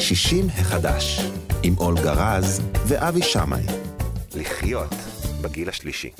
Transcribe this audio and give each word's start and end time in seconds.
60 0.00 0.46
החדש, 0.58 1.20
עם 1.62 1.74
אולגה 1.78 2.12
רז 2.12 2.62
ואבי 2.86 3.22
שמאי. 3.22 3.62
לחיות 4.34 4.94
בגיל 5.40 5.68
השלישי. 5.68 6.10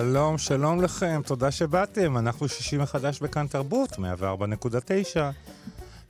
שלום, 0.00 0.38
שלום 0.38 0.82
לכם, 0.82 1.20
תודה 1.26 1.50
שבאתם. 1.50 2.18
אנחנו 2.18 2.48
שישי 2.48 2.76
מחדש 2.76 3.20
בכאן 3.20 3.46
תרבות, 3.46 3.90
104.9, 3.90 5.18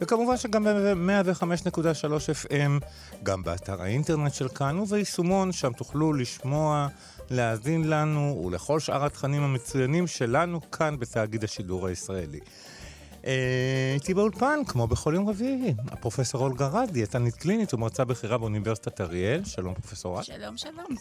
וכמובן 0.00 0.36
שגם 0.36 0.64
ב-105.3 0.64 2.48
FM, 2.48 2.84
גם 3.22 3.42
באתר 3.42 3.82
האינטרנט 3.82 4.34
של 4.34 4.48
כאן 4.48 4.78
וביישומון, 4.78 5.52
שם 5.52 5.72
תוכלו 5.72 6.12
לשמוע, 6.12 6.88
להאזין 7.30 7.90
לנו 7.90 8.42
ולכל 8.46 8.80
שאר 8.80 9.04
התכנים 9.04 9.42
המצוינים 9.42 10.06
שלנו 10.06 10.70
כאן 10.70 10.96
בתאגיד 10.98 11.44
השידור 11.44 11.86
הישראלי. 11.86 12.40
אה, 13.26 13.92
איתי 13.94 14.14
באולפן, 14.14 14.58
כמו 14.66 14.86
בכל 14.86 15.12
יום 15.14 15.28
רביעי, 15.28 15.74
הפרופסור 15.88 16.42
אולגה 16.42 16.66
רד, 16.66 16.90
דיאטנית 16.92 17.34
קלינית 17.34 17.74
ומרצה 17.74 18.04
בכירה 18.04 18.38
באוניברסיטת 18.38 19.00
אריאל. 19.00 19.44
שלום, 19.44 19.74
פרופסור 19.74 20.18
רד. 20.18 20.24
שלום, 20.24 20.56
שלום. 20.56 20.96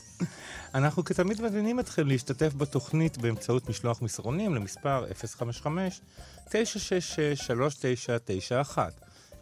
אנחנו 0.73 1.03
כתמיד 1.03 1.41
מבינים 1.41 1.79
אתכם 1.79 2.07
להשתתף 2.07 2.53
בתוכנית 2.53 3.17
באמצעות 3.17 3.69
משלוח 3.69 4.01
מסרונים 4.01 4.55
למספר 4.55 5.05
055-966-3991. 6.47 6.49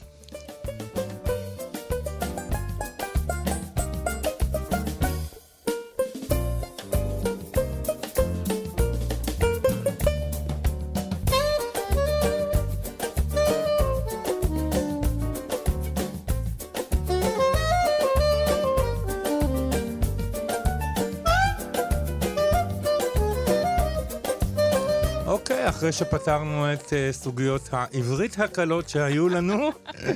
אחרי 25.80 25.92
שפתרנו 25.92 26.72
את 26.72 26.82
uh, 26.82 26.92
סוגיות 27.12 27.68
העברית 27.72 28.38
הקלות 28.38 28.88
שהיו 28.88 29.28
לנו, 29.28 29.70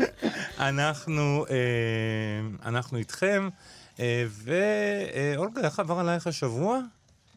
אנחנו, 0.59 1.45
uh, 1.47 2.69
אנחנו 2.69 2.99
איתכם. 2.99 3.49
Uh, 3.97 4.01
ואולגה, 4.31 5.61
איך 5.65 5.81
עבר 5.81 5.99
עלייך 5.99 6.27
השבוע? 6.27 6.81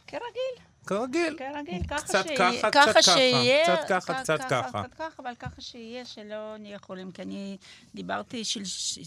כרגיל. 0.07 0.46
כרגיל. 0.87 1.35
כרגיל, 1.37 1.83
ככה 1.87 2.01
קצת 2.01 2.25
שיהיה. 2.27 2.61
ככה, 2.61 2.71
ככה 2.71 2.91
קצת 2.93 3.01
שיהיה. 3.13 3.65
ככה. 3.65 3.83
קצת 3.83 4.03
ככה, 4.03 4.21
קצת 4.21 4.39
ככה. 4.49 4.83
קצת 4.83 4.93
ככה, 4.93 5.23
אבל 5.23 5.35
ככה 5.39 5.61
שיהיה, 5.61 6.05
שלא 6.05 6.57
נהיה 6.57 6.75
יכולים. 6.75 7.11
כי 7.11 7.21
אני 7.21 7.57
דיברתי 7.95 8.43
של, 8.43 8.61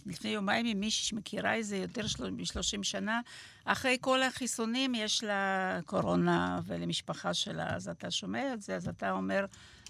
לפני 0.06 0.30
יומיים 0.30 0.66
עם 0.66 0.80
מישהי 0.80 1.04
שמכירה 1.04 1.54
איזה 1.54 1.76
יותר 1.76 2.02
מ-30 2.02 2.82
שנה. 2.82 3.20
אחרי 3.64 3.96
כל 4.00 4.22
החיסונים 4.22 4.94
יש 4.94 5.24
לה 5.24 5.78
קורונה 5.86 6.60
ולמשפחה 6.66 7.34
שלה, 7.34 7.76
אז 7.76 7.88
אתה 7.88 8.10
שומע 8.10 8.54
את 8.54 8.62
זה, 8.62 8.76
אז 8.76 8.88
אתה 8.88 9.10
אומר, 9.10 9.46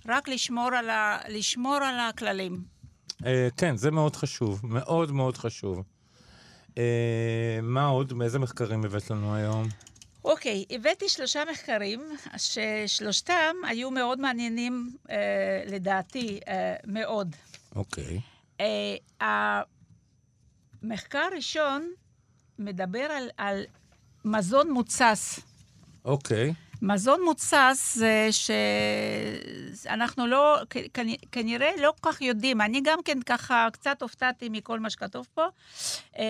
רק 0.06 0.28
לשמור 0.28 0.68
על, 0.74 0.90
ה, 0.90 1.18
לשמור 1.28 1.74
על 1.74 1.98
הכללים. 1.98 2.62
Uh, 3.22 3.24
כן, 3.56 3.76
זה 3.76 3.90
מאוד 3.90 4.16
חשוב, 4.16 4.60
מאוד 4.64 5.12
מאוד 5.12 5.36
חשוב. 5.36 5.82
Uh, 6.68 6.78
מה 7.62 7.86
עוד? 7.86 8.12
מאיזה 8.12 8.38
מחקרים 8.38 8.84
הבאת 8.84 9.10
לנו 9.10 9.34
היום? 9.34 9.68
אוקיי, 10.24 10.64
okay, 10.68 10.74
הבאתי 10.74 11.08
שלושה 11.08 11.42
מחקרים, 11.50 12.00
ששלושתם 12.36 13.56
היו 13.68 13.90
מאוד 13.90 14.20
מעניינים, 14.20 14.96
uh, 15.06 15.10
לדעתי, 15.66 16.40
uh, 16.44 16.48
מאוד. 16.86 17.36
אוקיי. 17.76 18.20
Okay. 18.58 18.62
Uh, 19.20 19.24
המחקר 20.82 21.18
הראשון 21.32 21.92
מדבר 22.58 23.00
על, 23.10 23.28
על 23.36 23.64
מזון 24.24 24.70
מוצס. 24.70 25.40
אוקיי. 26.04 26.50
Okay. 26.50 26.69
מזון 26.82 27.20
מוצס 27.24 27.96
זה 27.98 28.28
שאנחנו 29.72 30.26
לא, 30.26 30.58
כנראה 31.32 31.70
לא 31.80 31.92
כל 32.00 32.12
כך 32.12 32.20
יודעים. 32.20 32.60
אני 32.60 32.80
גם 32.84 32.98
כן 33.04 33.18
ככה 33.26 33.68
קצת 33.72 34.02
הופתעתי 34.02 34.48
מכל 34.48 34.80
מה 34.80 34.90
שכתוב 34.90 35.28
פה. 35.34 35.46
אה, 36.18 36.24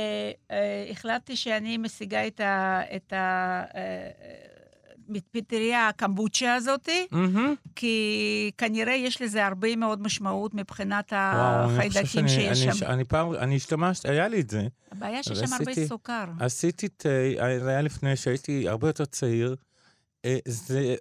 אה, 0.50 0.86
החלטתי 0.90 1.36
שאני 1.36 1.76
משיגה 1.76 2.26
את 2.26 2.40
ה... 2.40 2.80
את 2.96 3.12
ה 3.12 3.62
מפטריה 5.10 5.88
הקמבוצ'ה 5.88 6.54
הזאת, 6.54 6.88
mm-hmm. 6.88 7.38
כי 7.76 8.50
כנראה 8.58 8.94
יש 8.94 9.22
לזה 9.22 9.46
הרבה 9.46 9.76
מאוד 9.76 10.02
משמעות 10.02 10.54
מבחינת 10.54 11.12
החיידקים 11.16 12.28
שיש 12.28 12.66
אני, 12.66 12.74
שם. 12.74 12.86
אני 12.86 13.04
פעם, 13.04 13.34
אני 13.34 13.56
השתמשת, 13.56 14.06
היה 14.06 14.28
לי 14.28 14.40
את 14.40 14.50
זה. 14.50 14.66
הבעיה 14.92 15.22
שיש 15.22 15.38
שם 15.38 15.52
הרבה 15.52 15.86
סוכר. 15.86 16.24
עשיתי 16.40 16.88
תה, 16.88 17.08
זה 17.60 17.70
היה 17.70 17.82
לפני 17.82 18.16
שהייתי 18.16 18.68
הרבה 18.68 18.88
יותר 18.88 19.04
צעיר. 19.04 19.56
זה, 20.48 20.94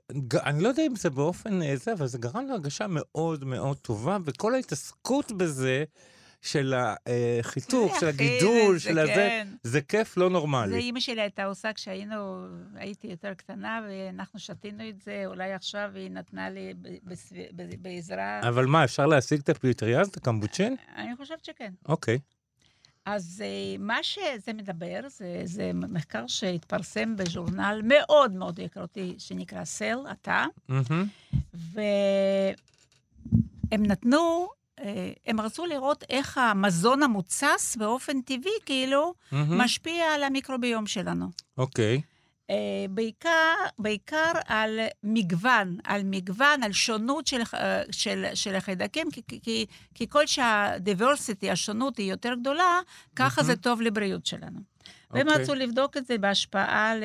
אני 0.43 0.63
לא 0.63 0.67
יודע 0.67 0.83
אם 0.85 0.95
זה 0.95 1.09
באופן 1.09 1.75
זה, 1.75 1.93
אבל 1.93 2.07
זה 2.07 2.17
גרם 2.17 2.45
להרגשה 2.47 2.85
מאוד 2.89 3.43
מאוד 3.45 3.77
טובה, 3.77 4.17
וכל 4.25 4.53
ההתעסקות 4.55 5.31
בזה, 5.31 5.83
של 6.41 6.73
החיתוך, 6.75 7.99
של 7.99 8.07
הגידול, 8.07 8.79
של 8.79 8.99
הזה, 8.99 9.13
כן. 9.13 9.47
זה 9.63 9.81
כיף 9.81 10.17
לא 10.17 10.29
נורמלי. 10.29 10.71
זה 10.71 10.77
אימא 10.77 10.99
שלי 10.99 11.21
הייתה 11.21 11.45
עושה 11.45 11.73
כשהיינו, 11.73 12.47
הייתי 12.75 13.07
יותר 13.07 13.33
קטנה, 13.33 13.81
ואנחנו 13.87 14.39
שתינו 14.39 14.89
את 14.89 14.99
זה, 14.99 15.23
אולי 15.25 15.53
עכשיו 15.53 15.91
היא 15.95 16.11
נתנה 16.11 16.49
לי 16.49 16.73
בעזרה. 17.79 18.39
אבל 18.47 18.65
מה, 18.65 18.83
אפשר 18.83 19.05
להשיג 19.05 19.39
את 19.39 19.49
הפטריה 19.49 20.01
הזאת, 20.01 20.17
הקמבוצ'ין? 20.17 20.75
אני 20.95 21.15
חושבת 21.15 21.45
שכן. 21.45 21.73
אוקיי. 21.87 22.19
אז 23.15 23.43
מה 23.79 24.03
שזה 24.03 24.53
מדבר, 24.53 24.99
זה, 25.07 25.41
זה 25.43 25.71
מחקר 25.73 26.27
שהתפרסם 26.27 27.15
בז'ורנל 27.15 27.81
מאוד 27.83 28.31
מאוד 28.31 28.59
יקרותי, 28.59 29.15
שנקרא 29.17 29.65
סל, 29.65 29.97
אתה, 30.11 30.45
mm-hmm. 30.71 30.93
והם 31.53 32.55
נתנו, 33.85 34.47
הם 35.25 35.41
רצו 35.41 35.65
לראות 35.65 36.03
איך 36.09 36.37
המזון 36.37 37.03
המוצס 37.03 37.75
באופן 37.75 38.21
טבעי, 38.21 38.51
כאילו, 38.65 39.13
mm-hmm. 39.13 39.35
משפיע 39.49 40.05
על 40.05 40.23
המיקרוביום 40.23 40.87
שלנו. 40.87 41.29
אוקיי. 41.57 41.97
Okay. 41.97 42.18
בעיקר, 42.89 43.53
בעיקר 43.79 44.31
על 44.45 44.79
מגוון, 45.03 45.77
על 45.83 46.01
מגוון, 46.05 46.63
על 46.63 46.71
שונות 46.71 47.27
של, 47.27 47.41
של, 47.91 48.25
של 48.33 48.55
החיידקים, 48.55 49.11
כי, 49.11 49.21
כי, 49.43 49.65
כי 49.95 50.07
כל 50.09 50.27
שהדיברסיטי, 50.27 51.51
השונות 51.51 51.97
היא 51.97 52.11
יותר 52.11 52.33
גדולה, 52.39 52.79
ככה 53.15 53.41
mm-hmm. 53.41 53.43
זה 53.43 53.55
טוב 53.55 53.81
לבריאות 53.81 54.25
שלנו. 54.25 54.59
Okay. 54.59 55.11
והם 55.11 55.27
אוקיי. 55.27 55.43
רצו 55.43 55.55
לבדוק 55.55 55.97
את 55.97 56.05
זה 56.05 56.17
בהשפעה 56.17 56.91
על 56.91 57.03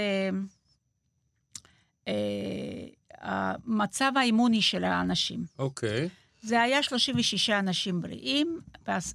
המצב 3.21 4.13
האימוני 4.17 4.63
של 4.63 4.85
האנשים. 4.85 5.45
אוקיי. 5.59 6.07
Okay. 6.07 6.24
זה 6.45 6.63
היה 6.63 6.83
36 6.83 7.51
אנשים 7.51 8.01
בריאים 8.01 8.59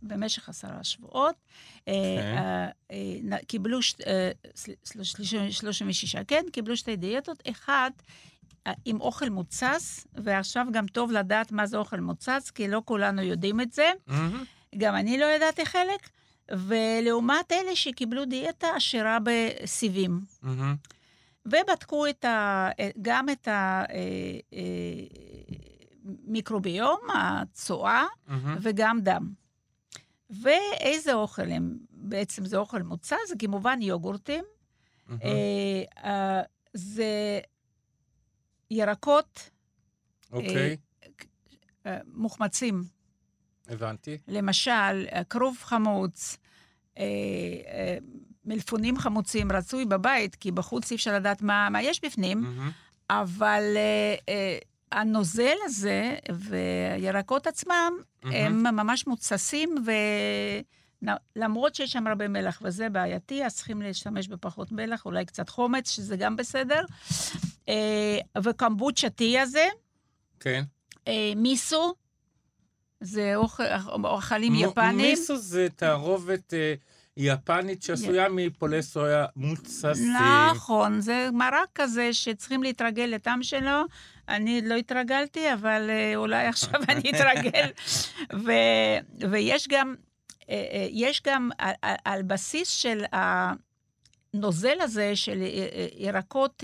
במשך 0.01 0.49
עשרה 0.49 0.83
שבועות. 0.83 1.35
Okay. 1.35 1.89
אוקיי. 2.89 3.21
קיבלו, 3.47 3.81
36, 3.81 6.15
כן, 6.27 6.43
קיבלו 6.51 6.77
שתי 6.77 6.95
דיאטות. 6.95 7.43
אחד, 7.49 7.91
עם 8.85 9.01
אוכל 9.01 9.29
מוצס, 9.29 10.07
ועכשיו 10.13 10.67
גם 10.71 10.87
טוב 10.87 11.11
לדעת 11.11 11.51
מה 11.51 11.65
זה 11.65 11.77
אוכל 11.77 11.99
מוצץ, 11.99 12.51
כי 12.55 12.67
לא 12.67 12.81
כולנו 12.85 13.21
יודעים 13.21 13.61
את 13.61 13.71
זה. 13.71 13.91
Mm-hmm. 14.09 14.13
גם 14.77 14.95
אני 14.95 15.17
לא 15.17 15.25
ידעתי 15.25 15.65
חלק. 15.65 16.09
ולעומת 16.51 17.51
אלה 17.51 17.75
שקיבלו 17.75 18.25
דיאטה 18.25 18.67
עשירה 18.75 19.17
בסיבים. 19.23 20.21
Mm-hmm. 20.43 20.47
ובדקו 21.45 22.07
את 22.07 22.25
ה, 22.25 22.69
גם 23.01 23.29
את 23.29 23.47
ה... 23.47 23.83
מיקרוביום, 26.23 26.99
הצואה, 27.15 28.05
mm-hmm. 28.27 28.31
וגם 28.61 29.01
דם. 29.01 29.33
ואיזה 30.29 31.13
אוכל 31.13 31.51
הם? 31.51 31.77
בעצם 31.91 32.45
זה 32.45 32.57
אוכל 32.57 32.81
מוצא, 32.81 33.15
זה 33.27 33.35
כמובן 33.39 33.81
יוגורטים. 33.81 34.43
Mm-hmm. 34.43 35.13
אה, 35.23 35.83
אה, 36.03 36.41
זה 36.73 37.39
ירקות 38.71 39.49
okay. 40.25 40.33
אוקיי. 40.35 40.77
אה, 41.03 41.09
אה, 41.85 41.99
מוחמצים. 42.05 42.83
הבנתי. 43.67 44.17
למשל, 44.27 45.05
כרוב 45.29 45.57
חמוץ, 45.61 46.37
אה, 46.97 47.03
אה, 47.67 47.97
מלפונים 48.45 48.97
חמוצים 48.97 49.51
רצוי 49.51 49.85
בבית, 49.85 50.35
כי 50.35 50.51
בחוץ 50.51 50.91
אי 50.91 50.95
אפשר 50.95 51.15
לדעת 51.15 51.41
מה, 51.41 51.69
מה 51.69 51.81
יש 51.81 52.03
בפנים, 52.03 52.43
Mm-hmm. 52.43 52.89
אבל 53.09 53.63
אה, 53.75 54.15
אה, 54.29 54.57
הנוזל 54.91 55.55
הזה 55.65 56.15
והירקות 56.31 57.47
עצמם, 57.47 57.93
מהמם. 58.23 58.65
הם 58.65 58.75
ממש 58.75 59.07
מוצסים, 59.07 59.75
ולמרות 61.35 61.75
שיש 61.75 61.91
שם 61.91 62.07
הרבה 62.07 62.27
מלח 62.27 62.61
וזה 62.63 62.89
בעייתי, 62.89 63.45
אז 63.45 63.55
צריכים 63.55 63.81
להשתמש 63.81 64.27
בפחות 64.27 64.71
מלח, 64.71 65.05
אולי 65.05 65.25
קצת 65.25 65.49
חומץ, 65.49 65.91
שזה 65.91 66.17
גם 66.17 66.35
בסדר. 66.35 66.85
אה, 67.69 68.17
וקמבוצ'ה 68.43 69.09
טי 69.09 69.39
הזה, 69.39 69.67
כן. 70.39 70.63
אה, 71.07 71.31
מיסו, 71.35 71.93
זה 73.01 73.35
אוכל, 73.35 73.63
אוכלים 74.03 74.55
יפנים. 74.55 74.97
מיסו 74.97 75.37
זה 75.37 75.67
תערובת 75.75 76.53
יפנית 77.21 77.83
שעשויה 77.83 78.29
מפולי 78.29 78.83
סויה 78.83 79.25
מוצסים. 79.35 80.13
נכון, 80.51 81.01
זה 81.01 81.29
מרק 81.33 81.69
כזה 81.75 82.13
שצריכים 82.13 82.63
להתרגל 82.63 83.03
לטעם 83.03 83.43
שלו. 83.43 83.81
אני 84.29 84.61
לא 84.61 84.75
התרגלתי, 84.75 85.53
אבל 85.53 85.89
אה, 85.89 86.15
אולי 86.15 86.47
עכשיו 86.47 86.81
אני 86.89 87.09
אתרגל. 87.11 87.69
ו- 88.33 89.29
ויש 89.31 89.67
גם, 89.67 89.95
אה, 90.49 90.55
אה, 90.55 90.87
יש 90.91 91.21
גם 91.25 91.49
על, 91.57 91.73
על, 92.05 92.21
בסיס 92.21 92.69
של 92.69 93.03
הנוזל 94.33 94.81
הזה 94.81 95.15
של 95.15 95.43
ירקות 95.97 96.63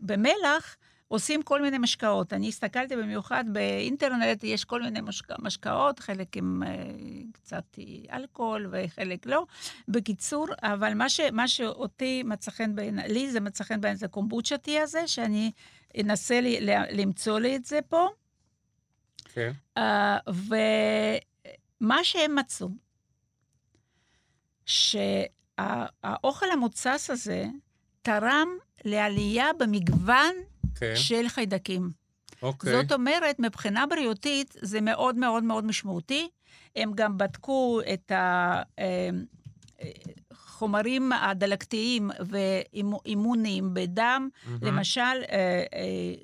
במלח, 0.00 0.76
עושים 1.08 1.42
כל 1.42 1.62
מיני 1.62 1.78
משקאות. 1.78 2.32
אני 2.32 2.48
הסתכלתי 2.48 2.96
במיוחד 2.96 3.44
באינטרנט, 3.52 4.44
יש 4.44 4.64
כל 4.64 4.82
מיני 4.82 5.00
משק... 5.00 5.26
משקאות, 5.38 5.98
חלק 5.98 6.36
עם 6.36 6.62
אה, 6.62 6.68
קצת 7.32 7.78
אה, 7.78 8.16
אלכוהול 8.16 8.68
וחלק 8.72 9.26
לא. 9.26 9.46
בקיצור, 9.88 10.46
אבל 10.62 10.94
מה, 10.94 11.08
ש, 11.08 11.20
מה 11.20 11.48
שאותי 11.48 12.22
מצא 12.22 12.50
חן 12.50 12.74
בעיניי, 12.74 13.08
לי 13.08 13.30
זה 13.30 13.40
מצא 13.40 13.64
חן 13.64 13.80
בעיניי, 13.80 13.96
זה 13.96 14.08
קומבוצ'תי 14.08 14.80
הזה, 14.80 15.06
שאני 15.08 15.50
אנסה 16.00 16.40
לי, 16.40 16.58
למצוא 16.90 17.38
לי 17.38 17.56
את 17.56 17.64
זה 17.64 17.78
פה. 17.88 18.08
כן. 19.24 19.52
Uh, 19.78 19.82
ומה 21.80 22.04
שהם 22.04 22.34
מצאו, 22.34 22.68
שהאוכל 24.66 26.50
המוצס 26.52 27.10
הזה 27.10 27.46
תרם 28.02 28.48
לעלייה 28.84 29.46
במגוון 29.58 30.34
כן. 30.74 30.96
של 30.96 31.28
חיידקים. 31.28 31.90
אוקיי. 32.42 32.72
זאת 32.72 32.92
אומרת, 32.92 33.38
מבחינה 33.38 33.86
בריאותית 33.86 34.56
זה 34.60 34.80
מאוד 34.80 35.16
מאוד 35.16 35.44
מאוד 35.44 35.64
משמעותי. 35.64 36.28
הם 36.76 36.92
גם 36.94 37.18
בדקו 37.18 37.80
את 37.92 38.12
החומרים 40.30 41.12
הדלקתיים 41.12 42.10
ואימוניים 42.20 43.74
בדם. 43.74 44.28
מהמם. 44.46 44.58
למשל, 44.62 45.00
אה, 45.00 45.64
אה, 45.74 46.14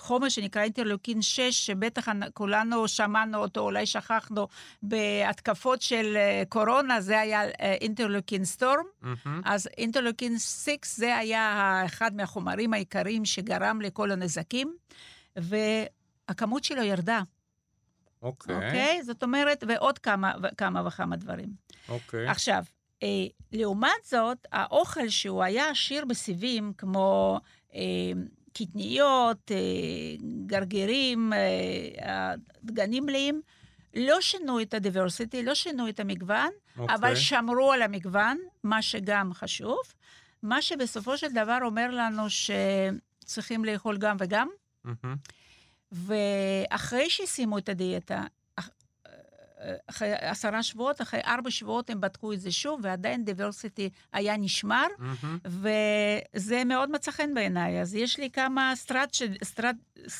חומר 0.00 0.28
שנקרא 0.28 0.62
אינטרלוקין 0.62 1.22
6, 1.22 1.40
שבטח 1.66 2.08
כולנו 2.34 2.88
שמענו 2.88 3.38
אותו, 3.38 3.60
אולי 3.60 3.86
שכחנו, 3.86 4.48
בהתקפות 4.82 5.82
של 5.82 6.16
אה, 6.16 6.42
קורונה, 6.48 7.00
זה 7.00 7.20
היה 7.20 7.42
אה, 7.44 7.76
אינטרלוקין 7.80 8.44
storm. 8.44 8.84
מהמם. 9.02 9.40
אז 9.44 9.68
אינטרלוקין 9.78 10.38
6 10.38 10.68
זה 10.84 11.16
היה 11.16 11.82
אחד 11.84 12.16
מהחומרים 12.16 12.74
העיקריים 12.74 13.24
שגרם 13.24 13.80
לכל 13.80 14.10
הנזקים, 14.10 14.76
והכמות 15.36 16.64
שלו 16.64 16.82
ירדה, 16.82 17.22
אוקיי. 18.22 18.54
אוקיי? 18.54 19.02
זאת 19.02 19.22
אומרת, 19.22 19.64
ועוד 19.68 19.98
כמה, 19.98 20.32
כמה 20.56 20.86
וכמה 20.86 21.16
דברים. 21.16 21.48
אוקיי. 21.88 22.28
עכשיו, 22.28 22.64
אה, 23.02 23.08
לעומת 23.52 24.04
זאת, 24.04 24.46
האוכל 24.52 25.08
שהוא 25.08 25.42
היה 25.42 25.70
עשיר 25.70 26.04
בסיבים, 26.04 26.72
כמו 26.78 27.40
אה, 27.74 27.80
קטניות, 28.52 29.50
אה, 29.50 29.56
גרגירים, 30.46 31.32
אה, 31.32 32.34
דגנים 32.64 33.06
מלאים, 33.06 33.40
לא 33.94 34.20
שינו 34.20 34.60
את 34.60 34.74
הדיברסיטי, 34.74 35.42
לא 35.42 35.54
שינו 35.54 35.88
את 35.88 36.00
המגוון, 36.00 36.50
אוקיי. 36.78 36.96
אבל 36.96 37.14
שמרו 37.14 37.72
על 37.72 37.82
המגוון, 37.82 38.38
מה 38.64 38.82
שגם 38.82 39.34
חשוב. 39.34 39.78
מה 40.42 40.62
שבסופו 40.62 41.18
של 41.18 41.32
דבר 41.32 41.58
אומר 41.62 41.90
לנו 41.90 42.22
שצריכים 42.30 43.64
לאכול 43.64 43.98
גם 43.98 44.16
וגם, 44.20 44.48
מהמם. 44.84 45.16
ואחרי 45.92 47.10
שסיימו 47.10 47.58
את 47.58 47.68
הדיאטה, 47.68 48.24
אחרי 49.86 50.12
עשרה 50.14 50.62
שבועות, 50.62 51.00
אחרי 51.00 51.20
ארבע 51.26 51.50
שבועות 51.50 51.90
הם 51.90 52.00
בדקו 52.00 52.32
את 52.32 52.40
זה 52.40 52.52
שוב, 52.52 52.80
ועדיין 52.82 53.24
דיברסיטי 53.24 53.90
היה 54.12 54.36
נשמר, 54.36 54.86
מהמם. 54.98 55.38
וזה 55.44 56.64
מאוד 56.64 56.90
מצא 56.90 57.10
חן 57.10 57.34
בעיניי. 57.34 57.80
אז 57.80 57.94
יש 57.94 58.18
לי 58.18 58.30
כמה 58.30 58.72
סטרט, 58.76 59.16
סטרט, 59.44 59.76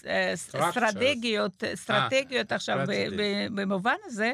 אה, 0.06 0.34
Structures. 0.50 0.69
אסטרטגיות, 0.69 1.64
אסטרטגיות 1.64 2.52
עכשיו 2.52 2.78
במובן 3.54 3.96
הזה. 4.04 4.32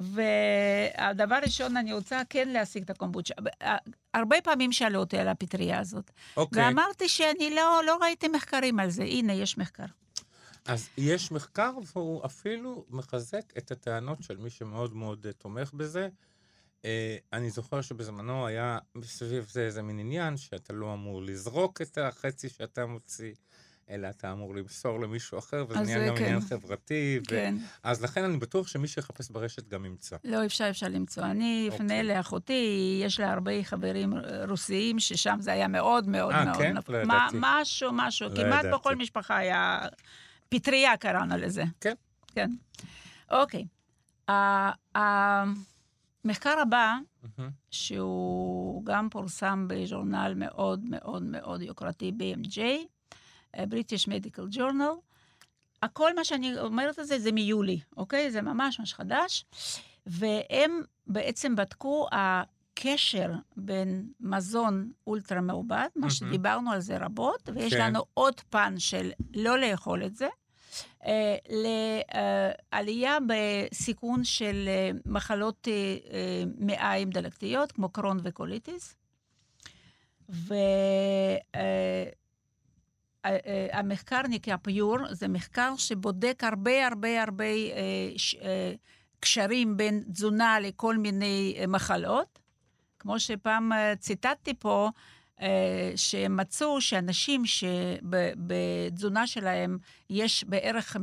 והדבר 0.00 1.38
ראשון, 1.42 1.76
אני 1.76 1.92
רוצה 1.92 2.22
כן 2.30 2.48
להשיג 2.48 2.82
את 2.82 2.90
הקומבוצ'ה. 2.90 3.34
הרבה 4.14 4.36
פעמים 4.40 4.72
שאלו 4.72 5.00
אותי 5.00 5.18
על 5.18 5.28
הפטריה 5.28 5.78
הזאת, 5.78 6.10
אוקיי. 6.36 6.64
ואמרתי 6.66 7.08
שאני 7.08 7.54
לא, 7.54 7.80
לא 7.86 7.98
ראיתי 8.02 8.28
מחקרים 8.28 8.80
על 8.80 8.90
זה. 8.90 9.02
הנה, 9.02 9.32
יש 9.32 9.58
מחקר. 9.58 9.84
אז 10.68 10.88
יש 10.96 11.32
מחקר, 11.32 11.72
והוא 11.94 12.26
אפילו 12.26 12.84
מחזק 12.90 13.52
את 13.58 13.70
הטענות 13.70 14.22
של 14.22 14.36
מי 14.36 14.50
שמאוד 14.50 14.96
מאוד 14.96 15.26
אה, 15.26 15.32
תומך 15.32 15.72
בזה. 15.72 16.08
אה, 16.84 17.16
אני 17.32 17.50
זוכר 17.50 17.80
שבזמנו 17.80 18.46
היה 18.46 18.78
סביב 19.02 19.46
זה 19.50 19.60
איזה 19.60 19.82
מין 19.82 19.98
עניין, 19.98 20.36
שאתה 20.36 20.72
לא 20.72 20.94
אמור 20.94 21.22
לזרוק 21.22 21.82
את 21.82 21.98
החצי 21.98 22.48
שאתה 22.48 22.86
מוציא, 22.86 23.34
אלא 23.90 24.08
אתה 24.08 24.32
אמור 24.32 24.54
למסור 24.54 25.00
למישהו 25.00 25.38
אחר, 25.38 25.64
וזה 25.68 25.80
נהיה 25.80 25.98
זה 25.98 26.06
גם 26.06 26.16
כן. 26.16 26.24
עניין 26.24 26.40
חברתי. 26.40 27.20
ו... 27.26 27.28
כן. 27.28 27.54
אז 27.82 28.02
לכן 28.02 28.24
אני 28.24 28.36
בטוח 28.36 28.66
שמי 28.68 28.88
שיחפש 28.88 29.30
ברשת 29.30 29.68
גם 29.68 29.84
ימצא. 29.84 30.16
לא, 30.24 30.46
אפשר, 30.46 30.70
אפשר 30.70 30.88
למצוא. 30.88 31.24
אני 31.24 31.68
אפנה 31.68 32.00
אוקיי. 32.00 32.02
לאחותי, 32.02 33.00
יש 33.04 33.20
לה 33.20 33.32
הרבה 33.32 33.64
חברים 33.64 34.12
רוסיים, 34.48 34.98
ששם 34.98 35.36
זה 35.40 35.52
היה 35.52 35.68
מאוד 35.68 36.08
מאוד 36.08 36.32
אה, 36.32 36.44
מאוד... 36.44 36.56
כן? 36.56 36.76
נפ- 36.76 36.88
לא 36.88 36.98
ידעתי. 36.98 37.36
משהו, 37.40 37.90
משהו. 37.92 38.28
לא 38.28 38.34
כמעט 38.34 38.64
ידעתי. 38.64 38.78
בכל 38.78 38.96
משפחה 38.96 39.36
היה... 39.36 39.80
פטריה 40.48 40.96
קראנו 40.96 41.36
לזה. 41.36 41.64
כן. 41.80 41.94
כן. 42.26 42.50
אוקיי. 43.30 43.66
המחקר 44.94 46.58
הבא. 46.62 46.94
שהוא 47.70 48.84
גם 48.84 49.08
פורסם 49.10 49.66
בז'ורנל 49.68 50.32
מאוד 50.36 50.84
מאוד 50.84 51.22
מאוד 51.22 51.62
יוקרתי, 51.62 52.12
BMJ, 52.18 52.58
אה, 53.56 53.64
British 53.64 54.08
Medical 54.08 54.56
Journal. 54.56 55.00
הכל 55.82 56.14
מה 56.14 56.24
שאני 56.24 56.58
אומרת 56.58 56.98
על 56.98 57.04
זה, 57.04 57.18
זה 57.18 57.32
מיולי, 57.32 57.80
אוקיי? 57.96 58.30
זה 58.30 58.42
ממש 58.42 58.78
ממש 58.78 58.94
חדש. 58.94 59.44
והם 60.06 60.82
בעצם 61.06 61.56
בדקו 61.56 62.06
הקשר 62.78 63.32
בין 63.56 64.08
מזון 64.20 64.90
אולטרה 65.06 65.40
מעובד, 65.40 65.74
מה 65.76 65.88
מהמם. 65.96 66.10
שדיברנו 66.10 66.72
על 66.72 66.80
זה 66.80 66.96
רבות, 66.98 67.48
ויש 67.54 67.74
כן. 67.74 67.80
לנו 67.80 68.04
עוד 68.14 68.40
פן 68.40 68.74
של 68.78 69.10
לא 69.34 69.58
לאכול 69.58 70.04
את 70.04 70.16
זה, 70.16 70.28
אה, 71.06 71.36
לעלייה 72.72 73.18
בסיכון 73.26 74.24
של 74.24 74.64
אה, 74.68 74.90
מחלות 75.06 75.68
אה, 75.68 75.72
אה, 76.12 76.44
מעיים 76.58 77.10
דלקתיות, 77.10 77.72
כמו 77.72 77.88
קרון 77.88 78.20
וקוליטיס. 78.22 78.94
והמחקר 83.24 84.22
נקרא 84.28 84.56
פיור, 84.56 84.98
זה 85.10 85.28
מחקר 85.28 85.74
שבודק 85.76 86.44
הרבה 86.44 86.86
הרבה 86.86 87.22
הרבה 87.22 87.44
אה, 87.44 88.12
אה, 88.42 88.72
קשרים 89.20 89.76
בין 89.76 90.04
תזונה 90.12 90.60
לכל 90.60 90.96
מיני 90.96 91.56
אה, 91.58 91.66
מחלות. 91.66 92.38
כמו 93.00 93.20
שפעם 93.20 93.72
אה, 93.72 93.96
ציטטתי 93.96 94.54
פה, 94.58 94.90
אה, 95.40 95.48
שהם 95.96 96.36
מצאו 96.36 96.80
שאנשים 96.80 97.42
שבתזונה 97.46 99.26
שלהם 99.26 99.78
יש 100.10 100.44
בערך 100.44 100.96
55-60 100.96 101.00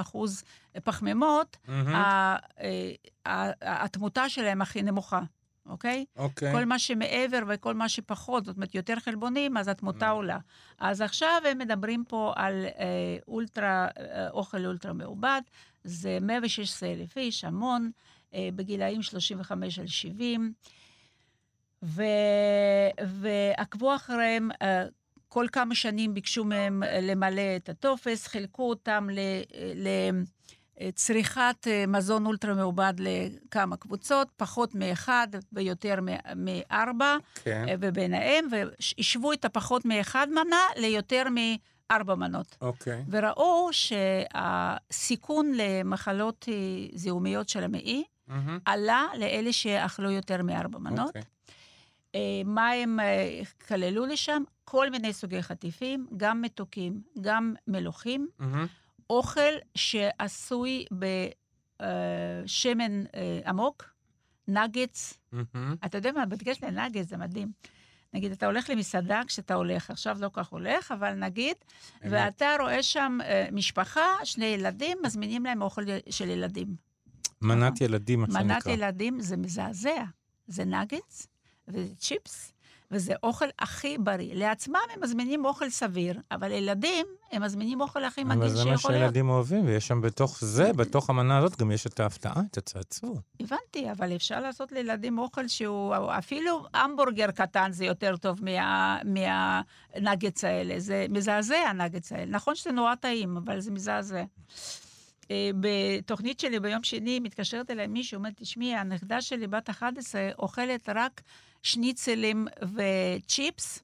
אחוז 0.00 0.44
פחמימות, 0.84 1.56
ה- 1.68 2.36
התמותה 3.62 4.28
שלהם 4.28 4.62
הכי 4.62 4.82
נמוכה, 4.82 5.20
אוקיי? 5.66 6.04
אוקיי. 6.16 6.52
כל 6.52 6.64
מה 6.64 6.78
שמעבר 6.78 7.38
וכל 7.48 7.74
מה 7.74 7.88
שפחות, 7.88 8.44
זאת 8.44 8.56
אומרת, 8.56 8.74
יותר 8.74 8.96
חלבונים, 9.00 9.56
אז 9.56 9.68
התמותה 9.68 10.08
Mm. 10.08 10.12
עולה. 10.12 10.38
אז 10.78 11.00
עכשיו 11.00 11.42
הם 11.50 11.58
מדברים 11.58 12.04
פה 12.08 12.32
על 12.36 12.64
אה, 12.78 12.84
אולטרה, 13.28 13.88
אה, 13.98 14.30
אוכל 14.30 14.66
אולטרה 14.66 14.92
מעובד, 14.92 15.40
זה 15.84 16.18
116 16.22 16.88
אלף 16.92 17.16
איש, 17.16 17.44
המון, 17.44 17.90
בגילאים 18.34 19.02
35 19.02 19.78
על 19.78 19.86
70, 19.86 20.52
ו, 21.82 22.02
ועקבו 23.06 23.94
אחריהם, 23.94 24.48
אה, 24.62 24.84
כל 25.28 25.46
כמה 25.52 25.74
שנים 25.74 26.14
ביקשו 26.14 26.44
מהם 26.44 26.82
אה, 26.82 27.00
למלא 27.00 27.56
את 27.56 27.68
הטופס, 27.68 28.26
חילקו 28.26 28.68
אותם 28.68 29.08
ל... 29.12 29.18
ל 29.74 29.88
צריכת 30.94 31.66
אה, 31.66 31.84
מזון 31.88 32.26
אולטרה 32.26 32.54
מעובד 32.54 32.94
לכמה 32.98 33.76
קבוצות, 33.76 34.28
פחות 34.36 34.74
מאחד 34.74 35.28
ויותר 35.52 35.94
מארבע, 36.36 37.16
כן. 37.44 37.64
אה, 37.68 37.74
וביניהם, 37.80 38.48
והשוו 38.50 39.32
את 39.32 39.44
הפחות 39.44 39.84
מאחד 39.84 40.26
מנה 40.30 40.62
ליותר 40.76 41.22
מארבע 41.30 42.14
מנות. 42.14 42.56
אוקיי. 42.60 43.04
וראו 43.10 43.68
שהסיכון 43.72 45.52
למחלות 45.54 46.46
אה, 46.48 46.54
זיהומיות 46.94 47.48
של 47.48 47.64
המעי 47.64 48.04
מהמם. 48.28 48.58
עלה 48.64 49.06
לאלה 49.18 49.52
שאכלו 49.52 50.10
יותר 50.10 50.42
מארבע 50.42 50.78
מנות. 50.78 51.14
אה, 52.14 52.20
מה 52.44 52.70
הם 52.70 53.00
אה, 53.00 53.40
כללו 53.68 54.06
לשם? 54.06 54.42
כל 54.64 54.90
מיני 54.90 55.12
סוגי 55.12 55.42
חטיפים, 55.42 56.06
גם 56.16 56.42
מתוקים, 56.42 57.02
גם 57.20 57.54
מלוחים. 57.66 58.28
מהמם. 58.38 58.66
אוכל 59.10 59.52
שעשוי 59.74 60.84
בשמן 60.92 61.82
אה, 63.14 63.40
עמוק, 63.46 63.84
נגץ. 64.48 65.18
מהמם. 65.32 65.74
אתה 65.84 65.98
יודע 65.98 66.12
מה, 66.12 66.26
בדגש 66.26 66.62
לנגץ 66.62 67.08
זה 67.08 67.16
מדהים. 67.16 67.52
נגיד, 68.14 68.32
אתה 68.32 68.46
הולך 68.46 68.70
למסעדה 68.70 69.20
כשאתה 69.26 69.54
הולך, 69.54 69.90
עכשיו 69.90 70.16
לא 70.20 70.30
כך 70.32 70.48
הולך, 70.48 70.92
אבל 70.92 71.14
נגיד, 71.14 71.56
אמת. 72.04 72.12
ואתה 72.12 72.46
רואה 72.60 72.82
שם 72.82 73.18
אה, 73.24 73.48
משפחה, 73.52 74.06
שני 74.24 74.46
ילדים, 74.46 74.98
מזמינים 75.04 75.44
להם 75.44 75.62
אוכל 75.62 75.82
של 76.10 76.28
ילדים. 76.28 76.87
מנת 77.42 77.80
ילדים, 77.80 78.20
מה 78.20 78.26
שנקרא. 78.26 78.42
מנת 78.42 78.66
ילדים 78.66 79.20
זה 79.20 79.36
מזעזע. 79.36 80.04
זה 80.48 80.64
נגץ, 80.64 81.26
וזה 81.68 81.94
צ'יפס, 81.98 82.52
וזה 82.90 83.12
אוכל 83.22 83.44
הכי 83.58 83.98
בריא. 83.98 84.34
לעצמם 84.34 84.80
הם 84.94 85.02
מזמינים 85.02 85.44
אוכל 85.44 85.70
סביר, 85.70 86.20
אבל 86.30 86.48
לילדים, 86.48 87.06
הם 87.32 87.42
מזמינים 87.42 87.80
אוכל 87.80 88.04
הכי 88.04 88.22
אבל 88.22 88.36
מגעיל 88.36 88.48
זה 88.48 88.64
מה 88.64 88.76
שיכול 88.76 88.90
להיות. 88.90 89.02
שילדים 89.02 89.28
אוהבים, 89.28 89.66
ויש 89.66 89.86
שם 89.86 90.00
בתוך 90.00 90.38
זה, 90.44 90.72
בתוך 90.72 91.10
המנה 91.10 91.38
הזאת, 91.38 91.58
גם 91.60 91.70
יש 91.70 91.86
את 91.86 92.00
ההפתעה, 92.00 92.42
את 92.50 92.58
הצעצוע. 92.58 93.20
הבנתי, 93.40 93.90
אבל 93.90 94.16
אפשר 94.16 94.40
לעשות 94.40 94.72
לילדים 94.72 95.18
אוכל 95.18 95.48
שהוא, 95.48 95.94
אפילו 96.18 96.64
המבורגר 96.74 97.30
קטן 97.30 97.72
זה 97.72 97.84
יותר 97.84 98.16
טוב 98.16 98.44
מה, 98.44 98.98
מהנגץ 99.04 100.44
האלה. 100.44 100.80
זה 100.80 101.06
מזעזע, 101.10 101.56
הנגץ 101.56 102.12
האלה. 102.12 102.26
נכון 102.26 102.54
שזה 102.54 102.72
נורא 102.72 102.94
טעים, 102.94 103.36
אבל 103.36 103.60
זה 103.60 103.70
מזעזע. 103.70 104.24
אה, 105.30 105.50
בתוכנית 105.60 106.40
שלי 106.40 106.60
ביום 106.60 106.82
שני 106.82 107.20
מתקשרת 107.20 107.70
אליי 107.70 107.86
מישהו, 107.86 108.18
אומרת, 108.18 108.32
תשמעי, 108.36 108.74
הנכדה 108.74 109.22
שלי 109.22 109.46
בת 109.46 109.70
11 109.70 110.30
אוכלת 110.38 110.88
רק 110.88 111.20
שניצלים 111.62 112.46
וצ'יפס. 112.74 113.82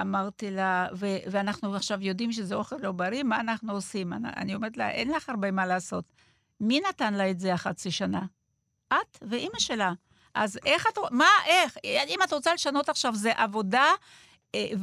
אמרתי 0.00 0.50
לה, 0.50 0.88
ו- 0.94 1.30
ואנחנו 1.30 1.76
עכשיו 1.76 2.02
יודעים 2.02 2.32
שזה 2.32 2.54
אוכל 2.54 2.76
לא 2.76 2.92
בריא, 2.92 3.22
מה 3.22 3.40
אנחנו 3.40 3.72
עושים? 3.72 4.12
אני, 4.12 4.28
אני 4.36 4.54
אומרת 4.54 4.76
לה, 4.76 4.90
אין 4.90 5.10
לך 5.10 5.28
הרבה 5.28 5.50
מה 5.50 5.66
לעשות. 5.66 6.04
מי 6.60 6.80
נתן 6.88 7.14
לה 7.14 7.30
את 7.30 7.40
זה 7.40 7.54
החצי 7.54 7.90
שנה? 7.90 8.22
את 8.88 9.18
ואימא 9.22 9.58
שלה. 9.58 9.92
אז 10.34 10.58
איך 10.66 10.86
את... 10.86 10.98
מה, 11.10 11.28
איך? 11.46 11.76
אם 11.84 12.18
את 12.24 12.32
רוצה 12.32 12.54
לשנות 12.54 12.88
עכשיו, 12.88 13.14
זה 13.14 13.32
עבודה 13.36 13.86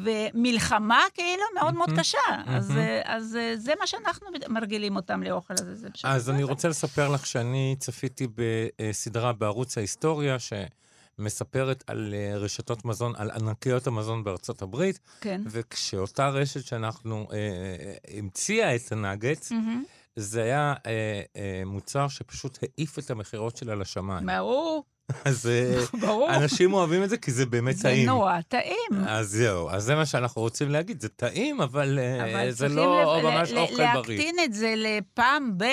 ומלחמה 0.04 1.04
כאילו 1.14 1.44
מאוד 1.56 1.74
מאוד. 1.74 1.90
קשה. 2.00 2.18
אז. 2.46 2.72
אה, 2.72 3.02
אז 3.06 3.36
אה, 3.36 3.58
זה 3.58 3.74
מה 3.80 3.88
שאנחנו 3.88 4.28
מרגילים 4.48 4.96
אותם 4.96 5.24
לאוכל 5.24 5.54
הזה. 5.54 5.76
זה 5.76 5.88
אז 6.04 6.30
אני. 6.30 6.44
רוצה 6.44 6.68
לספר 6.68 7.10
לך 7.10 7.26
שאני 7.26 7.76
צפיתי 7.80 8.28
בסדרה 8.36 9.34
בערוץ 9.34 9.78
ההיסטוריה, 9.78 10.38
שמספרת 10.40 11.84
על 11.88 12.14
אה, 12.14 12.38
רשתות 12.38 12.86
מזון, 12.86 13.14
על 13.18 13.32
ענקיות 13.32 13.88
המזון 13.88 14.24
בארצות 14.24 14.62
הברית, 14.62 15.00
כן. 15.22 15.42
וכשאותה 15.46 16.30
רשת 16.30 16.66
שאנחנו 16.66 17.28
אה, 17.34 18.18
המציאה 18.18 18.76
את 18.76 18.92
הנגץ, 18.92 19.52
מהמם. 19.52 19.84
זה 20.16 20.44
היה 20.44 20.74
אה, 20.86 21.22
אה, 21.36 21.62
מוצר 21.66 22.08
שפשוט 22.08 22.60
העיף 22.62 23.00
את 23.00 23.12
המכירות 23.12 23.58
שלה 23.58 23.76
לשמיים. 23.76 24.26
ברור, 24.26 24.84
אז 25.26 25.48
אה, 25.50 25.82
ברור. 26.00 26.30
אנשים 26.36 26.74
אוהבים 26.74 27.04
את 27.04 27.10
זה 27.10 27.18
כי 27.18 27.32
זה 27.32 27.46
באמת 27.46 27.76
זה 27.78 27.84
טעים. 27.84 28.06
נורא 28.10 28.38
טעים. 28.48 29.06
אז 29.08 29.28
זהו, 29.30 29.70
אז 29.70 29.84
זה 29.84 29.96
מה 29.96 30.06
שאנחנו 30.06 30.42
רוצים 30.42 30.70
להגיד, 30.70 31.02
זה 31.02 31.10
טעים, 31.10 31.62
אבל, 31.62 32.00
אה, 32.00 32.32
אבל 32.32 32.52
זה 32.52 32.68
לא 32.70 33.20
ל- 33.20 33.24
ממש 33.24 33.52
ל- 33.52 33.58
אוכל 33.58 33.74
בריא. 33.76 33.86
להקטין 33.94 34.36
את 34.44 34.54
זה 34.54 34.74
לפעם 34.78 35.58
ב, 35.58 35.64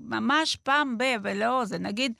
ממש 0.00 0.56
פעם 0.56 0.98
ב, 0.98 1.04
ולא, 1.22 1.64
זה 1.64 1.78
נגיד, 1.78 2.12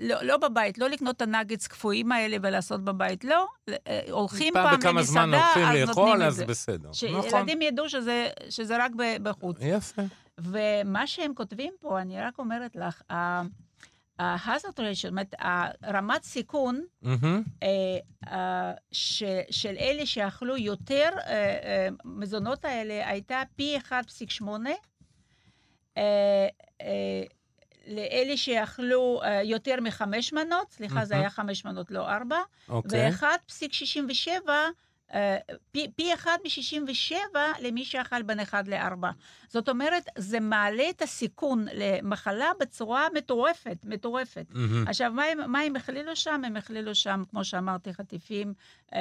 לא, 0.00 0.22
לא 0.22 0.36
בבית, 0.36 0.78
לא 0.78 0.88
לקנות 0.88 1.16
את 1.16 1.22
הנאגץ 1.22 1.66
קפואים 1.66 2.12
האלה 2.12 2.36
ולעשות 2.42 2.84
בבית, 2.84 3.24
לא, 3.24 3.46
אה, 3.70 4.00
הולכים 4.10 4.54
פעם, 4.54 4.64
פעם 4.70 4.78
בכמה 4.80 5.02
זמן 5.02 5.30
למסעדה, 5.30 5.46
הולכים 5.54 5.82
אז 5.82 5.88
לאכול, 5.88 6.04
נותנים 6.08 6.22
את 6.22 6.26
אז 6.26 6.34
זה. 6.36 6.46
בסדר. 6.46 6.90
נכון, 7.12 7.30
שילדים 7.30 7.62
ידעו 7.62 7.88
שזה, 7.88 8.28
שזה 8.50 8.84
רק 8.84 8.92
בחוץ. 9.22 9.56
יפה. 9.60 10.02
ומה 10.38 11.06
שהם 11.06 11.34
כותבים 11.34 11.72
פה, 11.80 12.00
אני 12.00 12.20
רק 12.20 12.38
אומרת 12.38 12.76
לך, 12.76 13.02
ה-hazard 14.18 14.78
ratio, 14.78 14.94
זאת 14.94 15.04
אומרת, 15.10 15.34
הרמת 15.82 16.22
סיכון. 16.22 16.84
אה, 17.62 17.98
אה, 18.28 18.72
ש, 18.92 19.22
של 19.50 19.74
אלה 19.78 20.06
שאכלו 20.06 20.56
יותר 20.56 21.08
אה, 21.26 21.88
מזונות 22.04 22.64
האלה 22.64 23.08
הייתה 23.08 23.42
פי 23.56 23.76
1.8. 23.88 24.44
אה, 25.96 26.02
אה, 26.82 27.22
לאלה 27.86 28.36
שאכלו 28.36 29.20
יותר 29.44 29.74
מחמש 29.80 30.32
מנות, 30.32 30.70
סליחה, 30.70 31.04
זה. 31.04 31.14
היה 31.14 31.30
חמש 31.30 31.64
מנות, 31.64 31.90
לא 31.90 32.08
ארבע, 32.10 32.38
אוקיי. 32.68 33.10
ו-1.67, 33.10 34.48
אה, 34.48 34.68
פי, 35.72 35.90
פי 35.96 36.14
אחד 36.14 36.38
מ-67 36.44 37.36
למי 37.60 37.84
שאכל 37.84 38.22
בין 38.22 38.40
אחד 38.40 38.68
לארבע. 38.68 39.10
זאת 39.48 39.68
אומרת, 39.68 40.08
זה 40.18 40.40
מעלה 40.40 40.90
את 40.90 41.02
הסיכון 41.02 41.66
למחלה 41.72 42.50
בצורה 42.60 43.06
מטורפת, 43.14 43.76
מטורפת. 43.84 44.46
מהמם. 44.50 44.88
עכשיו, 44.88 45.12
מה 45.12 45.22
מה 45.46 45.60
הם 45.60 45.76
הכלילו 45.76 46.16
שם? 46.16 46.42
הם 46.46 46.56
הכלילו 46.56 46.94
שם, 46.94 47.22
כמו 47.30 47.44
שאמרתי, 47.44 47.94
חטיפים, 47.94 48.54
אה, 48.94 49.00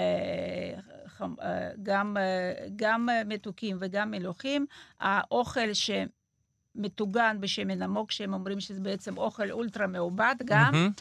חמ, 1.07 1.33
אה, 1.41 1.69
גם, 1.83 2.17
אה, 2.17 2.67
גם 2.75 3.09
מתוקים 3.25 3.77
וגם 3.79 4.11
מלוכים. 4.11 4.65
האוכל 4.99 5.69
שמטוגן 5.73 7.37
בשמן 7.39 7.81
עמוק, 7.81 8.11
שהם 8.11 8.33
אומרים 8.33 8.59
שזה 8.59 8.79
בעצם 8.79 9.17
אוכל 9.17 9.51
אולטרה 9.51 9.87
מעובד 9.87 10.35
גם. 10.45 10.71
מהמם. 10.71 10.91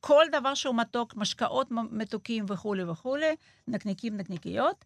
וכל 0.00 0.24
דבר 0.32 0.54
שהוא 0.54 0.74
מתוק, 0.74 1.16
משקאות 1.16 1.68
מתוקים 1.70 2.44
וכולי 2.48 2.84
וכולי, 2.84 3.34
נקניקים, 3.68 4.16
נקניקיות. 4.16 4.84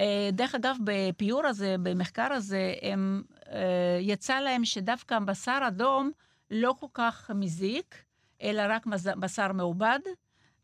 אה, 0.00 0.30
דרך 0.32 0.54
אגב, 0.54 0.76
בפיור 0.84 1.46
הזה, 1.46 1.76
במחקר 1.82 2.32
הזה, 2.32 2.74
הם, 2.82 3.22
אה, 3.52 3.98
יצא 4.00 4.40
להם 4.40 4.64
שדווקא 4.64 5.18
בשר 5.18 5.58
אדום 5.68 6.10
לא 6.50 6.74
כל 6.80 6.86
כך 6.94 7.30
מזיק, 7.34 7.94
אלא 8.42 8.62
רק 8.68 8.86
בשר 9.20 9.52
מעובד, 9.52 9.98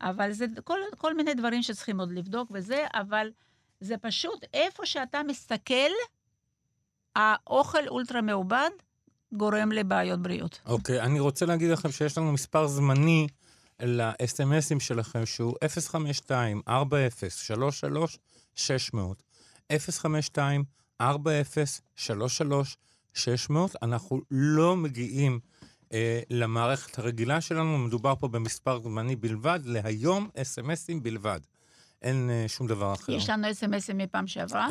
אבל 0.01 0.33
זה 0.33 0.47
כל, 0.65 0.79
כל 0.99 1.17
מיני 1.17 1.35
דברים 1.35 1.63
שצריכים 1.63 2.01
עוד 2.01 2.13
לבדוק 2.13 2.51
וזה, 2.55 2.85
אבל 2.95 3.31
זה 3.81 3.97
פשוט, 3.99 4.45
איפה 4.55 4.87
שאתה 4.87 5.23
מסתכל, 5.23 5.91
האוכל 7.17 7.89
אולטרה 7.89 8.21
מעובד 8.21 8.71
גורם 9.33 9.73
לבעיות 9.73 10.23
בריאות. 10.23 10.61
אוקיי, 10.67 11.01
אני 11.01 11.21
רוצה 11.21 11.47
להגיד 11.47 11.71
לכם 11.71 11.91
שיש 11.91 12.19
לנו 12.19 12.33
מספר 12.33 12.67
זמני 12.67 13.27
ל-SMSים 13.83 14.81
שלכם, 14.81 15.27
שהוא 15.27 15.55
052-40-33-600. 18.59 18.97
052-40-33-600. 19.73 21.03
אנחנו 23.83 24.21
לא 24.31 24.77
מגיעים 24.77 25.41
אה, 25.93 26.21
למערכת 26.31 26.99
הרגילה 26.99 27.41
שלנו, 27.41 27.79
מדובר 27.79 28.15
פה 28.15 28.29
במספר 28.29 28.83
זמני 28.83 29.17
בלבד, 29.17 29.61
להיום 29.65 30.29
SMSים 30.37 31.01
בלבד. 31.03 31.41
אין 32.07 32.31
אה, 32.31 32.45
שום 32.49 32.67
דבר 32.67 32.93
אחר. 32.93 33.13
יש 33.13 33.31
לנו 33.31 33.51
אס.אם.אסים 33.51 33.99
מפעם 33.99 34.27
שעברה. 34.27 34.69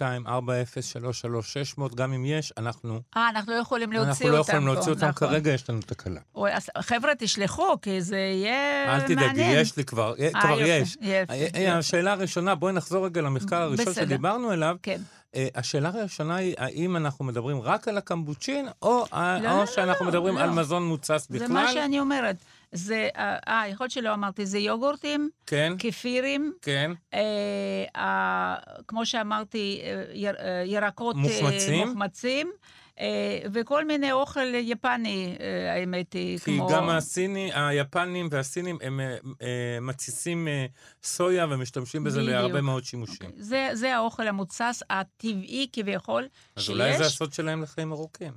052-40-33-600, 0.00 1.94
גם 1.94 2.12
אם 2.12 2.24
יש, 2.24 2.52
אנחנו, 2.56 3.00
אה, 3.16 3.28
אנחנו 3.28 3.52
לא 3.52 3.58
יכולים 3.58 3.92
להוציא 3.92 4.10
אותם 4.10 4.26
אנחנו 4.26 4.36
לא 4.36 4.40
יכולים 4.40 4.66
להוציא 4.66 4.84
פה, 4.84 4.90
אותם 4.90 5.06
נכון. 5.08 5.28
כרגע, 5.28 5.50
יש 5.50 5.70
לנו 5.70 5.80
תקלה. 5.80 6.20
אוי, 6.34 6.52
אז 6.54 6.70
חבר'ה, 6.78 7.12
תשלחו, 7.18 7.80
כי 7.82 8.02
זה 8.02 8.16
יהיה 8.16 8.84
אל 8.84 9.00
מעניין. 9.00 9.18
תדאגי, 9.18 9.42
יש 9.42 9.76
לי 9.76 9.84
כבר, 9.84 10.14
אה, 10.18 10.30
כבר 10.40 10.60
יופי, 10.60 10.96
יש. 11.00 11.28
אה. 11.54 11.78
השאלה 11.78 12.12
הראשונה, 12.12 12.54
בואי 12.54 12.72
נחזור 12.72 13.06
רגע 13.06 13.20
למחקר 13.20 13.62
הראשון. 13.62 13.94
שדיברנו 13.94 14.50
עליו. 14.50 14.76
כן. 14.82 15.00
אה, 15.34 15.48
השאלה 15.54 15.88
הראשונה 15.88 16.36
היא, 16.36 16.54
האם 16.58 16.96
אנחנו 16.96 17.24
מדברים 17.24 17.60
רק 17.60 17.88
על 17.88 17.98
הקמבוצ'ין, 17.98 18.68
או 18.82 19.06
לא, 19.12 19.38
לא, 19.42 19.66
שאנחנו 19.66 20.04
לא, 20.04 20.10
מדברים. 20.10 20.36
על 20.36 20.50
מזון 20.50 20.86
מוצס 20.86 21.26
זה 21.30 21.38
בכלל? 21.38 21.48
מה 21.48 21.72
שאני 21.72 22.00
אומרת. 22.00 22.36
זה, 22.74 23.08
אה, 23.16 23.36
אה, 23.48 23.68
יכול 23.68 23.84
להיות 23.84 23.90
שלא 23.92 24.14
אמרתי, 24.14 24.46
זה 24.46 24.58
יוגורטים, 24.58 25.30
כן, 25.46 25.72
כפירים, 25.78 26.52
כן. 26.62 26.90
אה, 27.14 27.20
אה, 27.96 28.54
כמו 28.88 29.06
שאמרתי, 29.06 29.80
אה, 29.82 30.04
יר, 30.12 30.34
אה, 30.38 30.62
ירקות 30.66 31.16
אה, 31.16 31.20
מוחמצים? 31.20 31.88
מוחמצים, 31.88 32.50
אה, 33.00 33.38
וכל 33.52 33.84
מיני 33.84 34.12
אוכל 34.12 34.54
יפני, 34.54 35.36
אה, 35.40 35.72
האמת 35.74 36.12
היא, 36.12 36.38
כי 36.38 36.44
כמו... 36.56 36.68
גם 36.68 36.88
הסיני, 36.88 37.50
היפנים 37.54 38.28
והסינים, 38.30 38.78
הם 38.82 39.00
אה, 39.00 39.16
אה, 39.42 39.78
מתסיסים 39.80 40.48
אה, 40.48 40.66
סויה 41.02 41.46
ומשתמשים 41.50 42.04
בזה 42.04 42.18
בדיוק. 42.20 42.32
להרבה 42.32 42.60
מאוד 42.60 42.84
שימושים. 42.84 43.30
זה, 43.36 43.68
זה 43.72 43.96
האוכל 43.96 44.28
המוצס 44.28 44.82
הטבעי 44.90 45.68
כביכול 45.72 46.28
אז 46.56 46.62
שיש. 46.62 46.70
אולי 46.70 46.98
זה 46.98 47.04
הסוד 47.06 47.32
שלהם 47.32 47.62
לחיים 47.62 47.92
ארוכים. 47.92 48.32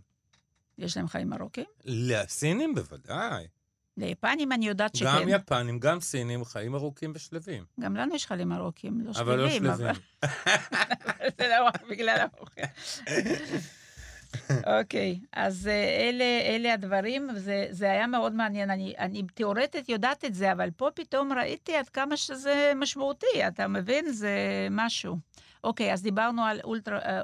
יש 0.78 0.98
להם 0.98 1.08
חיים 1.08 1.34
ארוכים. 1.34 1.66
לסינים 1.86 2.76
בוודאי. 2.76 3.48
ליפנים 3.98 4.52
אני 4.52 4.68
יודעת 4.68 4.96
שכן. 4.96 5.22
גם 5.22 5.30
יפנים, 5.30 5.80
גם 5.80 6.00
סינים, 6.00 6.46
חיים 6.46 6.76
ארוכים 6.76 7.12
ושלווים. 7.16 7.64
גם 7.80 7.96
לנו 7.96 8.16
יש 8.16 8.26
חיים 8.26 8.52
ארוכים, 8.54 9.02
לא 9.02 9.12
אבל 9.20 9.36
לא 9.36 9.50
שלווים. 9.50 9.76
שלווים. 9.78 9.96
זה 11.38 11.48
לא 11.48 11.66
רק 11.66 11.84
בגלל 11.90 12.18
האוכל. 12.20 12.62
אוקיי, 14.80 15.20
אז 15.34 15.68
אה, 15.68 16.10
אלה, 16.10 16.24
אלה 16.24 16.74
הדברים, 16.74 17.30
זה, 17.36 17.68
זה 17.70 17.92
היה 17.92 18.08
מאוד 18.08 18.34
מעניין. 18.34 18.70
אני, 18.70 18.94
אני 19.00 19.24
תיאורטית 19.34 19.90
יודעת 19.90 20.26
את 20.26 20.34
זה, 20.34 20.52
אבל 20.52 20.70
פה 20.72 20.90
פתאום 20.96 21.34
ראיתי 21.34 21.76
עד 21.76 21.90
כמה 21.90 22.18
שזה 22.18 22.72
משמעותי, 22.76 23.48
אתה 23.48 23.68
מבין? 23.68 24.12
זה 24.12 24.32
משהו. 24.72 25.18
אוקיי, 25.64 25.94
אז 25.94 26.02
דיברנו 26.04 26.44
על 26.44 26.60
אולטרה, 26.64 27.00
אה, 27.00 27.22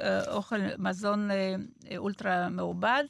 אה, 0.00 0.32
אוכל, 0.32 0.56
מזון 0.78 1.28
אולטרה 1.96 2.48
מעובד. 2.48 3.04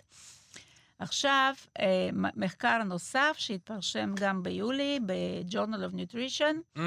עכשיו, 0.99 1.55
אה, 1.81 2.09
מחקר 2.37 2.83
נוסף 2.85 3.35
שהתפרשם 3.39 4.15
גם 4.17 4.43
ביולי 4.43 5.01
ב-Journal 5.07 5.91
of 5.91 5.95
Nutrition. 5.95 6.81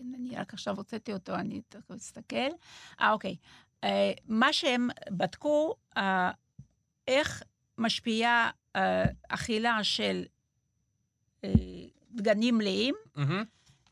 כן, 0.00 0.14
אני 0.14 0.36
רק 0.36 0.54
עכשיו 0.54 0.76
הוצאתי 0.76 1.12
אותו, 1.12 1.34
אני 1.34 1.60
תכף 1.68 1.90
אסתכל. 1.90 2.50
אה, 3.00 3.12
אוקיי. 3.12 3.36
אה, 3.84 4.12
מה 4.28 4.52
שהם 4.52 4.88
בדקו, 5.10 5.74
אה, 5.96 6.30
איך 7.08 7.42
משפיעה 7.78 8.50
אכילה 9.28 9.84
של 9.84 10.24
דגנים 12.10 12.58
מלאים 12.58 12.94
מהמם. 13.16 13.44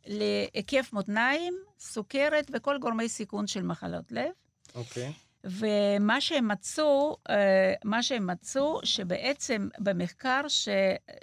להיקף 0.07 0.91
מותניים, 0.93 1.55
סוכרת 1.79 2.51
וכל 2.53 2.79
גורמי 2.79 3.09
סיכון 3.09 3.47
של 3.47 3.63
מחלות 3.63 4.13
לב. 4.13 4.31
אוקיי. 4.75 5.13
ומה 5.45 6.21
שהם 6.21 6.49
מצאו, 6.49 7.17
אה, 7.31 7.75
מה 7.85 8.03
שהם 8.03 8.27
מצאו, 8.27 8.81
שבעצם 8.85 9.69
במחקר 9.79 10.41
ש, 10.49 10.69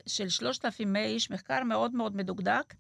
של 0.07 0.29
3,100 0.29 1.05
איש, 1.05 1.31
מחקר 1.31 1.63
מאוד 1.63 1.95
מאוד 1.95 2.15
מדוקדק. 2.15 2.73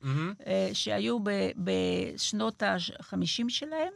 אה, 0.47 0.69
שהיו 0.73 1.19
ב- 1.23 1.51
בשנות 1.57 2.63
ה-50 2.63 3.49
שלהם, 3.49 3.93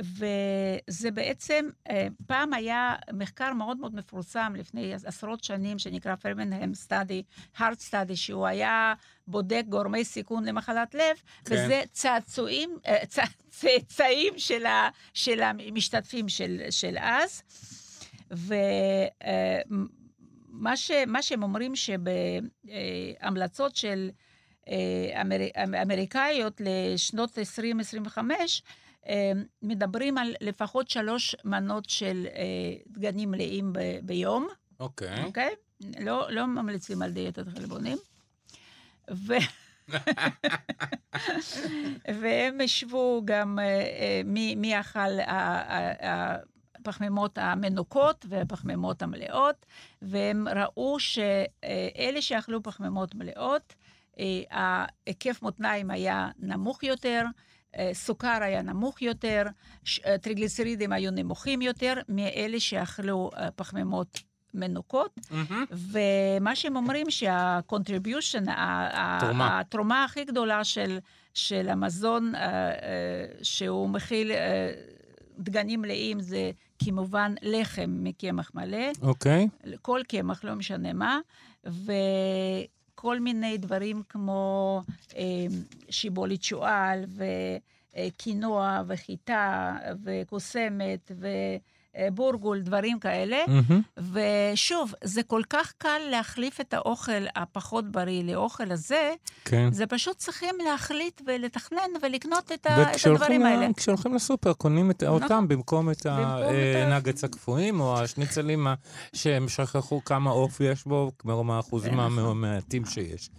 וזה 0.00 1.10
בעצם, 1.10 1.68
אה, 1.90 2.06
פעם 2.26 2.52
היה 2.52 2.94
מחקר 3.12 3.52
מאוד 3.52 3.76
מאוד 3.76 3.94
מפורסם 3.94 4.52
לפני 4.56 4.94
עשרות 5.04 5.44
שנים, 5.44 5.78
שנקרא 5.78 6.14
פרמנהם 6.14 6.74
סטאדי, 6.74 7.22
הארט 7.56 7.80
סטאדי, 7.80 8.16
שהוא 8.16 8.46
היה 8.46 8.94
בודק 9.26 9.62
גורמי 9.68 10.04
סיכון 10.04 10.44
למחלת 10.44 10.94
לב, 10.94 11.16
כן. 11.44 11.54
וזה 11.54 11.82
צעצועים, 11.92 12.78
אה, 12.86 13.06
צאצאים 13.48 14.34
של, 14.36 14.66
ה, 14.66 14.88
של 15.14 15.40
המשתתפים 15.42 16.28
של, 16.28 16.62
של 16.70 16.96
אז. 17.00 17.42
ומה 18.30 18.56
ש, 20.76 20.90
מה 21.06 21.22
שהם 21.22 21.42
אומרים 21.42 21.72
שבהמלצות 23.20 23.76
של 23.76 24.10
אה, 24.68 25.20
אמר, 25.20 25.36
אמריקאיות 25.82 26.60
לשנות 26.60 27.38
2025, 27.38 28.62
אה, 28.66 28.72
מדברים 29.62 30.18
על 30.18 30.34
לפחות 30.40 30.90
שלוש 30.90 31.36
מנות 31.44 31.90
של 31.90 32.26
אה, 32.34 32.42
דגנים 32.86 33.30
מלאים 33.30 33.72
ב, 33.72 33.78
ביום, 34.02 34.48
אוקיי. 34.80 35.24
אוקיי? 35.24 35.54
לא, 36.00 36.26
לא 36.30 36.46
ממליצים 36.46 37.02
על 37.02 37.10
דיאטת 37.10 37.48
חלבונים. 37.48 37.98
ו... 39.10 39.32
והם 42.20 42.60
השוו 42.60 43.22
גם 43.24 43.58
אה, 43.58 43.64
אה, 43.64 44.20
מי, 44.24 44.54
מי 44.54 44.80
אכל 44.80 45.18
הפחמימות 46.80 47.38
המנוקות 47.38 48.26
והפחמימות 48.28 49.02
המלאות, 49.02 49.66
והם 50.02 50.48
ראו 50.48 51.00
שאלה 51.00 52.22
שאכלו 52.22 52.62
פחמימות 52.62 53.14
מלאות, 53.14 53.74
ההיקף 54.50 55.42
מותניים 55.42 55.90
היה 55.90 56.30
נמוך 56.38 56.82
יותר, 56.82 57.24
סוכר 57.92 58.38
היה 58.40 58.62
נמוך 58.62 59.02
יותר, 59.02 59.42
אה, 60.06 60.18
טריגליצרידים 60.18 60.92
היו 60.92 61.10
נמוכים 61.10 61.62
יותר 61.62 61.94
מאלה 62.08 62.60
שאכלו 62.60 63.30
אה, 63.36 63.50
פחמימות 63.50 64.20
מנוקות. 64.54 65.20
מהמם. 65.30 65.64
ומה 65.70 66.56
שהם 66.56 66.76
אומרים 66.76 67.10
שה-contribution, 67.10 68.44
תרומה. 69.20 69.60
התרומה 69.60 70.04
הכי 70.04 70.24
גדולה 70.24 70.64
של, 70.64 70.98
של 71.34 71.68
המזון 71.68 72.34
אה, 72.34 72.40
אה, 72.40 72.74
שהוא 73.42 73.88
מכיל 73.88 74.30
אה, 74.30 74.72
דגנים 75.38 75.82
מלאים 75.82 76.20
זה 76.20 76.50
כמובן 76.84 77.34
לחם 77.42 77.98
מקמח 78.02 78.50
מלא, 78.54 78.90
אוקיי. 79.02 79.48
כל 79.82 80.00
קמח, 80.08 80.44
לא 80.44 80.54
משנה 80.54 80.92
מה, 80.92 81.20
וכל 82.98 83.20
מיני 83.20 83.58
דברים 83.58 84.02
כמו 84.08 84.82
אה, 85.16 85.22
שיבולת 85.90 86.42
שועל 86.42 87.04
וקינוע 87.96 88.82
וחיטה 88.86 89.76
וקוסמת 90.04 91.12
ובורגול, 91.96 92.60
דברים 92.60 92.98
כאלה. 92.98 93.36
מהמם. 93.48 93.82
ושוב, 94.52 94.94
זה 95.04 95.22
כל 95.22 95.42
כך 95.50 95.72
קל 95.78 95.98
להחליף 96.10 96.60
את 96.60 96.74
האוכל 96.74 97.12
הפחות 97.36 97.92
בריא 97.92 98.24
לאוכל 98.24 98.72
הזה, 98.72 99.12
כן. 99.44 99.68
זה 99.72 99.86
פשוט 99.86 100.16
צריכים 100.16 100.54
להחליט 100.70 101.22
ולתכנן 101.26 101.78
ולקנות 102.02 102.52
את, 102.52 102.66
ה- 102.66 102.82
את 102.82 102.86
וכשהולכים 102.94 103.22
הדברים 103.42 103.42
האלה. 103.60 103.72
כשהולכים 103.76 104.14
לסופר, 104.14 104.52
קונים 104.52 104.90
את- 104.90 105.02
נכון. 105.02 105.22
אותם 105.22 105.44
את 105.44 105.48
במקום 105.48 105.90
את 105.90 106.06
הנגץ 106.86 107.24
הקפואים, 107.24 107.80
או 107.80 107.98
השניצלים 108.00 108.66
שהם 109.12 109.48
שכחו 109.48 110.04
כמה 110.04 110.30
עוף 110.30 110.60
יש 110.60 110.84
בו, 110.84 111.12
כמו 111.18 111.44
מהאחוזים 111.44 111.94
נכון. 112.00 112.18
המעטים 112.18 112.84
שיש. 112.86 113.30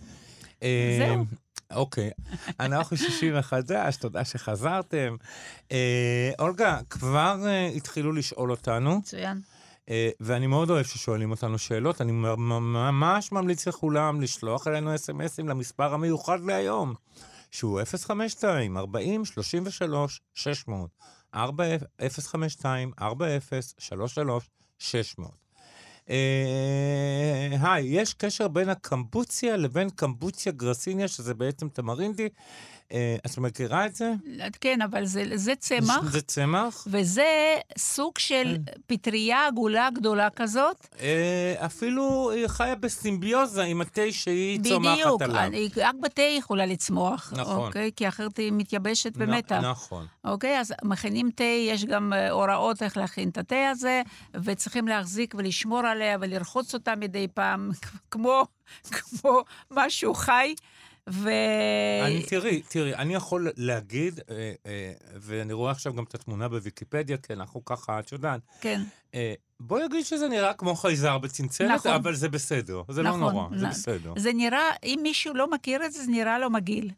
זהו. 0.99 1.25
אוקיי, 1.73 2.11
אנחנו 2.59 2.97
שישי 2.97 3.31
מחדש, 3.31 3.95
תודה 3.95 4.25
שחזרתם. 4.25 5.15
אה, 5.71 6.31
אולגה, 6.39 6.79
כבר 6.89 7.37
אה, 7.45 7.67
התחילו 7.67 8.11
לשאול 8.11 8.51
אותנו, 8.51 8.97
מצוין. 8.97 9.41
אה, 9.89 10.09
ואני 10.19 10.47
מאוד 10.47 10.69
אוהב 10.69 10.85
ששואלים 10.85 11.31
אותנו 11.31 11.57
שאלות. 11.57 12.01
אני 12.01 12.11
ממש 12.11 13.31
ממליץ 13.31 13.67
לכולם 13.67 14.21
לשלוח 14.21 14.67
אלינו 14.67 14.95
אס.אם.אסים 14.95 15.49
למספר 15.49 15.93
המיוחד 15.93 16.39
להיום, 16.45 16.93
שהוא 17.51 17.81
052 18.05 18.77
40 18.77 19.25
33 19.25 20.21
600. 20.33 20.89
052 21.33 22.91
40 23.01 23.41
33 23.41 24.49
600. 24.79 25.48
אה, 26.09 27.71
היי, 27.73 27.85
יש 28.01 28.13
קשר 28.13 28.47
בין 28.47 28.69
הקמבוציה 28.69 29.57
לבין 29.57 29.89
קמבוציה 29.89 30.51
גרסיניה, 30.51 31.07
שזה 31.07 31.33
בעצם 31.33 31.69
תמרינדי. 31.69 32.29
אה, 32.93 33.15
את 33.25 33.37
מכירה 33.37 33.85
את 33.85 33.95
זה? 33.95 34.13
כן, 34.61 34.81
אבל 34.81 35.05
זה, 35.05 35.23
זה 35.35 35.55
צמח, 35.55 36.03
זה 36.11 36.21
צמח. 36.21 36.87
וזה 36.91 37.25
סוג 37.77 38.17
של 38.17 38.57
פטריה 38.87 39.47
עגולה 39.47 39.89
גדולה 39.93 40.29
כזאת. 40.29 40.87
אה, 40.99 41.55
אפילו 41.65 42.31
היא 42.31 42.47
חיה 42.47 42.75
בסימביוזה 42.75 43.63
עם 43.63 43.81
התה 43.81 44.01
שהיא 44.11 44.59
צומחת 44.63 44.97
בדיוק, 44.99 45.21
עליו. 45.21 45.39
אני- 45.43 45.69
רק 45.77 45.95
בתה 46.01 46.21
היא 46.21 46.39
יכולה 46.39 46.65
לצמוח. 46.65 47.33
נכון. 47.37 47.67
אוקיי? 47.67 47.91
כי 47.95 48.07
אחרת 48.07 48.37
היא 48.37 48.51
מתייבשת 48.53 49.17
נ- 49.17 49.19
במתח. 49.19 49.55
נכון. 49.63 50.05
אוקיי, 50.25 50.59
אז 50.59 50.73
מכינים 50.83 51.29
תה, 51.35 51.43
יש 51.43 51.85
גם 51.85 52.13
אה, 52.13 52.29
הוראות 52.31 52.83
איך 52.83 52.97
להכין 52.97 53.29
את 53.29 53.37
התה 53.37 53.69
הזה, 53.71 54.01
וצריכים 54.43 54.87
להחזיק 54.87 55.35
ולשמור 55.37 55.79
עליה 55.79 56.17
ולרחוץ 56.21 56.73
אותה 56.73 56.95
מדי 56.95 57.27
פעם, 57.33 57.69
כמו, 58.11 58.43
כמו 58.91 59.41
משהו 59.71 60.13
חי. 60.13 60.55
ו... 61.09 61.29
אני, 62.05 62.23
תראי, 62.23 62.61
תראי, 62.61 62.95
אני 62.95 63.15
יכול 63.15 63.47
להגיד, 63.57 64.19
אה, 64.29 64.51
אה, 64.65 64.91
ואני 65.15 65.53
רואה 65.53 65.71
עכשיו 65.71 65.93
גם 65.93 66.03
את 66.03 66.15
התמונה 66.15 66.47
בוויקיפדיה, 66.47 67.17
כי 67.17 67.33
אנחנו 67.33 67.65
ככה, 67.65 67.99
את 67.99 68.11
יודעת, 68.11 68.41
כן, 68.61 68.81
אה, 69.15 69.33
בואי 69.59 69.85
נגיד 69.87 70.05
שזה 70.05 70.27
נראה 70.27 70.53
כמו 70.53 70.75
חייזר 70.75 71.17
בצנצנת, 71.17 71.71
נכון. 71.71 71.91
אבל 71.91 72.15
זה 72.15 72.29
בסדר, 72.29 72.81
זה 72.89 73.03
נכון, 73.03 73.19
לא 73.21 73.31
נורא, 73.31 73.57
זה 73.57 73.65
נ- 73.67 73.69
בסדר. 73.69 74.13
זה 74.17 74.33
נראה, 74.33 74.69
אם 74.83 74.99
מישהו 75.03 75.33
לא 75.33 75.51
מכיר 75.51 75.85
את 75.85 75.91
זה, 75.93 76.03
זה 76.03 76.11
נראה 76.11 76.39
לו 76.39 76.49
מגעיל. 76.49 76.91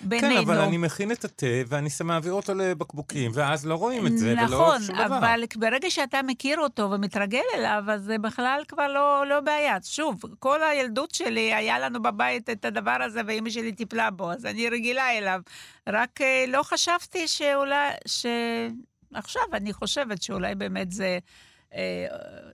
בינינו. 0.00 0.34
כן, 0.34 0.40
אבל 0.40 0.58
אני 0.58 0.76
מכין 0.76 1.12
את 1.12 1.24
התה 1.24 1.46
ואני 1.66 1.88
מעביר 2.04 2.32
אותו 2.32 2.54
לבקבוקים, 2.54 3.30
ואז 3.34 3.66
לא 3.66 3.74
רואים 3.74 4.06
את 4.06 4.18
זה, 4.18 4.32
ולא 4.32 4.42
נכון, 4.42 4.82
שום 4.82 4.96
דבר. 4.96 5.18
אבל 5.18 5.44
ברגע 5.56 5.90
שאתה 5.90 6.22
מכיר 6.22 6.60
אותו 6.60 6.90
ומתרגל 6.90 7.42
אליו, 7.54 7.84
אז 7.88 8.02
זה 8.02 8.18
בכלל 8.18 8.62
כבר 8.68 8.88
לא, 8.88 9.24
לא 9.28 9.40
בעיה. 9.40 9.76
שוב, 9.82 10.20
כל 10.38 10.62
הילדות 10.62 11.10
שלי, 11.14 11.54
היה 11.54 11.78
לנו 11.78 12.02
בבית 12.02 12.50
את 12.50 12.64
הדבר 12.64 12.96
הזה, 13.00 13.20
ואימא 13.26 13.50
שלי 13.50 13.72
טיפלה 13.72 14.10
בו, 14.10 14.32
אז 14.32 14.46
אני 14.46 14.68
רגילה 14.68 15.18
אליו. 15.18 15.40
רק 15.88 16.20
אה, 16.20 16.44
לא 16.48 16.62
חשבתי 16.62 17.28
שאולי, 17.28 17.90
שעכשיו 18.06 19.42
אני 19.52 19.72
חושבת 19.72 20.22
שאולי 20.22 20.54
באמת 20.54 20.92
זה 20.92 21.18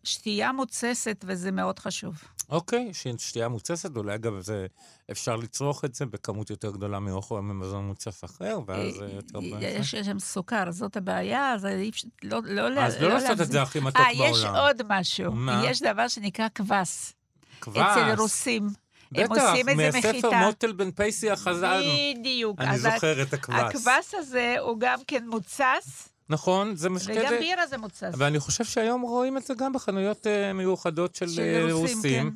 שתייה 0.04 0.52
מוצסת, 0.52 1.24
וזה 1.26 1.50
מאוד 1.50 1.78
חשוב. 1.78 2.14
אוקיי, 2.50 2.90
שתייה 3.18 3.48
מוצסת, 3.48 3.96
אולי 3.96 4.14
אגב 4.14 4.40
זה, 4.40 4.66
אפשר 5.11 5.37
לצרוך 5.37 5.85
את 5.85 5.94
זה 5.94 6.06
בכמות 6.06 6.50
יותר 6.50 6.70
גדולה 6.70 7.00
מאוכל 7.00 7.35
או 7.35 7.42
ממזון 7.42 7.87
מוצס 7.87 8.24
אחר, 8.24 8.59
ואז 8.66 8.94
זה 8.94 9.09
יותר 9.12 9.38
אה, 9.38 9.50
בעיה. 9.50 9.78
יש 9.78 9.94
שם 9.94 10.18
סוכר, 10.18 10.70
זאת 10.70 10.96
הבעיה, 10.96 11.54
אז 11.54 11.66
אי 11.66 11.88
אפשר, 11.88 12.09
לא, 12.22 12.40
לא, 12.44 12.80
אז 12.80 13.02
לא 13.02 13.09
לעשות 13.09 13.40
את. 13.40 13.52
זה 13.52 13.62
הכי 13.62 13.80
מתוק 13.80 13.96
אה, 14.00 14.06
בעולם. 14.18 14.33
יש 14.33 14.44
עוד 14.44 14.83
משהו. 14.88 15.33
מה? 15.33 15.62
יש 15.66 15.83
דבר 15.83 16.09
שנקרא 16.09 16.48
קבס. 16.48 17.12
כבש. 17.61 17.76
אצל 17.76 18.20
רוסים. 18.20 18.68
הם 19.14 19.24
בטח, 19.24 19.42
עושים 19.42 19.68
את 19.68 19.76
זה 19.76 19.83
מהספר 19.83 20.09
מחיטה. 20.09 20.42
מוטל 20.44 20.72
בן 20.72 20.90
פייסי 20.90 21.30
החזן. 21.30 21.80
בדיוק. 22.18 22.61
אני 22.61 22.78
זוכר 22.78 23.22
את 23.22 23.33
הקבס. 23.33 23.56
הקבס 23.59 24.14
הזה 24.14 24.56
הוא 24.61 24.76
גם 24.80 24.98
כן 25.06 25.28
מוצס, 25.28 26.09
נכון, 26.30 26.76
זה 26.76 26.88
מה 26.88 26.98
וגם. 27.06 27.32
בירה 27.40 27.66
זה 27.66 27.78
מוצס. 27.78 28.12
ואני 28.18 28.40
חושב 28.40 28.64
שהיום 28.64 29.02
רואים 29.02 29.36
את 29.36 29.42
זה 29.42 29.54
גם 29.54 29.72
בחנויות 29.72 30.26
אה, 30.26 30.52
מיוחדות 30.52 31.14
של, 31.14 31.28
של 31.28 31.42
אה, 31.42 31.72
רוסים, 31.72 31.96
רוסים, 31.96 32.34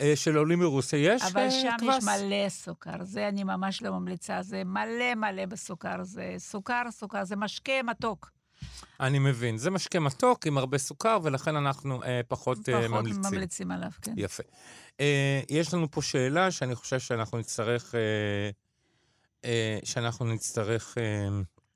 אה, 0.00 0.12
של 0.16 0.36
עולים 0.36 0.58
מרוסיה. 0.58 1.14
יש 1.14 1.22
אבל 1.22 1.40
אה, 1.40 1.50
שם 1.50 1.70
קבס? 1.80 1.96
יש 1.98 2.04
מלא 2.04 2.48
סוכר, 2.48 3.04
זה 3.04 3.28
אני 3.28 3.44
ממש 3.44 3.82
לא 3.82 3.90
ממליצה, 3.90 4.42
זה 4.42 4.62
מלא 4.64 5.14
מלא 5.16 5.46
בסוכר, 5.46 6.02
זה 6.02 6.34
סוכר, 6.38 6.82
סוכר, 6.90 7.24
זה 7.24 7.36
משקה 7.36 7.82
מתוק. 7.84 8.30
אני 9.00 9.18
מבין. 9.18 9.58
זה 9.58 9.70
משקה 9.70 10.00
מתוק 10.00 10.46
עם 10.46 10.58
הרבה 10.58 10.78
סוכר, 10.78 11.18
ולכן 11.22 11.56
אנחנו 11.56 12.02
אה, 12.02 12.20
פחות, 12.28 12.68
אה, 12.68 12.74
פחות 12.74 12.90
ממליצים. 12.90 13.22
ממליצים 13.22 13.70
עליו, 13.70 13.90
כן. 14.02 14.14
יפה. 14.16 14.42
אה, 15.00 15.40
יש 15.50 15.74
לנו 15.74 15.90
פה 15.90 16.02
שאלה 16.02 16.50
שאני 16.50 16.74
חושב 16.74 16.98
שאנחנו 16.98 17.38
נצטרך, 17.38 17.94
אה, 17.94 18.00
אה, 19.44 19.78
שאנחנו 19.84 20.26
נצטרך 20.26 20.98
אה, 20.98 21.28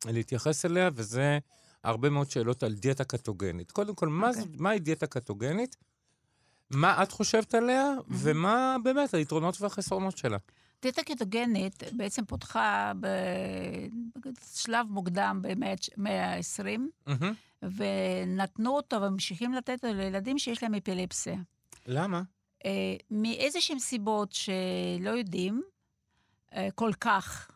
להתייחס 0.06 0.64
אליה, 0.64 0.90
וזה 0.94 1.38
הרבה 1.84 2.10
מאוד 2.10 2.30
שאלות 2.30 2.62
על 2.62 2.74
דיאטה 2.74 3.04
קטוגנית. 3.04 3.70
קודם 3.70 3.94
כל, 3.94 4.08
מה, 4.08 4.28
אוקיי. 4.28 4.42
okay. 4.42 4.46
מהי 4.58 4.78
דיאטה 4.78 5.06
קטוגנית? 5.06 5.76
מה 6.70 7.02
את 7.02 7.12
חושבת 7.12 7.54
עליה, 7.54 7.92
ומה 8.08 8.76
באמת 8.82 9.14
היתרונות 9.14 9.60
והחסרונות 9.60 10.18
שלה? 10.18 10.38
דיאטה 10.82 11.02
קטוגנית 11.02 11.82
בעצם 11.92 12.24
פותחה 12.24 12.92
בשלב 13.00 14.86
מוקדם 14.90 15.42
במאה 15.42 16.34
ה-20, 16.34 16.80
מהמם. 17.06 17.34
ונתנו 17.62 18.70
אותו 18.70 19.02
וממשיכים 19.02 19.52
לתת 19.52 19.84
אותו 19.84 19.94
לילדים 19.94 20.38
שיש 20.38 20.62
להם 20.62 20.74
אפילפסיה. 20.74 21.36
למה? 21.86 22.22
אה, 22.64 22.96
מאיזשהם 23.10 23.78
סיבות 23.78 24.32
שלא 24.32 25.10
יודעים 25.10 25.62
אה, 26.52 26.68
כל 26.74 26.92
כך, 27.00 27.50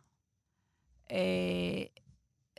אה, 1.10 1.16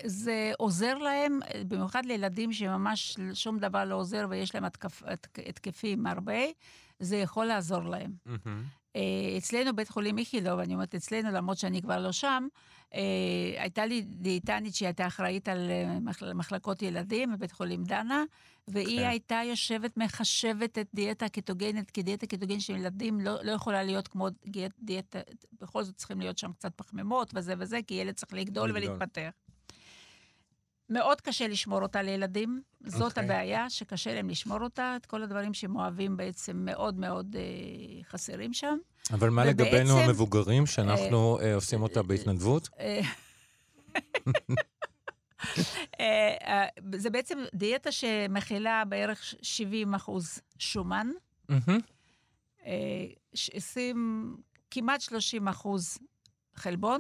זה 0.06 0.52
עוזר 0.58 0.98
להם, 0.98 1.40
במיוחד 1.68 2.06
לילדים 2.06 2.54
שממש 2.54 3.18
שום 3.34 3.60
דבר 3.60 3.86
לא 3.86 3.96
עוזר 3.96 4.26
ויש 4.30 4.56
להם 4.56 4.64
התקפ, 4.66 5.04
התק- 5.04 5.40
התקפים 5.50 6.08
הרבה, 6.08 6.34
זה 7.00 7.18
יכול 7.18 7.46
לעזור 7.46 7.84
להם. 7.84 8.12
מהמם. 8.26 8.64
אה, 8.96 9.02
אצלנו 9.38 9.76
בית 9.76 9.90
חולים 9.90 10.18
איכילוב, 10.20 10.60
אני 10.60 10.74
אומרת 10.74 10.96
אצלנו, 10.96 11.32
למרות 11.32 11.58
שאני 11.58 11.82
כבר 11.82 12.00
לא 12.00 12.12
שם, 12.12 12.48
אה, 12.94 13.00
הייתה 13.58 13.86
לי 13.86 14.02
דיאטנית 14.02 14.76
שהייתה 14.76 15.08
אחראית 15.08 15.48
על 15.50 15.70
אה, 15.72 16.00
מחל- 16.00 16.34
מחלקות 16.34 16.82
ילדים 16.82 17.32
בבית 17.34 17.52
חולים 17.52 17.84
דנה, 17.84 18.24
והיא 18.68 19.00
כן. 19.00 19.08
הייתה 19.08 19.42
יושבת, 19.46 19.98
מחשבת 19.98 20.78
את 20.78 20.88
דיאטה 20.94 21.30
קטוגנית, 21.30 21.92
כי 21.92 22.04
דיאטה 22.04 22.26
קטוגנית 22.28 22.62
של 22.62 22.76
ילדים 22.76 23.20
לא, 23.20 23.44
לא 23.44 23.52
יכולה 23.52 23.84
להיות 23.84 24.08
כמו 24.08 24.28
דיאט, 24.46 24.72
דיאטה, 24.80 25.20
בכל 25.62 25.84
זאת 25.84 25.96
צריכים 25.96 26.20
להיות 26.20 26.38
שם 26.38 26.52
קצת 26.54 26.72
פחמימות 26.76 27.32
וזה 27.36 27.54
וזה, 27.58 27.80
כי 27.88 27.94
ילד 27.94 28.14
צריך 28.14 28.34
לגדול. 28.34 28.72
ולהתפתח. 28.72 29.30
מאוד 30.90 31.22
קשה 31.22 31.48
לשמור 31.48 31.82
אותה 31.82 32.02
לילדים, 32.02 32.62
זאת 32.86 33.02
אוקיי. 33.02 33.24
הבעיה, 33.24 33.70
שקשה 33.70 34.14
להם 34.14 34.30
לשמור 34.30 34.62
אותה, 34.64 34.94
את 34.96 35.06
כל 35.06 35.24
הדברים 35.24 35.54
שהם 35.54 35.76
אוהבים 35.76 36.18
בעצם 36.18 36.58
מאוד 36.66 37.00
מאוד 37.00 37.36
אה, 37.40 37.42
חסרים 38.04 38.54
שם. 38.54 38.78
אבל 39.14 39.30
מה 39.30 39.42
ובעצם- 39.42 39.64
לגבינו 39.64 40.00
המבוגרים, 40.00 40.66
שאנחנו 40.66 41.40
אה, 41.40 41.56
עושים 41.56 41.82
אותה 41.82 42.04
בהתנדבות? 42.04 42.70
אה, 42.80 43.02
אה, 46.00 46.36
אה, 46.42 46.66
זה 46.96 47.10
בעצם 47.10 47.38
דיאטה 47.54 47.92
שמכילה 47.92 48.84
בערך 48.86 49.34
70 49.42 49.94
אחוז 49.96 50.40
שומן, 50.60 51.08
מהמם. 51.50 51.80
אה, 52.66 52.74
ש- 53.34 53.50
20, 53.54 54.38
כמעט 54.72 55.02
30 55.02 55.48
אחוז 55.48 55.98
חלבון, 56.56 57.00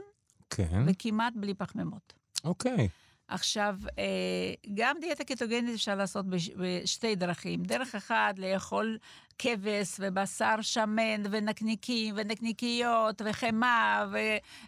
כן, 0.49 0.83
וכמעט 0.87 1.33
בלי 1.35 1.53
פחמימות. 1.53 2.13
אוקיי. 2.43 2.87
עכשיו, 3.27 3.75
אה, 3.99 4.03
גם 4.73 4.97
דיאטה 5.01 5.23
קטוגנית 5.23 5.73
אפשר 5.75 5.95
לעשות 5.95 6.25
בש- 6.25 6.49
בשתי 6.57 7.15
דרכים. 7.15 7.63
דרך 7.63 7.95
אחת, 7.95 8.39
לאכול 8.39 8.97
כבש 9.39 9.95
ובשר 9.99 10.55
שמן 10.61 11.23
ונקניקים 11.31 12.15
ונקניקיות 12.17 13.21
וחמאה 13.25 14.05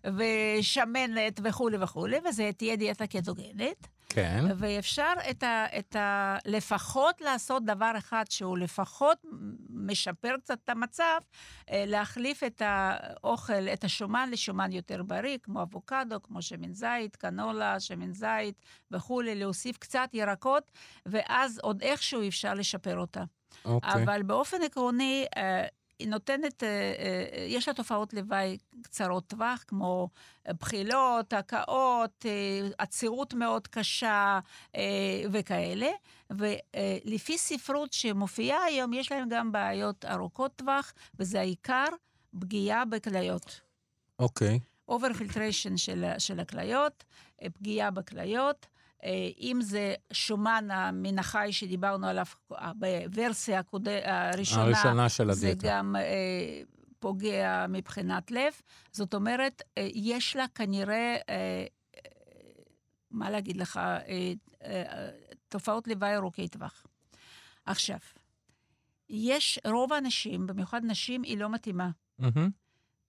ושמנת 0.06 1.39
וכולי 1.43 1.78
וכולי, 1.82 2.17
וזה 2.30 2.50
תהיה 2.58 2.76
דיאטה 2.76 3.08
קטוגנית. 3.08 3.88
כן. 4.10 4.45
ואפשר 4.58 5.13
את 5.30 5.43
ה, 5.43 5.65
את 5.80 5.95
ה... 5.95 6.38
לפחות 6.45 7.22
לעשות 7.22 7.65
דבר 7.65 7.91
אחד 7.98 8.24
שהוא 8.30 8.58
לפחות 8.58 9.26
משפר 9.69 10.36
קצת 10.38 10.60
את 10.63 10.69
המצב, 10.69 11.19
אה, 11.72 11.84
להחליף 11.88 12.43
את 12.43 12.62
האוכל, 12.65 13.67
את 13.74 13.84
השומן 13.84 14.30
לשומן 14.32 14.72
יותר 14.72 15.04
בריא, 15.04 15.38
כמו 15.43 15.62
אבוקדו, 15.62 16.24
כמו 16.24 16.41
שמן 16.41 16.74
זית, 16.74 17.15
קנולה, 17.15 17.80
שמן 17.80 18.13
זית 18.13 18.56
וכולי, 18.91 19.36
להוסיף 19.36 19.78
קצת 19.78 20.10
ירקות, 20.13 20.72
ואז 21.06 21.60
עוד 21.60 21.82
איכשהו 21.82 22.28
אפשר 22.28 22.54
לשפר 22.54 22.98
אותה. 22.98 23.24
אוקיי. 23.65 24.04
אבל 24.04 24.24
באופן 24.24 24.58
עקרוני, 24.63 25.26
אה, 25.38 25.65
נותנת, 26.07 26.63
אה, 26.63 26.69
אה, 26.69 27.45
יש 27.47 27.67
לה 27.67 27.73
תופעות 27.73 28.13
לוואי 28.13 28.57
קצרות 28.81 29.27
טווח, 29.27 29.63
כמו 29.67 30.09
אה, 30.47 30.53
בחילות, 30.53 31.33
הקאות, 31.33 32.25
עצירות 32.77 33.33
מאוד 33.33 33.67
קשה 33.67 34.39
וכאלה. 35.31 35.89
ולפי 36.29 37.38
ספרות 37.38 37.93
שמופיעה 37.93 38.63
היום, 38.63 38.93
יש 38.93 39.12
להם 39.12 39.29
גם 39.29 39.51
בעיות 39.51 40.05
ארוכות 40.05 40.55
טווח, 40.55 40.93
וזה 41.19 41.39
העיקר 41.39 41.88
פגיעה 42.39 42.85
בכליות. 42.85 43.62
אוקיי. 44.19 44.59
over 44.88 45.13
filtration 45.13 45.77
של, 45.77 46.05
של 46.17 46.39
הכליות, 46.39 47.03
פגיעה 47.53 47.91
בכליות. 47.91 48.67
אה, 49.03 49.09
אם 49.39 49.59
זה 49.62 49.93
שומן 50.13 50.67
מן 50.93 51.19
החי 51.19 51.47
שדיברנו 51.51 52.07
עליו 52.07 52.25
אה, 52.51 52.71
בוורסיה 52.73 53.59
הקוד- 53.59 53.88
הראשונה, 54.03 54.63
הראשונה 54.63 55.09
של 55.09 55.31
זה 55.31 55.47
הדיאטה. 55.49 55.67
גם 55.77 55.95
אה, 55.95 56.62
פוגע 56.99 57.65
מבחינת 57.69 58.31
לב. 58.31 58.53
זאת 58.91 59.13
אומרת, 59.13 59.62
אה, 59.77 59.88
יש 59.93 60.35
לה 60.35 60.45
כנראה, 60.55 60.95
אה, 60.95 61.65
אה, 61.95 62.01
מה 63.12 63.29
להגיד 63.29 63.57
לך, 63.57 63.79
תופעות 65.47 65.88
לוואי 65.88 66.15
ארוכי 66.15 66.47
טווח. 66.47 66.83
עכשיו, 67.65 67.97
יש 69.09 69.59
רוב 69.65 69.93
האנשים, 69.93 70.47
במיוחד 70.47 70.81
נשים, 70.85 71.23
היא 71.23 71.38
לא 71.38 71.49
מתאימה. 71.49 71.89
מהמם. 72.19 72.49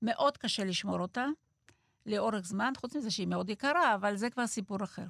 מאוד 0.03 0.37
קשה 0.37 0.64
לשמור 0.64 1.00
אותה 1.00 1.26
לאורך 2.07 2.44
זמן, 2.46 2.72
חוץ 2.76 2.96
מזה 2.96 3.11
שהיא 3.11 3.26
מאוד 3.26 3.50
יקרה, 3.50 3.94
אבל 3.94 4.16
זה 4.16 4.31
כבר 4.31 4.46
סיפור 4.46 4.85
אחר. 4.85 5.05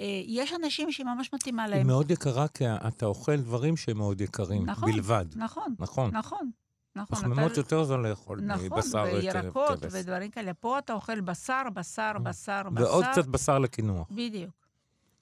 אה, 0.00 0.22
יש 0.26 0.52
אנשים 0.52 0.92
שהיא 0.92 1.06
ממש 1.06 1.30
מתאימה 1.32 1.64
היא 1.64 1.70
להם. 1.74 1.86
מאוד 1.86 2.10
יקרה, 2.10 2.48
כי 2.48 2.64
אתה 2.88 3.06
אוכל 3.06 3.36
דברים 3.36 3.76
שהם 3.76 3.96
מאוד 3.98 4.20
יקרים, 4.20 4.66
נכון, 4.66 4.92
בלבד. 4.92 5.24
נכון, 5.36 5.74
נכון. 5.78 6.10
נכון. 6.16 6.50
נכון, 6.96 7.16
פחמימות 7.18 7.52
אתה- 7.52 7.60
יותר 7.60 7.84
זול 7.84 8.08
לאכול 8.08 8.40
נכון, 8.40 8.64
מבשר 8.66 9.02
וירקות 9.12 9.80
כבש. 9.80 9.92
ודברים 9.94 10.30
כאלה. 10.30 10.54
פה 10.54 10.78
אתה 10.78 10.92
אוכל 10.92 11.20
בשר, 11.20 11.62
בשר, 11.74 12.12
בשר, 12.22 12.62
בשר. 12.72 12.84
ועוד 12.84 13.04
קצת 13.12 13.26
בשר 13.26 13.58
לקינוח. 13.58 14.08
בדיוק. 14.10 14.50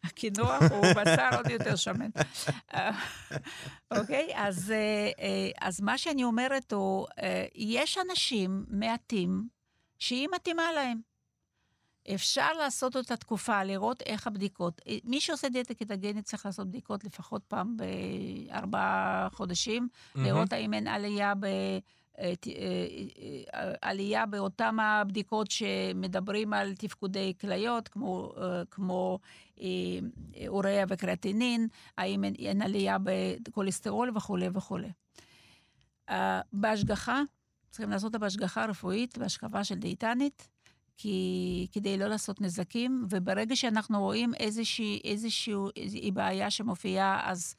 הקינוח 0.04 0.62
הוא 0.70 0.86
בשר 1.02 1.28
עוד 1.36 1.50
יותר 1.50 1.76
שמן. 1.76 2.10
אה, 2.74 2.90
אוקיי, 3.98 4.28
אז, 4.34 4.70
אה, 4.70 4.76
אה, 5.18 5.50
אז 5.68 5.80
מה 5.80 5.98
שאני 5.98 6.24
אומרת 6.24 6.72
הוא, 6.72 7.06
אה, 7.22 7.44
יש 7.54 7.98
אנשים 8.10 8.64
מעטים 8.68 9.48
שהיא 9.98 10.28
מתאימה 10.34 10.72
להם. 10.74 11.00
אפשר 12.14 12.52
לעשות 12.52 12.96
אותה 12.96 13.16
תקופה, 13.16 13.64
לראות 13.64 14.02
איך 14.06 14.26
הבדיקות. 14.26 14.80
אה, 14.88 14.96
מי 15.04 15.20
שעושה 15.20 15.48
דיאטה 15.48 15.74
קטגנית 15.74 16.24
צריך 16.24 16.46
לעשות 16.46 16.68
בדיקות 16.68 17.04
לפחות 17.04 17.42
פעם 17.48 17.76
בארבעה 17.76 19.28
חודשים, 19.32 19.88
לראות 20.14 20.52
האם 20.52 20.74
אין 20.74 20.86
עלייה 20.86 21.34
ב, 21.34 21.46
אה, 22.18 22.32
עלייה 23.82 24.26
באותן 24.26 24.80
הבדיקות 24.80 25.50
שמדברים 25.50 26.52
על 26.52 26.74
תפקודי 26.74 27.34
כליות, 27.40 27.88
כמו, 27.88 28.32
כמו 28.70 29.18
אוריה 30.48 30.84
וקריאטינין, 30.88 31.68
האם 31.98 32.24
אין 32.24 32.62
עלייה 32.62 32.96
בכולסטרול 33.42 34.16
וכולי 34.16 34.48
וכולי. 34.52 34.88
בהשגחה, 36.52 37.22
צריכים 37.70 37.90
לעשות 37.90 38.04
אותה 38.04 38.18
בהשגחה 38.18 38.64
רפואית, 38.64 39.18
בהשקפה 39.18 39.64
של 39.64 39.74
דיאטנית, 39.74 40.48
כי, 40.96 41.66
כדי 41.72 41.98
לא 41.98 42.06
לעשות 42.06 42.40
נזקים, 42.40 43.06
וברגע 43.10 43.56
שאנחנו 43.56 44.00
רואים 44.00 44.34
איזושהי, 44.34 45.00
איזושהי 45.04 45.54
איזושהי 45.76 46.10
בעיה 46.10 46.50
שמופיעה, 46.50 47.30
אז... 47.30 47.54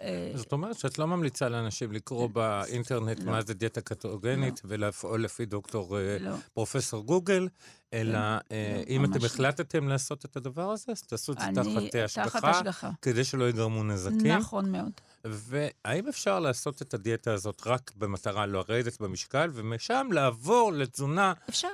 אה, 0.00 0.32
זאת 0.34 0.52
אומרת 0.52 0.78
שאת 0.78 0.98
לא 0.98 1.06
ממליצה 1.06 1.48
לאנשים 1.48 1.92
לקרוא 1.92 2.28
באינטרנט 2.28 3.20
לא. 3.20 3.32
מה 3.32 3.42
זה 3.42 3.54
דיאטה 3.54 3.80
קטוגנית 3.80 4.60
לא. 4.64 4.70
ולפעול 4.70 5.24
לפי 5.24 5.46
דוקטור 5.46 5.98
אה, 5.98 6.16
לא. 6.20 6.34
פרופסור 6.54 7.04
גוגל, 7.04 7.48
אלא 7.92 8.12
כן. 8.12 8.54
אה, 8.54 8.82
אם 8.88 9.04
אתם 9.04 9.24
החלטתם 9.24 9.88
לעשות 9.88 10.24
את 10.24 10.36
הדבר 10.36 10.70
הזה, 10.70 10.92
אז 10.92 11.02
תעשו 11.02 11.32
את 11.32 11.38
זה 11.38 11.46
תחת 11.54 11.94
השגחה, 11.94 12.90
כדי 13.02 13.24
שלא 13.24 13.48
יגרמו 13.48 13.84
נזקים. 13.84 14.26
נכון 14.26 14.72
מאוד. 14.72 14.92
והאם 15.24 16.08
אפשר 16.08 16.40
לעשות 16.40 16.82
את 16.82 16.94
הדיאטה 16.94 17.32
הזאת 17.32 17.62
רק 17.66 17.92
במטרה 17.96 18.46
לרדת 18.46 19.00
במשקל, 19.00 19.50
ומשם 19.52 20.08
לעבור 20.12 20.72
לתזונה 20.72 21.32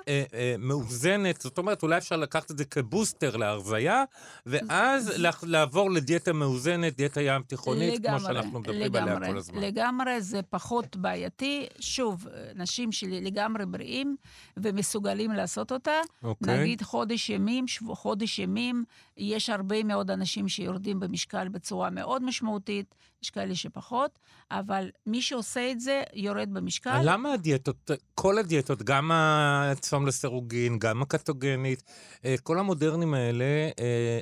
אה, 0.08 0.24
אה, 0.34 0.54
מאוזנת? 0.58 1.40
זאת 1.40 1.58
אומרת, 1.58 1.82
אולי 1.82 1.98
אפשר 1.98 2.16
לקחת 2.16 2.50
את 2.50 2.58
זה 2.58 2.64
כבוסטר 2.64 3.36
להרזייה, 3.36 4.04
ואז 4.46 5.12
לעבור 5.42 5.90
לדיאטה 5.90 6.32
מאוזנת, 6.32 6.96
דיאטה 6.96 7.20
ים 7.20 7.42
תיכונית, 7.42 7.94
לגמרי, 7.94 8.18
כמו 8.18 8.28
שאנחנו 8.28 8.60
מדברים 8.60 8.82
לגמרי, 8.82 9.12
עליה 9.12 9.30
כל 9.30 9.36
הזמן. 9.36 9.60
לגמרי, 9.60 10.20
זה 10.20 10.40
פחות 10.42 10.96
בעייתי. 10.96 11.66
שוב, 11.80 12.26
נשים 12.54 12.92
שלי 12.92 13.20
לגמרי 13.20 13.66
בריאים 13.66 14.16
ומסוגלים 14.56 15.30
לעשות 15.32 15.72
אותה. 15.72 16.00
אוקיי. 16.22 16.60
נגיד 16.60 16.82
חודש 16.82 17.30
ימים, 17.30 17.68
שבוע, 17.68 17.94
חודש 17.94 18.38
ימים, 18.38 18.84
יש 19.16 19.50
הרבה 19.50 19.82
מאוד 19.82 20.10
אנשים 20.10 20.48
שיורדים 20.48 21.00
במשקל 21.00 21.48
בצורה 21.48 21.90
מאוד 21.90 22.22
משמעותית. 22.22 22.94
יש 23.26 23.30
כאלה 23.30 23.54
שפחות, 23.54 24.18
אבל 24.50 24.90
מי 25.06 25.22
שעושה 25.22 25.70
את 25.70 25.80
זה 25.80 26.02
יורד 26.14 26.48
במשקל. 26.52 27.00
למה 27.02 27.32
הדיאטות, 27.32 27.90
כל 28.14 28.38
הדיאטות, 28.38 28.82
גם 28.82 29.10
הצום 29.12 30.06
לסירוגין, 30.06 30.78
גם 30.78 31.02
הקטוגנית, 31.02 31.82
אה, 32.24 32.34
כל 32.42 32.58
המודרנים 32.58 33.14
האלה 33.14 33.44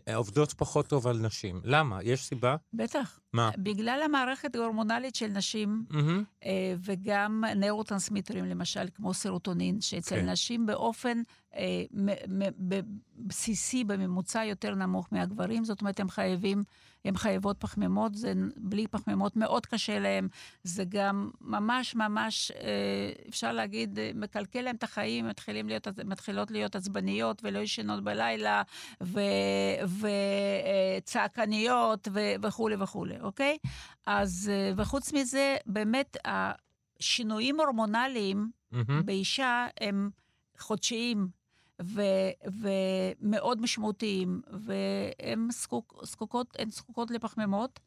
אה, 0.07 0.17
עובדות 0.17 0.53
פחות 0.53 0.87
טוב 0.87 1.07
על 1.07 1.19
נשים? 1.19 1.61
למה? 1.65 1.99
יש 2.03 2.25
סיבה? 2.25 2.57
בטח. 2.73 3.19
מה? 3.33 3.51
בגלל 3.59 4.01
המערכת 4.05 4.55
ההורמונלית 4.57 5.15
של 5.15 5.27
נשים, 5.27 5.85
mm-hmm. 5.91 6.47
וגם 6.85 7.45
נאורוטרנסמיטרים, 7.57 8.45
למשל, 8.45 8.87
כמו 8.95 9.15
סרוטונין, 9.15 9.81
שאצל 9.81 10.17
כן. 10.17 10.29
נשים 10.29 10.67
באופן 10.67 11.23
בסיסי, 13.17 13.85
בממוצע 13.85 14.45
יותר 14.45 14.75
נמוך 14.75 15.09
מהגברים, 15.13 15.65
זאת 15.65 15.81
אומרת, 15.81 16.01
הם 16.01 16.09
חייבים, 16.09 16.63
הם 17.05 17.17
חייבות 17.17 17.57
פחמימות, 17.61 18.15
זה 18.15 18.33
בלי 18.57 18.87
פחמימות 18.87 19.37
מאוד 19.37 19.67
קשה 19.67 19.99
להם, 19.99 20.29
זה 20.63 20.85
גם 20.89 21.31
ממש 21.41 21.95
ממש, 21.95 22.51
אה, 22.51 23.13
אפשר 23.29 23.53
להגיד, 23.53 23.99
מקלקל 24.15 24.61
להם 24.61 24.77
את 24.77 24.83
החיים, 24.83 25.29
מתחילים 25.29 25.69
להיות, 25.69 25.89
מתחילות 26.05 26.51
להיות 26.51 26.77
עצבניות 26.77 27.41
ולא 27.45 27.59
ישנות 27.59 28.05
בלילה, 28.05 28.63
וצעקניות 31.03 32.09
וכולי 32.43 32.77
וכולי, 32.79 33.21
אוקיי? 33.21 33.59
אז, 34.07 34.51
אה, 34.53 34.73
וחוץ 34.77 35.13
מזה, 35.13 35.57
באמת, 35.67 36.17
השינויים 36.25 37.61
הורמונליים 37.61 38.51
mm-hmm. 38.75 38.77
באישה 39.05 39.67
הם 39.81 40.11
חודשיים. 40.59 41.44
ו- 41.83 42.31
ומאוד 42.61 43.61
משמעותיים, 43.61 44.41
והן 44.53 45.49
זקוק, 45.51 46.01
זקוקות, 46.05 46.57
זקוקות 46.69 47.11
לפחמימות. 47.11 47.81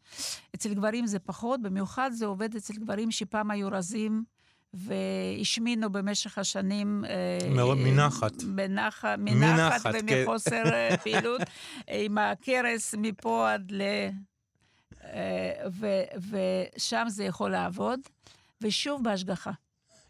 אצל 0.55 0.73
גברים 0.73 1.07
זה 1.07 1.19
פחות, 1.19 1.61
במיוחד 1.61 2.11
זה 2.13 2.25
עובד 2.25 2.55
אצל 2.55 2.73
גברים 2.73 3.11
שפעם 3.11 3.51
היו 3.51 3.67
רזים. 3.71 4.23
והשמינו 4.73 5.91
במשך 5.91 6.37
השנים... 6.37 7.05
אה, 7.05 7.49
מנחת. 7.75 8.43
בנח, 8.43 9.05
מנחת 9.17 9.81
כן. 9.81 9.99
ומחוסר 10.07 10.63
כן. 10.63 10.95
פעילות, 11.03 11.41
עם 11.87 12.17
הכרס 12.17 12.95
מפה 12.97 13.53
עד 13.53 13.71
ל... 13.71 13.81
אה, 15.03 15.67
ו, 15.71 15.87
ושם 16.29 17.05
זה 17.07 17.23
יכול 17.23 17.51
לעבוד, 17.51 17.99
ושוב 18.61 19.03
בהשגחה. 19.03 19.51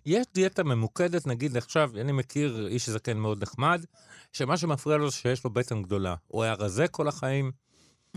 יש 0.08 0.26
דיאטה 0.34 0.63
ממוקדת, 0.63 1.28
נגיד 1.28 1.58
עכשיו, 1.58 1.91
אני 2.02 2.12
מכיר 2.12 2.67
איש 2.67 2.89
זקן 2.89 3.17
מאוד 3.17 3.43
נחמד, 3.43 3.86
שמה 4.34 4.58
שמפריע 4.58 4.98
לו 4.98 5.10
זה 5.10 5.15
שיש 5.15 5.43
לו 5.43 5.50
בטן 5.50 5.82
גדולה. 5.82 6.15
הוא 6.28 6.43
היה 6.43 6.54
רזה 6.54 6.88
כל 6.88 7.08
החיים, 7.08 7.52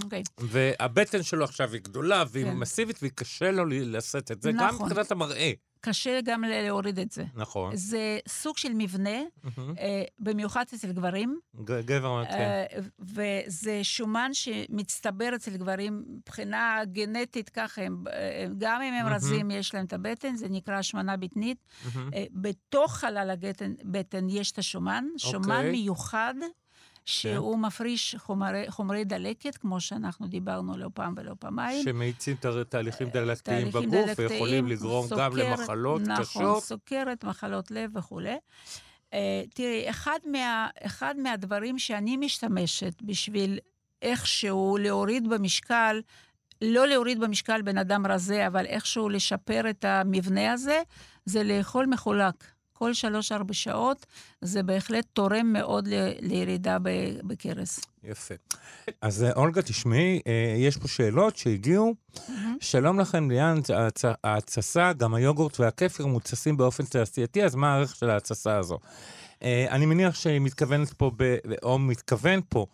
אוקיי. 0.05 0.23
Okay. 0.23 0.43
והבטן 0.47 1.23
שלו 1.23 1.45
עכשיו 1.45 1.73
היא 1.73 1.81
גדולה 1.81 2.25
והיא 2.31 2.45
כן. 2.45 2.57
מסיבית, 2.57 2.99
והיא 3.03 3.13
קשה 3.15 3.51
לו 3.51 3.65
לשאת 3.67 4.31
את 4.31 4.43
זה, 4.43 4.53
נכון. 4.53 4.69
גם 4.69 4.87
מבחינת 4.87 5.11
המראה. 5.11 5.53
קשה 5.81 6.21
גם 6.25 6.45
להוריד 6.45 6.99
את 6.99 7.11
זה. 7.11 7.25
נכון. 7.35 7.77
זה 7.77 8.19
סוג 8.29 8.57
של 8.57 8.73
מבנה. 8.75 9.19
אה, 9.79 10.03
במיוחד 10.19 10.65
אצל 10.75 10.93
גברים. 10.93 11.39
גבר, 11.65 12.25
כן. 12.25 12.33
אה, 12.33 12.65
וזה 13.01 13.85
שומן 13.85 14.31
שמצטבר 14.33 15.31
אצל 15.35 15.57
גברים 15.57 16.05
מבחינה 16.09 16.81
גנטית, 16.85 17.49
ככה, 17.49 17.83
הם, 17.83 18.05
אה, 18.13 18.47
גם 18.59 18.83
אם 18.83 18.95
הם. 18.95 19.07
רזים, 19.07 19.51
יש 19.51 19.75
להם 19.75 19.85
את 19.85 19.93
הבטן, 19.93 20.37
זה 20.37 20.49
נקרא 20.49 20.75
השמנה 20.75 21.17
בטנית. 21.17 21.67
בתוך 22.33 22.97
חלל 22.97 23.31
הבטן 23.31 24.29
יש 24.29 24.53
את 24.53 24.59
השומן, 24.59 25.05
שומן. 25.17 25.57
אוקיי. 25.57 25.71
מיוחד. 25.71 26.35
שהוא 27.05 27.55
כן. 27.55 27.61
מפריש 27.61 28.17
חומרי, 28.19 28.65
חומרי 28.71 29.05
דלקת, 29.05 29.57
כמו 29.57 29.81
שאנחנו 29.81 30.27
דיברנו 30.27 30.77
לא 30.77 30.89
פעם 30.95 31.15
ולא 31.17 31.35
פעמיים. 31.39 31.85
שמאיצים 31.85 32.37
תהליכים 32.69 33.07
אה, 33.07 33.13
דלקתיים 33.13 33.69
בגוף, 33.69 33.85
דלקתיים, 33.85 34.31
ויכולים 34.31 34.67
לגרום 34.67 35.07
סוכר, 35.07 35.31
גם 35.31 35.37
למחלות 35.37 36.03
נכון, 36.03 36.25
קשות. 36.25 36.43
נכון, 36.43 36.61
סוכרת, 36.61 37.25
מחלות 37.25 37.71
לב 37.71 37.97
וכולי. 37.97 38.37
Uh, 39.11 39.15
תראי, 39.55 39.91
אחד, 39.91 40.19
מה, 40.27 40.69
אחד 40.83 41.15
מהדברים 41.19 41.79
שאני 41.79 42.17
משתמשת 42.17 43.03
בשביל 43.03 43.59
איכשהו 44.03 44.77
להוריד 44.81 45.29
במשקל, 45.29 46.01
לא 46.63 46.87
להוריד 46.87 47.21
במשקל 47.21 47.63
בן 47.63 47.79
אדם 47.79 48.07
רזה, 48.07 48.47
אבל 48.47 48.67
איכשהו 48.67 49.09
לשפר 49.09 49.71
את 49.71 49.85
המבנה 49.85 50.53
הזה, 50.53 50.83
זה 51.25 51.43
לאכול 51.43 51.87
מחולק. 51.87 52.45
כל 52.81 52.95
שלוש-ארבע 52.95 53.55
שעות, 53.55 54.07
זה 54.41 54.63
בהחלט 54.63 55.05
תורם 55.13 55.53
מאוד 55.53 55.89
ל- 55.89 56.13
לירידה 56.21 56.77
בקרס. 57.23 57.81
יפה. 58.05 58.35
אז 59.03 59.23
אה, 59.23 59.33
אולגה, 59.33 59.63
תשמעי, 59.63 60.21
אה, 60.27 60.55
יש 60.59 60.77
פה 60.77 60.89
שאלות 60.89 61.37
שהגיעו. 61.37 61.95
Mm-hmm. 62.15 62.31
שלום 62.61 63.01
לכם, 63.01 63.31
ליאן, 63.31 63.59
ההתססה, 64.25 64.93
גם 64.93 65.15
היוגורט 65.15 65.61
והכפר 65.61 66.07
מותססים 66.07 66.57
באופן 66.57 66.85
תעשייתי, 66.85 67.45
אז 67.45 67.55
מה 67.55 67.75
הערך 67.75 67.97
של 67.97 68.11
ההתססה 68.11 68.57
הזו? 68.57 68.79
אה, 69.43 69.67
אני 69.71 69.87
מניח 69.87 70.15
שהיא 70.15 70.41
מתכוונת 70.41 70.93
פה, 70.93 71.11
ב, 71.17 71.37
או 71.63 71.79
מתכוון 71.79 72.41
פה, 72.49 72.67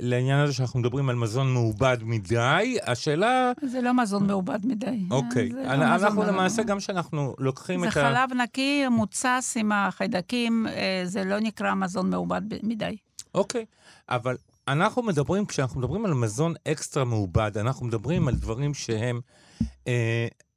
לעניין 0.00 0.40
הזה 0.40 0.52
שאנחנו 0.52 0.80
מדברים 0.80 1.08
על 1.08 1.16
מזון 1.16 1.54
מעובד 1.54 1.96
מדי, 2.02 2.78
השאלה... 2.86 3.52
זה 3.62 3.80
לא 3.80 3.94
מזון 3.94 4.26
מעובד 4.26 4.66
מדי. 4.66 5.00
אוקיי. 5.10 5.48
לא 5.48 5.72
אנחנו 5.72 6.22
למעשה, 6.22 6.62
גם 6.62 6.78
כשאנחנו 6.78 7.34
לוקחים 7.38 7.84
את 7.84 7.88
ה... 7.88 7.90
זה 7.90 8.00
חלב 8.00 8.32
נקי, 8.42 8.88
מוצס 8.88 9.56
עם 9.60 9.72
החיידקים, 9.72 10.66
אה, 10.66 11.02
זה 11.04 11.24
לא 11.24 11.38
נקרא 11.40 11.74
מזון 11.74 12.10
מעובד 12.10 12.42
מדי. 12.62 12.96
אוקיי, 13.34 13.64
אבל 14.08 14.36
אנחנו 14.68 15.02
מדברים, 15.02 15.46
כשאנחנו 15.46 15.80
מדברים 15.80 16.04
על 16.04 16.14
מזון 16.14 16.54
אקסטרה 16.68 17.04
מעובד, 17.04 17.58
אנחנו 17.58 17.86
מדברים 17.86 18.28
על 18.28 18.34
דברים 18.34 18.74
שהם... 18.74 19.20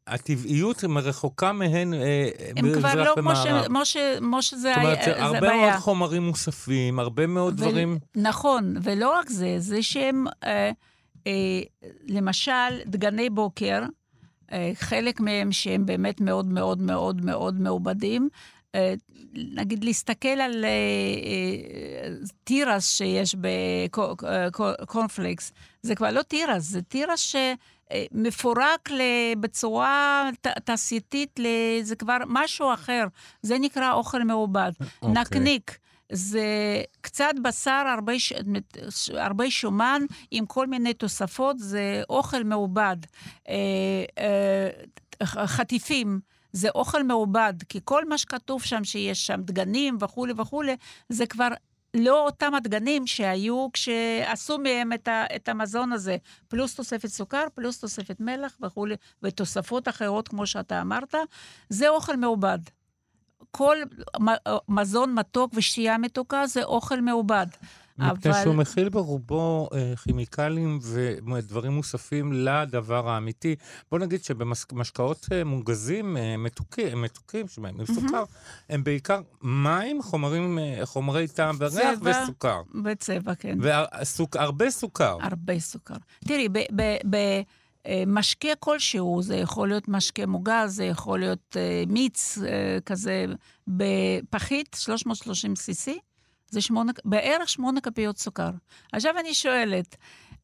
אה, 0.09 0.13
הטבעיות 0.13 0.83
רחוקה 0.83 1.51
מהן 1.53 1.93
אה, 1.93 2.29
הם 2.55 2.73
כבר 2.73 3.03
לא 3.03 3.13
כמו 4.17 4.41
שזה 4.41 4.75
היה, 4.75 4.95
זאת 4.95 5.07
אומרת, 5.07 5.19
הרבה 5.19 5.39
בעיה. 5.39 5.69
מאוד 5.69 5.73
חומרים 5.79 6.23
מוספים, 6.23 6.99
הרבה 6.99 7.27
מאוד 7.27 7.53
ו- 7.53 7.57
דברים... 7.57 7.97
נכון, 8.15 8.75
ולא 8.83 9.17
רק 9.19 9.29
זה, 9.29 9.55
זה 9.57 9.83
שהם, 9.83 10.25
אה, 10.43 10.71
אה, 11.27 11.61
למשל, 12.07 12.79
דגני 12.85 13.29
בוקר, 13.29 13.83
אה, 14.51 14.71
חלק 14.75 15.19
מהם 15.19 15.51
שהם 15.51 15.85
באמת 15.85 16.21
מאוד 16.21 16.45
מאוד 16.45 16.81
מאוד 16.81 17.25
מאוד 17.25 17.61
מעובדים, 17.61 18.29
אה, 18.75 18.93
נגיד 19.33 19.83
להסתכל 19.83 20.27
על 20.27 20.65
אה, 20.65 20.69
אה, 20.69 22.09
תירס 22.43 22.97
שיש 22.97 23.35
בקורנפלקס, 24.51 25.51
זה 25.81 25.95
כבר 25.95 26.11
לא 26.11 26.21
תירס, 26.21 26.63
זה 26.63 26.81
תירס 26.81 27.19
ש... 27.19 27.35
מפורק 28.11 28.89
בצורה 29.39 30.29
תעשייתית, 30.63 31.39
זה 31.81 31.95
כבר 31.95 32.17
משהו 32.27 32.73
אחר. 32.73 33.05
זה 33.41 33.59
נקרא 33.59 33.93
אוכל 33.93 34.23
מעובד. 34.23 34.71
Okay. 34.81 34.85
אוקיי. 35.01 35.21
נקניק. 35.21 35.77
זה 36.11 36.43
קצת 37.01 37.33
בשר, 37.43 37.83
הרבה. 37.95 38.13
הרבה 39.13 39.51
שומן, 39.51 40.01
עם 40.31 40.45
כל 40.45 40.67
מיני 40.67 40.93
תוספות, 40.93 41.59
זה 41.59 42.01
אוכל 42.09 42.43
מעובד. 42.43 42.97
חטיפים, 45.23 46.19
זה 46.51 46.69
אוכל 46.75 47.03
מעובד, 47.03 47.53
כי 47.69 47.79
כל 47.83 48.05
מה 48.05 48.17
שכתוב 48.17 48.63
שם, 48.63 48.83
שיש 48.83 49.27
שם 49.27 49.41
דגנים 49.41 49.97
וכולי 50.01 50.33
וכולי, 50.37 50.75
זה 51.09 51.25
כבר 51.25 51.47
לא 51.93 52.25
אותם 52.25 52.55
הדגנים 52.55 53.07
שהיו 53.07 53.67
כשעשו 53.73 54.57
מהם 54.57 54.93
את, 54.93 55.07
ה, 55.07 55.25
את 55.35 55.49
המזון 55.49 55.91
הזה, 55.93 56.17
פלוס 56.47 56.75
תוספת 56.75 57.07
סוכר, 57.07 57.43
פלוס 57.53 57.79
תוספת 57.79 58.19
מלח 58.19 58.57
וכולי, 58.61 58.95
ותוספות 59.23 59.87
אחרות, 59.87 60.27
כמו 60.27 60.47
שאתה 60.47 60.81
אמרת, 60.81 61.15
זה 61.69 61.89
אוכל 61.89 62.15
מעובד. 62.15 62.59
כל 63.51 63.77
מזון 64.69 65.13
מתוק 65.13 65.51
ושתייה 65.55 65.97
מתוקה 65.97 66.47
זה 66.47 66.63
אוכל 66.63 67.01
מעובד. 67.01 67.47
מפני 67.99 68.31
אבל... 68.31 68.43
שהוא 68.43 68.55
מכיל 68.55 68.89
ברובו 68.89 69.69
אה, 69.73 69.93
כימיקלים 70.03 70.79
ודברים 71.33 71.71
מוספים 71.71 72.33
לדבר 72.33 73.09
האמיתי. 73.09 73.55
בוא 73.91 73.99
נגיד 73.99 74.23
שבמשקאות 74.23 75.27
אה, 75.31 75.43
מוגזים, 75.43 76.17
אה, 76.17 76.37
מתוקים, 76.37 77.01
מתוקים 77.01 77.47
שבהם 77.47 77.79
עם 77.79 77.85
סוכר. 77.85 78.23
הם 78.69 78.83
בעיקר 78.83 79.21
מים, 79.41 80.01
חומרים, 80.01 80.59
אה, 80.59 80.85
חומרי 80.85 81.27
טעם 81.27 81.55
וריח 81.59 81.99
וסוכר. 82.03 82.61
וצבע, 82.85 83.35
כן. 83.35 83.57
והרבה 83.61 84.69
סוכר. 84.71 85.17
הרבה 85.21 85.59
סוכר. 85.59 85.95
תראי, 86.25 86.49
ב... 86.49 86.57
ב, 86.75 86.97
ב 87.09 87.15
אה, 87.85 88.03
משקה 88.07 88.55
כלשהו, 88.59 89.21
זה 89.21 89.35
יכול 89.35 89.67
להיות 89.67 89.87
משקה 89.87 90.25
מוגז, 90.25 90.75
זה 90.75 90.85
יכול 90.85 91.19
להיות 91.19 91.55
uh, 91.55 91.91
מיץ 91.91 92.37
uh, 92.37 92.41
כזה 92.85 93.25
בפחית, 93.67 94.77
330 94.79 95.53
cc, 95.53 95.91
זה 96.49 96.61
שמונה, 96.61 96.91
בערך 97.05 97.49
שמונה 97.49 97.81
כפיות 97.81 98.17
סוכר. 98.17 98.51
עכשיו 98.93 99.13
אני 99.19 99.33
שואלת, 99.33 99.95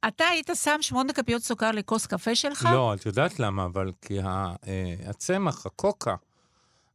אתה 0.07 0.23
היית 0.25 0.49
שם 0.53 0.77
שמונה 0.81 1.13
כפיות 1.13 1.43
סוכר 1.43 1.71
לכוס 1.71 2.05
קפה 2.05 2.35
שלך? 2.35 2.69
לא, 2.71 2.93
את 2.93 3.05
יודעת 3.05 3.39
למה, 3.39 3.65
אבל 3.65 3.91
כי 4.01 4.19
הצמח, 5.07 5.65
הקוקה, 5.65 6.15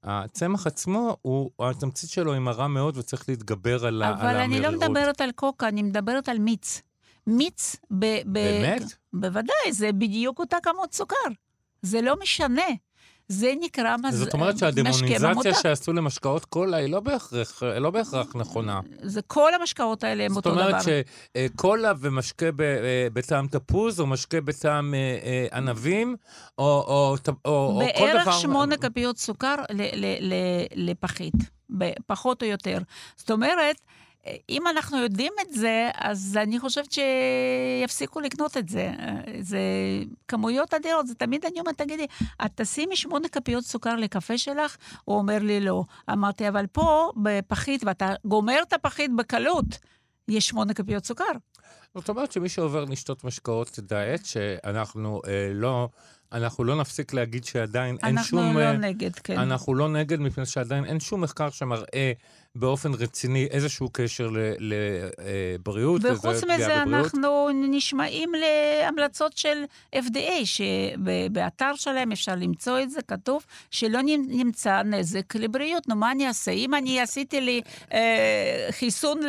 הצמח 0.03 0.67
עצמו, 0.67 1.17
הוא, 1.23 1.51
התמצית 1.61 2.11
שלו 2.11 2.33
היא 2.33 2.41
מרה 2.41 2.69
מאוד 2.69 2.97
וצריך 2.97 3.29
להתגבר 3.29 3.87
על 3.87 4.03
המרירות. 4.03 4.23
אבל 4.23 4.37
אני 4.37 4.61
לא 4.61 4.71
מדברת 4.71 5.21
על 5.21 5.33
קוקה, 5.33 5.69
אני 5.69 5.83
מדברת 5.83 6.29
על 6.29 6.39
מיץ. 6.39 6.83
מיץ 7.27 7.77
ב... 7.91 8.05
ב 8.05 8.33
באמת? 8.33 8.83
בוודאי, 9.13 9.73
זה 9.73 9.93
בדיוק 9.93 10.39
אותה 10.39 10.57
כמות 10.63 10.95
סוכר. 10.95 11.17
זה 11.83 12.01
לא 12.01 12.17
משנה. 12.23 12.63
זה 13.31 13.53
נקרא 13.61 13.97
מז... 14.05 14.19
זאת 14.19 14.35
אומרת 14.35 14.59
שהדמוניזציה 14.59 15.55
שעשו 15.55 15.93
למשקאות 15.93 16.45
קולה 16.45 16.77
היא 16.77 16.93
לא 16.93 17.01
בהכרח, 17.01 17.63
לא 17.63 17.91
בהכרח 17.91 18.37
נכונה. 18.37 18.81
זה 19.03 19.23
כל 19.23 19.55
המשקאות 19.55 20.05
האלה 20.05 20.25
הם 20.25 20.37
אותו 20.37 20.51
דבר. 20.51 20.79
זאת 20.81 20.89
אומרת 20.89 21.07
שקולה 21.55 21.93
ומשקה 22.01 22.47
אה, 22.47 22.51
בטעם 23.13 23.47
תפוז, 23.47 24.01
או 24.01 24.07
משקה 24.07 24.41
בטעם 24.41 24.95
אה, 24.95 25.19
אה, 25.23 25.59
ענבים, 25.59 26.17
או, 26.59 26.65
או, 26.65 27.17
או, 27.29 27.35
או 27.45 27.81
כל 27.99 28.11
דבר... 28.11 28.25
בערך 28.25 28.33
שמונה 28.33 28.77
כפיות 28.77 29.19
סוכר 29.19 29.55
לפחית, 30.75 31.35
פחות 32.07 32.43
או 32.43 32.49
יותר. 32.49 32.79
זאת 33.17 33.31
אומרת, 33.31 33.77
אם 34.49 34.67
אנחנו 34.67 34.99
יודעים 34.99 35.33
את 35.41 35.53
זה, 35.55 35.91
אז 35.95 36.39
אני 36.43 36.61
חושבת 36.61 36.93
שיפסיקו 36.93 38.21
לקנות 38.21 38.57
את 38.57 38.69
זה. 38.69 38.93
זה 39.41 39.61
כמויות 40.29 40.75
אדירות, 40.75 41.07
זה 41.07 41.15
תמיד 41.15 41.45
אני 41.45 41.61
אומרת, 41.61 41.79
תגידי, 41.79 42.07
את 42.45 42.51
תשימי 42.55 42.97
שמונה 42.97 43.29
כפיות 43.29 43.65
סוכר 43.65 43.97
לקפה 43.97 44.39
שלך? 44.39 44.77
הוא 45.05 45.17
אומר 45.17 45.39
לי 45.39 45.61
לא. 45.61 45.85
אמרתי, 46.11 46.49
אבל 46.49 46.67
פה, 46.67 47.11
בפחית, 47.23 47.85
ואתה 47.85 48.15
גומר 48.25 48.59
את 48.69 48.73
הפחית 48.73 49.11
בקלות, 49.17 49.79
יש 50.29 50.49
שמונה 50.49 50.75
כפיות 50.75 51.05
סוכר. 51.05 51.33
זאת 51.95 52.09
אומרת 52.09 52.33
שמי 52.33 52.49
שעובר 52.49 52.85
לשתות 52.85 53.25
משקאות 53.25 53.79
דיאט, 53.79 54.25
שאנחנו 54.25 55.21
אה, 55.27 55.51
לא... 55.55 55.89
אנחנו 56.33 56.65
לא 56.65 56.77
נפסיק 56.77 57.13
להגיד 57.13 57.45
שעדיין 57.45 57.97
אין 58.03 58.23
שום... 58.23 58.39
אנחנו 58.39 58.61
לא 58.61 58.65
אה, 58.65 58.73
נגד, 58.73 59.15
כן. 59.15 59.39
אנחנו 59.39 59.75
לא 59.75 59.89
נגד, 59.89 60.21
מפני 60.21 60.47
שעדיין 60.47 60.85
אין 60.85 61.01
שום 61.01 61.21
מחקר 61.21 61.51
שמראה 61.51 62.13
באופן 62.55 62.95
רציני 62.95 63.47
איזשהו 63.51 63.89
קשר 63.93 64.31
לבריאות. 64.59 66.03
וחוץ 66.05 66.45
מזה, 66.45 66.83
אנחנו 66.83 67.49
נשמעים 67.71 68.33
להמלצות 68.35 69.37
של 69.37 69.65
FDA, 69.95 70.45
שבאתר 70.45 71.73
שלהם 71.75 72.13
אפשר 72.13 72.35
למצוא 72.35 72.81
את 72.81 72.91
זה, 72.91 73.03
כתוב 73.03 73.45
שלא 73.71 74.01
נמצא 74.29 74.83
נזק 74.83 75.37
לבריאות. 75.37 75.89
נו, 75.89 75.97
מה 75.97 76.13
אני 76.13 76.29
אעשה? 76.29 76.51
אם 76.51 76.75
אני 76.75 77.01
עשיתי 77.01 77.41
לי 77.41 77.61
אה, 77.93 78.69
חיסון 78.71 79.21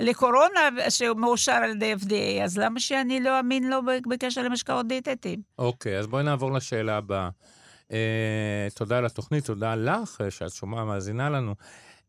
לקורונה 0.00 0.60
שמאושר 0.88 1.52
על 1.52 1.70
ידי 1.70 1.94
FDA, 1.94 2.44
אז 2.44 2.58
למה 2.58 2.80
שאני 2.80 3.20
לא 3.20 3.38
אאמין 3.38 3.70
לו 3.70 3.80
בקשר 4.10 4.42
למשקאות 4.42 4.88
דיאטטיים? 4.88 5.40
אוקיי, 5.58 5.98
אז 5.98 6.06
בואי 6.06 6.22
נעבור 6.22 6.52
לשאלה 6.52 6.96
הבאה. 6.96 7.28
Uh, 7.88 7.94
תודה 8.74 8.98
על 8.98 9.06
התוכנית, 9.06 9.44
תודה 9.44 9.74
לך 9.74 10.20
שאת 10.30 10.52
שומעה, 10.52 10.84
מאזינה 10.84 11.30
לנו. 11.30 11.54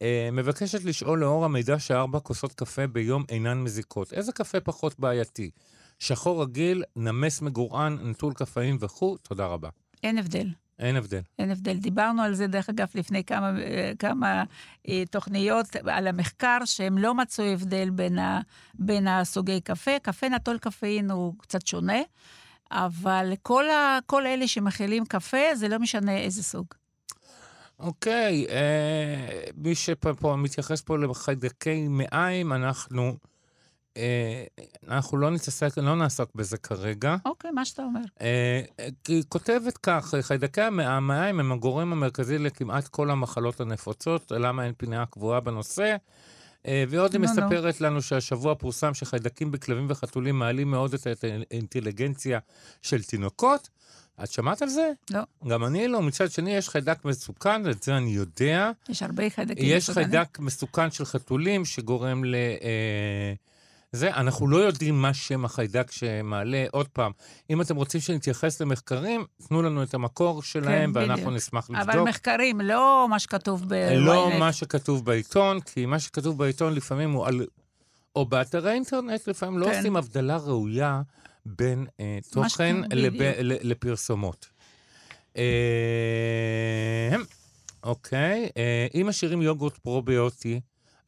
אה, 0.01 0.29
מבקשת 0.31 0.83
לשאול 0.83 1.19
לאור 1.19 1.45
המידע 1.45 1.79
שארבע 1.79 2.19
כוסות 2.19 2.53
קפה 2.53 2.87
ביום 2.87 3.23
אינן 3.29 3.61
מזיקות. 3.61 4.13
איזה 4.13 4.31
קפה 4.31 4.59
פחות 4.59 4.99
בעייתי? 4.99 5.51
שחור 5.99 6.41
רגיל, 6.41 6.83
נמס 6.95 7.41
מגורען, 7.41 7.97
נטול 8.03 8.33
קפאים 8.33 8.77
וכו', 8.79 9.17
תודה 9.17 9.45
רבה. 9.45 9.69
אין 10.03 10.17
הבדל. 10.17 10.47
אין 10.79 10.95
הבדל. 10.95 11.21
אין 11.39 11.51
הבדל. 11.51 11.77
דיברנו 11.77 12.21
על 12.21 12.33
זה, 12.33 12.47
דרך 12.47 12.69
אגב, 12.69 12.87
לפני 12.95 13.23
כמה, 13.23 13.59
אה, 13.59 13.91
כמה 13.99 14.43
אה, 14.87 15.03
תוכניות 15.11 15.75
על 15.75 16.07
המחקר, 16.07 16.57
שהם 16.65 16.97
לא 16.97 17.15
מצאו 17.15 17.43
הבדל 17.45 17.89
בין, 17.89 18.19
ה, 18.19 18.41
בין 18.73 19.07
הסוגי 19.07 19.61
קפה. 19.61 19.91
קפה 20.01 20.29
נטול 20.29 20.57
קפאין 20.57 21.11
הוא 21.11 21.33
קצת 21.37 21.67
שונה, 21.67 22.01
אבל 22.71 23.33
כל, 23.41 23.69
ה, 23.69 23.99
כל 24.05 24.25
אלה 24.25 24.47
שמכילים 24.47 25.05
קפה, 25.05 25.55
זה 25.55 25.67
לא 25.67 25.79
משנה 25.79 26.17
איזה 26.17 26.43
סוג. 26.43 26.65
אוקיי, 27.83 28.45
אה, 28.49 29.43
מי 29.57 29.75
שפה 29.75 30.35
מתייחס 30.35 30.81
פה 30.81 30.97
לחיידקי 30.97 31.87
מעיים, 31.87 32.53
אנחנו... 32.53 33.17
אה, 33.97 34.43
אנחנו 34.87 35.17
לא 35.17 35.31
נתעסק, 35.31 35.77
לא 35.77 35.95
נעסוק 35.95 36.29
בזה 36.35 36.57
כרגע. 36.57 37.15
אוקיי, 37.25 37.51
מה 37.51 37.65
שאתה 37.65 37.81
אומר. 37.83 37.99
אה, 38.21 38.61
היא 39.07 39.23
כותבת 39.29 39.77
כך, 39.77 40.15
חיידקי 40.21 40.61
המעיים 40.61 41.39
הם 41.39 41.51
הגורם 41.51 41.91
המרכזי 41.91 42.37
לכמעט 42.37 42.87
כל 42.87 43.11
המחלות 43.11 43.61
הנפוצות, 43.61 44.31
למה 44.31 44.65
אין 44.65 44.73
פינה 44.77 45.05
קבועה 45.05 45.39
בנושא. 45.39 45.95
אה, 46.67 46.83
ועוד 46.89 47.13
היא 47.13 47.21
לא, 47.21 47.27
לא. 47.27 47.33
מספרת 47.33 47.81
לנו 47.81 48.01
שהשבוע 48.01 48.55
פורסם 48.55 48.93
שחיידקים 48.93 49.51
בכלבים 49.51 49.85
וחתולים 49.89 50.39
מעלים 50.39 50.71
מאוד 50.71 50.93
את 50.93 51.23
האינטליגנציה 51.51 52.39
של 52.81 53.03
תינוקות. 53.03 53.69
את 54.23 54.31
שמעת 54.31 54.61
על 54.61 54.69
זה? 54.69 54.91
לא. 55.11 55.21
גם 55.47 55.65
אני 55.65 55.87
לא. 55.87 56.01
מצד 56.01 56.31
שני, 56.31 56.55
יש 56.55 56.69
חיידק 56.69 57.05
מסוכן, 57.05 57.69
את 57.69 57.83
זה 57.83 57.97
אני 57.97 58.09
יודע. 58.09 58.71
יש 58.89 59.03
הרבה 59.03 59.29
חיידקים 59.29 59.65
יש 59.65 59.89
מסוכנים. 59.89 60.07
יש 60.07 60.13
חיידק 60.13 60.39
מסוכן 60.39 60.91
של 60.91 61.05
חתולים 61.05 61.65
שגורם 61.65 62.23
ל... 62.23 62.35
אה, 62.35 63.33
זה, 63.91 64.13
אנחנו 64.13 64.47
לא 64.47 64.57
יודעים 64.57 65.01
מה 65.01 65.13
שם 65.13 65.45
החיידק 65.45 65.91
שמעלה. 65.91 66.65
עוד 66.71 66.87
פעם, 66.87 67.11
אם 67.49 67.61
אתם 67.61 67.75
רוצים 67.75 68.01
שנתייחס 68.01 68.61
למחקרים, 68.61 69.25
תנו 69.47 69.61
לנו 69.61 69.83
את 69.83 69.93
המקור 69.93 70.43
שלהם, 70.43 70.93
כן, 70.93 70.99
ואנחנו 70.99 71.25
בדיוק. 71.25 71.35
נשמח 71.35 71.69
לבדוק. 71.69 71.89
אבל 71.89 71.99
מחקרים, 71.99 72.61
לא 72.61 73.07
מה 73.09 73.19
שכתוב 73.19 73.63
ב... 73.67 73.73
לא 73.95 74.31
מה 74.39 74.53
שכתוב 74.53 75.05
בעיתון, 75.05 75.61
כי 75.61 75.85
מה 75.85 75.99
שכתוב 75.99 76.37
בעיתון 76.37 76.73
לפעמים 76.73 77.11
הוא 77.11 77.27
על... 77.27 77.45
או 78.15 78.25
באתרי 78.25 78.71
האינטרנט, 78.71 79.27
לפעמים 79.27 79.59
לא 79.59 79.65
כן. 79.65 79.71
לא 79.71 79.79
עושים 79.79 79.95
הבדלה 79.95 80.37
ראויה 80.37 81.01
בין 81.45 81.85
אה, 81.99 82.19
תוכן 82.31 82.75
לב, 82.93 83.13
לפרסומות. 83.41 84.49
אה, 85.37 87.15
אוקיי, 87.83 88.49
אה, 88.57 88.87
אם 88.93 89.07
משאירים 89.07 89.41
יוגורט 89.41 89.77
פרוביוטי, 89.77 90.61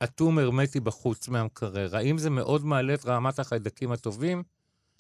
אטום 0.04 0.39
הרמטי 0.39 0.80
בחוץ 0.80 1.28
מהמקרר, 1.28 1.95
האם 1.98 2.17
זה 2.17 2.30
מאוד 2.30 2.65
מעלה 2.65 2.93
את 2.93 3.06
רמת 3.06 3.39
החיידקים 3.39 3.91
הטובים? 3.91 4.43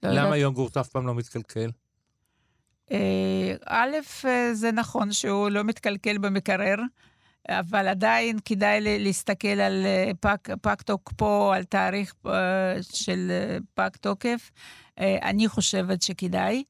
לא 0.03 0.09
למה 0.09 0.21
יודעת. 0.21 0.39
יוגורט 0.39 0.77
אף 0.77 0.89
פעם 0.89 1.07
לא 1.07 1.15
מתקלקל? 1.15 1.69
אה, 2.91 3.55
א', 3.65 3.91
אה, 4.25 4.53
זה 4.53 4.71
נכון 4.71 5.11
שהוא 5.11 5.49
לא 5.49 5.63
מתקלקל 5.63 6.17
במקרר. 6.17 6.75
אבל 7.49 7.87
עדיין 7.87 8.37
כדאי 8.45 8.79
להסתכל 8.99 9.47
על 9.47 9.85
אה, 9.85 10.11
פג, 10.19 10.55
פג 10.61 10.75
תוקפו, 10.75 11.53
על 11.53 11.63
תאריך 11.63 12.13
של 12.81 13.31
פג 13.73 13.89
תוקף. 14.01 14.51
אני 14.99 15.47
חושבת 15.47 16.01
שכדאי. 16.01 16.63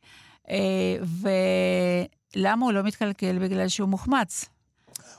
ולמה 2.36 2.66
הוא 2.66 2.72
לא 2.72 2.84
מתקלקל? 2.84 3.40
בגלל 3.40 3.68
שהוא 3.68 3.90
מוחמץ. 3.90 4.46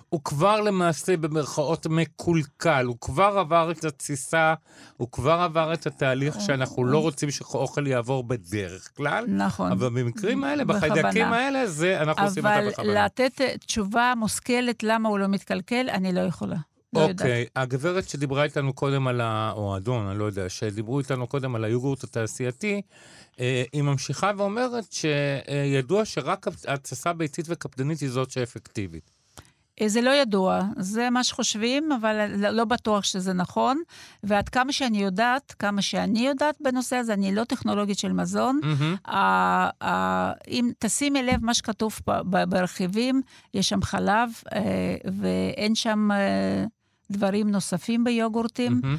הוא 0.09 0.21
כבר 0.25 0.61
למעשה 0.61 1.17
במרכאות 1.17 1.87
מקולקל, 1.87 2.85
הוא 2.85 2.97
כבר 3.01 3.39
עבר 3.39 3.71
את 3.71 3.85
התסיסה, 3.85 4.55
הוא 4.97 5.09
כבר 5.13 5.41
עבר 5.41 5.73
את 5.73 5.87
התהליך 5.87 6.41
שאנחנו 6.41 6.85
לא 6.85 6.99
רוצים 6.99 7.31
שאוכל 7.31 7.87
יעבור 7.87 8.25
בדרך 8.25 8.91
כלל. 8.97 9.25
נכון. 9.29 9.73
אבל 9.73 9.89
במקרים 9.89 10.45
האלה, 10.45 10.65
בחיידקים 10.65 11.27
האלה, 11.27 11.67
זה, 11.67 12.03
אנחנו 12.03 12.25
עושים 12.25 12.47
אותה 12.47 12.61
בכוונה. 12.69 12.93
אבל 12.93 13.05
לתת 13.05 13.41
תשובה 13.67 14.13
מושכלת 14.17 14.83
למה 14.83 15.09
הוא 15.09 15.19
לא 15.19 15.27
מתקלקל, 15.27 15.91
אני 15.91 16.13
לא 16.13 16.21
יכולה. 16.21 16.57
לא 16.97 17.09
יודעת. 17.09 17.27
אוקיי, 17.27 17.47
הגברת 17.57 18.09
שדיברה 18.09 18.45
איתנו 18.45 18.73
קודם 18.73 19.07
על 19.09 19.21
ה... 19.21 19.53
או 19.57 19.75
האדון, 19.75 20.07
אני 20.07 20.19
לא 20.19 20.25
יודע, 20.25 20.49
שדיברו 20.49 20.99
איתנו 20.99 21.27
קודם 21.27 21.55
על 21.55 21.65
היוגורט 21.65 22.05
התעשייתי, 22.05 22.83
אה, 23.41 23.65
היא 23.73 23.83
ממשיכה 23.83 24.31
ואומרת 24.37 24.85
שידוע 24.93 26.05
שרק 26.05 26.47
התססה 26.69 27.13
ביתית 27.13 27.47
וקפדנית 27.49 28.01
היא 28.01 28.11
זאת 28.11 28.31
שאפקטיבית. 28.31 29.11
אה, 29.81 29.89
זה 29.89 30.01
לא 30.01 30.11
ידוע, 30.11 30.61
זה 30.79 31.11
מה 31.11 31.25
שחושבים, 31.25 31.93
אבל 31.93 32.27
לא, 32.37 32.51
לא 32.51 32.65
בטוח 32.65 33.05
שזה 33.05 33.33
נכון. 33.33 33.83
ועד 34.23 34.49
כמה 34.49 34.73
שאני 34.73 35.03
יודעת, 35.03 35.55
כמה 35.59 35.83
שאני 35.83 36.27
יודעת 36.27 36.57
בנושא 36.61 36.97
הזה, 36.97 37.13
אני 37.13 37.35
לא 37.35 37.45
טכנולוגית 37.45 37.99
של 37.99 38.13
מזון. 38.13 38.61
ה- 39.09 40.33
אם 40.49 40.71
תשימי 40.79 41.23
לב 41.23 41.45
מה 41.45 41.55
שכתוב 41.55 41.99
ברכיבים, 42.49 43.23
יש 43.55 43.69
שם 43.69 43.83
חלב 43.83 44.31
אה, 44.55 44.61
ואין 45.21 45.75
שם 45.75 46.09
דברים 47.11 47.51
נוספים 47.51 48.05
ביוגורטים. 48.05 48.81
מהמם. 48.83 48.97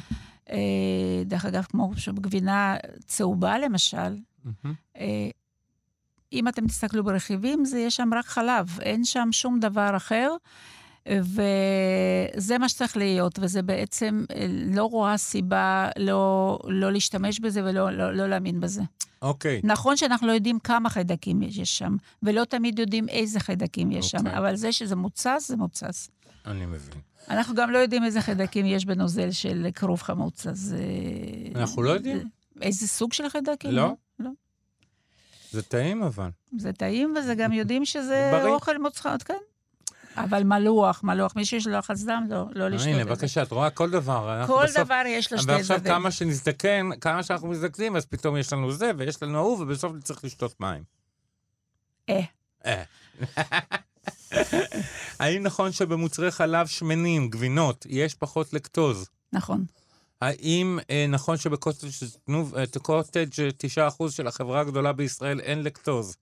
אה, 0.50 1.22
דרך 1.26 1.44
אגב, 1.44 1.62
כמו 1.62 1.90
גבינה 2.14 2.76
צהובה 3.06 3.58
למשל, 3.58 4.16
מהמם. 4.44 4.74
אה, 4.96 5.30
אם 6.32 6.48
אתם 6.48 6.66
תסתכלו 6.66 7.04
ברכיבים, 7.04 7.64
זה 7.64 7.78
יש 7.78 7.96
שם 7.96 8.10
רק 8.14 8.26
חלב, 8.26 8.78
אין 8.80 9.04
שם 9.04 9.28
שום 9.32 9.60
דבר 9.60 9.96
אחר. 9.96 10.36
וזה 11.06 12.58
מה 12.58 12.68
שצריך 12.68 12.96
להיות, 12.96 13.38
וזה 13.42 13.62
בעצם, 13.62 14.24
אה, 14.34 14.46
לא 14.50 14.84
רואה 14.84 15.16
סיבה 15.16 15.88
לא, 15.98 16.58
לא 16.64 16.92
להשתמש 16.92 17.40
בזה 17.40 17.64
ולא 17.64 17.90
לא, 17.90 18.14
לא 18.14 18.26
להאמין 18.26 18.60
בזה. 18.60 18.82
אוקיי. 19.22 19.60
נכון 19.64 19.96
שאנחנו 19.96 20.26
לא 20.26 20.32
יודעים 20.32 20.58
כמה 20.58 20.90
חיידקים 20.90 21.42
יש 21.42 21.78
שם, 21.78 21.96
ולא 22.22 22.44
תמיד 22.44 22.78
יודעים 22.78 23.08
איזה 23.08 23.40
חיידקים 23.40 23.92
יש 23.92 24.10
שם, 24.10 24.18
אוקיי. 24.18 24.38
אבל 24.38 24.56
זה 24.56 24.72
שזה 24.72 24.96
מוצס, 24.96 25.48
זה 25.48 25.56
מוצס. 25.56 26.10
אני 26.46 26.66
מבין. 26.66 27.00
אנחנו 27.30 27.54
גם 27.54 27.70
לא 27.70 27.78
יודעים 27.78 28.04
איזה 28.04 28.20
חיידקים 28.20 28.66
יש 28.66 28.84
בנוזל 28.84 29.30
של 29.30 29.66
כרוב 29.74 30.02
חמוץ, 30.02 30.46
אז... 30.46 30.74
אה, 30.78 31.60
אנחנו 31.60 31.82
לא 31.82 31.90
יודעים? 31.90 32.28
איזה 32.62 32.88
סוג 32.88 33.12
של 33.12 33.28
חיידקים? 33.28 33.70
לא? 33.70 33.92
לא. 34.18 34.30
זה 35.50 35.62
טעים 35.62 36.02
אבל. 36.02 36.28
זה 36.58 36.72
טעים, 36.72 37.14
וזה 37.18 37.34
גם 37.34 37.52
יודעים 37.52 37.84
שזה 37.84 38.28
בריא. 38.32 38.52
אוכל 38.54 38.78
מוצחת, 38.78 39.22
כן. 39.22 39.34
אבל 40.16 40.42
מלוח, 40.42 41.02
מלוח, 41.04 41.36
מי 41.36 41.44
שיש 41.44 41.66
לו 41.66 41.72
לחץ 41.78 42.02
דם, 42.02 42.26
לא, 42.30 42.44
לא 42.54 42.68
לשתות 42.68 42.88
הנה, 42.92 43.02
את 43.02 43.06
זה. 43.08 43.14
בבקשה, 43.14 43.42
את 43.42 43.52
רואה 43.52 43.70
כל 43.70 43.90
דבר. 43.90 44.44
כל 44.46 44.64
בסוף- 44.64 44.76
דבר 44.84 45.02
יש 45.06 45.32
לו 45.32 45.38
שתי 45.38 45.52
ועכשיו 45.52 45.76
צדדים. 45.78 45.92
כמה 45.92 46.10
שנזדקן, 46.10 46.90
כמה 47.00 47.22
שאנחנו 47.22 47.48
מזדקנים, 47.48 47.96
אז 47.96 48.06
פתאום 48.06 48.36
יש 48.36 48.52
לנו 48.52 48.72
זה 48.72 48.90
ויש 48.98 49.22
לנו 49.22 49.38
ההוא, 49.38 49.62
ובסוף 49.62 49.92
נצטרך 49.92 50.24
לשתות 50.24 50.60
מים. 50.60 50.82
אה. 52.08 52.20
אה. 52.66 52.82
האם 55.20 55.42
נכון 55.42 55.72
שבמוצרי 55.72 56.30
חלב 56.30 56.66
שמנים, 56.66 57.28
גבינות, 57.28 57.86
יש 57.88 58.14
פחות 58.14 58.52
לקטוז? 58.52 59.08
נכון. 59.32 59.64
האם 60.20 60.78
אה, 60.90 61.06
נכון 61.08 61.36
שבקוטג' 61.36 61.88
תנוב- 62.26 62.54
אה, 62.54 62.64
קוטג' 62.82 63.28
9% 63.58 64.10
של 64.10 64.26
החברה 64.26 64.60
הגדולה 64.60 64.92
בישראל 64.92 65.40
אין 65.40 65.62
לקטוז? 65.62 66.16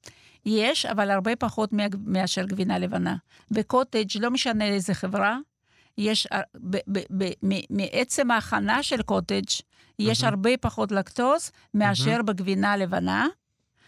יש, 0.47 0.87
אבל 0.87 1.11
הרבה 1.11 1.37
פחות 1.37 1.71
מאשר 2.05 2.45
גבינה 2.47 2.79
לבנה. 2.79 3.17
בקוטג', 3.51 4.19
לא 4.21 4.31
משנה 4.31 4.65
איזה 4.67 4.95
חברה, 4.95 5.39
יש, 5.99 6.27
הר- 6.31 6.43
ב- 6.57 6.77
ב- 6.89 6.99
ב- 7.25 7.33
מ- 7.49 7.77
מעצם 7.77 8.31
ההכנה 8.31 8.83
של 8.83 9.03
קוטג', 9.03 9.45
יש 9.99 10.23
מהמם. 10.23 10.33
הרבה 10.35 10.51
פחות 10.61 10.93
לקטוז 10.93 11.51
מאשר 11.75 12.23
בגבינה 12.23 12.77
לבנה, 12.77 13.27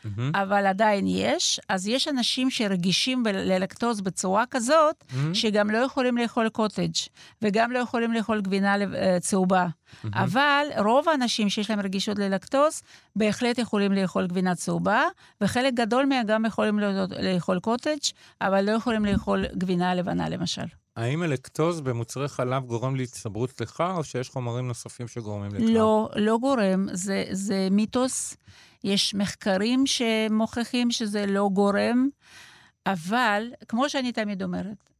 מהמם, 0.04 0.32
אבל 0.34 0.66
עדיין 0.66 1.04
יש. 1.08 1.60
אז 1.68 1.86
יש 1.86 2.08
אנשים 2.08 2.50
שרגישים 2.50 3.24
ללקטוז 3.26 4.00
בצורה 4.00 4.44
כזאת, 4.50 5.04
מהמם, 5.12 5.34
שגם 5.34 5.70
לא 5.70 5.78
יכולים 5.78 6.18
לאכול 6.18 6.48
קוטג' 6.48 6.92
וגם 7.42 7.72
לא 7.72 7.78
יכולים 7.78 8.12
לאכול 8.12 8.40
גבינה 8.40 8.76
אה, 8.94 9.20
צהובה. 9.20 9.66
מהמם. 10.04 10.16
אבל 10.16 10.66
רוב 10.78 11.08
האנשים 11.08 11.48
שיש 11.48 11.70
להם 11.70 11.80
רגישות 11.80 12.18
ללקטוז, 12.18 12.82
בהחלט 13.16 13.58
יכולים 13.58 13.92
לאכול 13.92 14.26
גבינה 14.26 14.54
צהובה, 14.54 15.02
וחלק 15.40 15.74
גדול 15.74 16.04
מהם 16.06 16.26
גם 16.26 16.44
יכולים 16.44 16.78
לא- 16.78 17.04
לאכול 17.20 17.60
קוטג', 17.60 17.98
אבל 18.40 18.64
לא 18.64 18.70
יכולים 18.70 19.04
לאכול 19.04 19.44
גבינה 19.56 19.94
לבנה 19.94 20.28
למשל. 20.28 20.77
האם 20.98 21.22
הלקטוז 21.22 21.80
במוצרי 21.80 22.28
חלב 22.28 22.64
גורם 22.64 22.96
להצטברות 22.96 23.50
סליחה, 23.50 23.94
או 23.96 24.04
שיש 24.04 24.28
חומרים 24.28 24.68
נוספים 24.68 25.08
שגורמים 25.08 25.54
לכך? 25.54 25.64
לא, 25.68 26.08
לא 26.16 26.38
גורם, 26.38 26.86
זה, 26.92 27.24
זה 27.30 27.68
מיתוס. 27.70 28.36
יש 28.84 29.14
מחקרים 29.14 29.86
שמוכיחים 29.86 30.90
שזה 30.90 31.26
לא 31.26 31.48
גורם, 31.52 32.08
אבל, 32.86 33.52
כמו 33.68 33.88
שאני 33.88 34.12
תמיד 34.12 34.42
אומרת, 34.42 34.90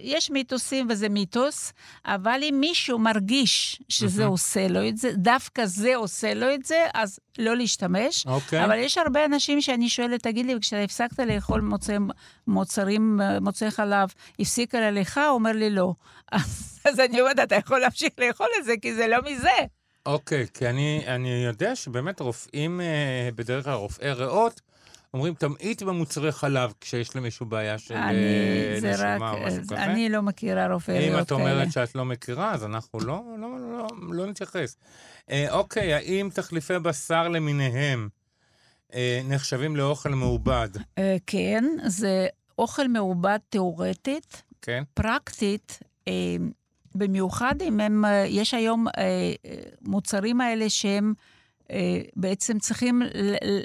יש 0.00 0.30
מיתוסים 0.30 0.86
וזה 0.90 1.08
מיתוס, 1.08 1.72
אבל 2.06 2.40
אם 2.42 2.56
מישהו 2.60 2.98
מרגיש 2.98 3.82
שזה 3.88 4.20
מהמם. 4.20 4.32
עושה 4.32 4.68
לו 4.68 4.88
את 4.88 4.96
זה, 4.96 5.12
דווקא 5.12 5.66
זה 5.66 5.96
עושה 5.96 6.34
לו 6.34 6.54
את 6.54 6.64
זה, 6.64 6.86
אז 6.94 7.18
לא 7.38 7.56
להשתמש. 7.56 8.26
אוקיי. 8.26 8.64
אבל 8.64 8.78
יש 8.78 8.98
הרבה 8.98 9.24
אנשים 9.24 9.60
שאני 9.60 9.88
שואלת, 9.88 10.22
תגיד 10.22 10.46
לי, 10.46 10.54
כשאתה 10.60 10.82
הפסקת 10.82 11.18
לאכול 11.18 11.60
מוצרי, 11.60 11.96
מוצרים, 12.46 13.20
אה, 13.20 13.40
מוצרי 13.40 13.70
חלב, 13.70 14.08
הפסיק 14.38 14.74
לך? 14.74 15.18
הוא 15.18 15.34
אומר 15.34 15.52
לי, 15.52 15.70
לא. 15.70 15.94
אז, 16.32 17.00
אני 17.00 17.20
אומרת, 17.20 17.38
אתה 17.38 17.56
יכול 17.56 17.78
להמשיך 17.78 18.10
לאכול 18.18 18.48
את 18.60 18.64
זה, 18.64 18.74
כי 18.82 18.94
זה 18.94 19.06
לא 19.08 19.16
מזה. 19.30 19.48
אוקיי, 20.06 20.46
כי 20.54 20.68
אני, 20.68 21.02
אני 21.06 21.44
יודע 21.44 21.76
שבאמת 21.76 22.20
רופאים, 22.20 22.80
אה, 22.80 23.28
בדרך 23.34 23.64
כלל 23.64 23.74
רופאי 23.74 24.12
ריאות, 24.12 24.60
אומרים, 25.14 25.34
תמעיט 25.34 25.82
במוצרי 25.82 26.32
חלב 26.32 26.72
כשיש 26.80 27.16
למישהו 27.16 27.46
בעיה 27.46 27.78
של 27.78 27.94
אה, 27.94 28.78
נשימה 28.82 29.30
או 29.30 29.36
משהו 29.36 29.46
אז 29.46 29.60
כזה. 29.66 29.84
אני 29.84 30.08
לא 30.08 30.22
מכירה 30.22 30.66
ריאות 30.66 30.88
אם. 30.88 31.18
את 31.20 31.32
אומרת 31.32 31.72
שאת 31.72 31.94
לא 31.94 32.04
מכירה, 32.04 32.52
אז 32.52 32.64
אנחנו 32.64 33.00
לא, 33.00 33.22
לא, 33.38 33.48
לא, 33.58 33.86
לא 34.10 34.26
נתייחס. 34.26 34.76
אה, 35.30 35.46
אוקיי, 35.50 35.94
האם 35.94 36.28
תחליפי 36.34 36.78
בשר 36.78 37.28
למיניהם 37.28 38.08
אה, 38.94 39.20
נחשבים 39.24 39.76
לאוכל 39.76 40.08
מעובד? 40.08 40.68
אה, 40.98 41.16
כן, 41.26 41.64
זה 41.86 42.26
אוכל 42.58 42.88
מעובד 42.88 43.38
תיאורטית, 43.48 44.42
כן? 44.62 44.82
פרקטית, 44.94 45.78
אה, 46.08 46.12
במיוחד 46.94 47.62
אם 47.62 47.80
הם, 47.80 48.04
אה, 48.04 48.24
יש 48.28 48.54
היום 48.54 48.88
אה, 48.88 48.92
אה, 49.46 49.54
מוצרים 49.82 50.40
האלה 50.40 50.70
שהם 50.70 51.14
אה, 51.16 51.31
בעצם 52.16 52.58
צריכים 52.58 53.02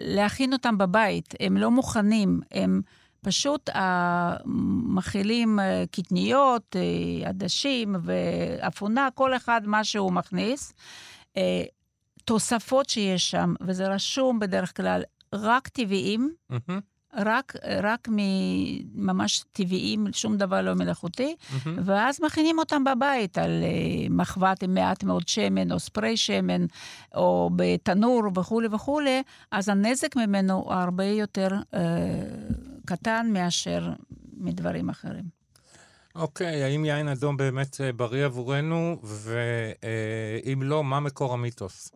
להכין 0.01 0.53
אותם 0.53 0.77
בבית, 0.77 1.33
הם 1.39 1.57
לא 1.57 1.71
מוכנים, 1.71 2.39
הם 2.51 2.81
פשוט 3.21 3.69
אה, 3.69 4.35
מכילים 4.95 5.59
אה, 5.59 5.83
קטניות, 5.91 6.75
אה, 6.75 7.29
עדשים 7.29 7.95
ואפונה, 8.01 9.09
כל 9.15 9.35
אחד 9.35 9.61
מה 9.65 9.83
שהוא 9.83 10.13
מכניס. 10.13 10.73
אה, 11.37 11.63
תוספות 12.25 12.89
שיש 12.89 13.31
שם, 13.31 13.53
וזה 13.61 13.87
רשום 13.87 14.39
בדרך 14.39 14.77
כלל 14.77 15.03
רק 15.33 15.67
טבעיים, 15.67 16.33
מהמם, 16.49 16.79
רק, 17.13 17.55
רק 17.83 18.07
ממש 18.95 19.43
טבעיים, 19.51 20.07
שום 20.11 20.37
דבר 20.37 20.61
לא 20.61 20.73
מלאכותי, 20.73 21.35
מהמם. 21.65 21.79
ואז 21.85 22.21
מכינים 22.21 22.59
אותם 22.59 22.83
בבית 22.83 23.37
על 23.37 23.63
אה, 23.63 24.07
מחבת 24.09 24.63
עם 24.63 24.73
מעט 24.73 25.03
מאוד 25.03 25.27
שמן, 25.27 25.71
או 25.71 25.79
ספרי 25.79 26.17
שמן, 26.17 26.65
או 27.15 27.49
בתנור 27.55 28.23
וכולי 28.35 28.67
וכולי, 28.71 29.23
אז 29.51 29.69
הנזק 29.69 30.15
ממנו 30.15 30.53
הוא 30.53 30.73
הרבה 30.73 31.05
יותר 31.05 31.47
אה, 31.73 31.81
קטן 32.85 33.29
מאשר 33.33 33.89
מדברים 34.37 34.89
אחרים. 34.89 35.37
אוקיי, 36.15 36.63
האם 36.63 36.85
יין 36.85 37.07
אדום 37.07 37.37
באמת 37.37 37.81
אה, 37.81 37.93
בריא 37.93 38.25
עבורנו, 38.25 38.99
ואם 39.03 40.63
לא, 40.63 40.83
מה 40.83 40.99
מקור 40.99 41.33
המיתוס? 41.33 41.91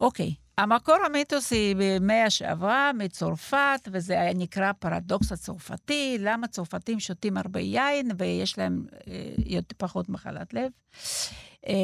אוקיי, 0.00 0.34
המקור 0.58 0.96
המיתוס 1.06 1.52
היא 1.52 1.76
במאה 1.78 2.30
שעברה, 2.30 2.90
מצרפת, 2.92 3.88
וזה 3.92 4.30
נקרא 4.34 4.72
פרדוקס 4.72 5.32
הצרפתי, 5.32 6.16
למה 6.20 6.48
צרפתים 6.48 7.00
שותים 7.00 7.36
הרבה 7.36 7.60
יין 7.60 8.10
ויש 8.18 8.58
להם 8.58 8.84
אה, 9.08 9.58
פחות 9.76 10.08
מחלת 10.08 10.54
לב. 10.54 10.70
אה, 11.68 11.74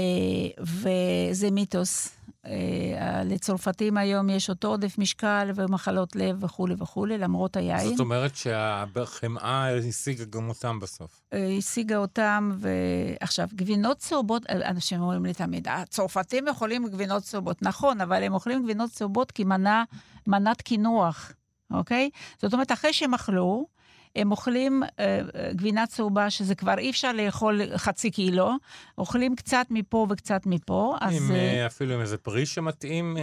וזה 0.61 1.51
מיתוס. 1.51 2.18
אה, 2.49 3.25
לצרפתים 3.25 3.97
היום 3.97 4.31
יש 4.31 4.51
אותו 4.51 4.69
עודף 4.69 4.99
משקל 4.99 5.51
ומחלות 5.55 6.17
לב 6.17 6.45
וכולי 6.45 6.75
וכולי, 6.79 7.19
למרות 7.19 7.57
היין. 7.57 7.91
זאת 7.91 8.01
אומרת 8.01 8.37
שהחמאה 8.37 9.77
השיגה 9.77 10.25
גם 10.25 10.49
אותם 10.49 10.81
בסוף. 10.81 11.21
אה, 11.33 11.55
השיגה 11.59 11.97
אותם, 11.97 12.53
ועכשיו, 12.59 13.49
גבינות 13.55 13.99
צהובות, 13.99 14.47
אה, 14.51 14.71
אנשים 14.71 15.01
אומרים 15.01 15.25
לי 15.25 15.35
תמיד, 15.35 15.69
הצרפתים 15.69 16.49
אוכלים 16.49 16.89
גבינות 16.89 17.23
צהובות. 17.23 17.63
נכון, 17.63 18.01
אבל 18.01 18.23
הם 18.23 18.35
אוכלים 18.35 18.63
גבינות 18.63 18.91
צהובות 18.91 19.33
כמנה, 19.33 19.85
מנת 20.27 20.63
קינוח, 20.63 21.33
אוקיי? 21.71 22.11
זאת 22.43 22.53
אומרת, 22.53 22.73
אחרי 22.73 22.93
שהם 22.93 23.15
אכלו, 23.15 23.67
הם 24.19 24.31
אוכלים 24.31 24.83
אה, 24.83 24.89
אה, 25.35 25.53
גבינה 25.53 25.87
צהובה, 25.87 26.31
שזה 26.31 26.55
כבר 26.55 26.79
אי 26.79 26.91
אפשר 26.91 27.13
לאכול 27.13 27.61
חצי 27.77 28.11
קילו, 28.11 28.53
אוכלים 28.99 29.37
קצת 29.37 29.67
מפה 29.71 30.07
וקצת 30.11 30.41
מפה, 30.47 30.97
אז... 31.01 31.15
עם, 31.17 31.31
אה, 31.37 31.67
אפילו 31.67 31.95
עם 31.95 32.01
איזה 32.01 32.17
פרי 32.17 32.47
שמתאים, 32.47 33.17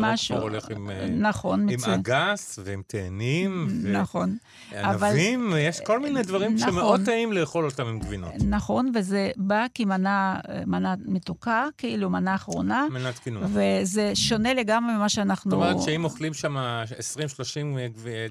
משהו, 0.00 0.36
כבר 0.36 0.44
הולך 0.44 0.70
עם, 0.70 0.90
נכון, 1.18 1.60
עם 1.60 1.66
מצוין. 1.66 1.94
אגס 2.00 2.58
ועם 2.64 2.82
תאנים 2.86 3.68
נכון. 3.92 4.36
אבל- 4.72 4.96
וענבים, 5.00 5.52
יש 5.58 5.80
כל 5.80 6.00
מיני 6.00 6.22
דברים 6.22 6.54
נכון. 6.54 6.70
שמאוד 6.72 7.00
טעים 7.04 7.32
לאכול 7.32 7.64
אותם 7.64 7.86
עם 7.86 7.98
גבינות. 7.98 8.32
נכון, 8.48 8.92
וזה 8.94 9.30
בא 9.36 9.66
כמנה 9.74 10.36
מנה 10.66 10.94
מתוקה, 11.04 11.66
כאילו 11.78 12.10
מנה 12.10 12.34
אחרונה, 12.34 12.86
מנת 12.90 13.18
קינוח. 13.18 13.44
וזה 13.52 14.10
שונה 14.14 14.54
לגמרי 14.54 14.94
ממה 14.94 15.08
שאנחנו... 15.08 15.50
זאת 15.50 15.56
אומרת 15.56 15.82
שאם 15.82 16.04
אוכלים 16.04 16.34
שם 16.34 16.56
20-30 16.56 16.58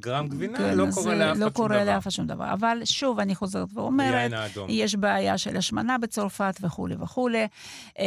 גרם 0.01 0.27
גבינה, 0.27 0.57
כן, 0.57 0.77
לא 0.77 0.87
אז 0.87 0.93
קורה 0.93 1.15
לאף 1.15 1.37
אחד 1.37 1.39
לא 1.41 1.49
שום 1.49 1.67
דבר. 1.67 2.09
שום 2.11 2.27
דבר. 2.27 2.53
אבל 2.53 2.81
שוב, 2.83 3.19
אני 3.19 3.35
חוזרת 3.35 3.69
ואומרת. 3.73 4.31
יש 4.67 4.95
בעיה 4.95 5.37
של 5.37 5.57
השמנה 5.57 5.97
בצרפת 5.97 6.57
וכולי 6.61 6.95
וכולי, 6.99 7.47
אה, 7.99 8.05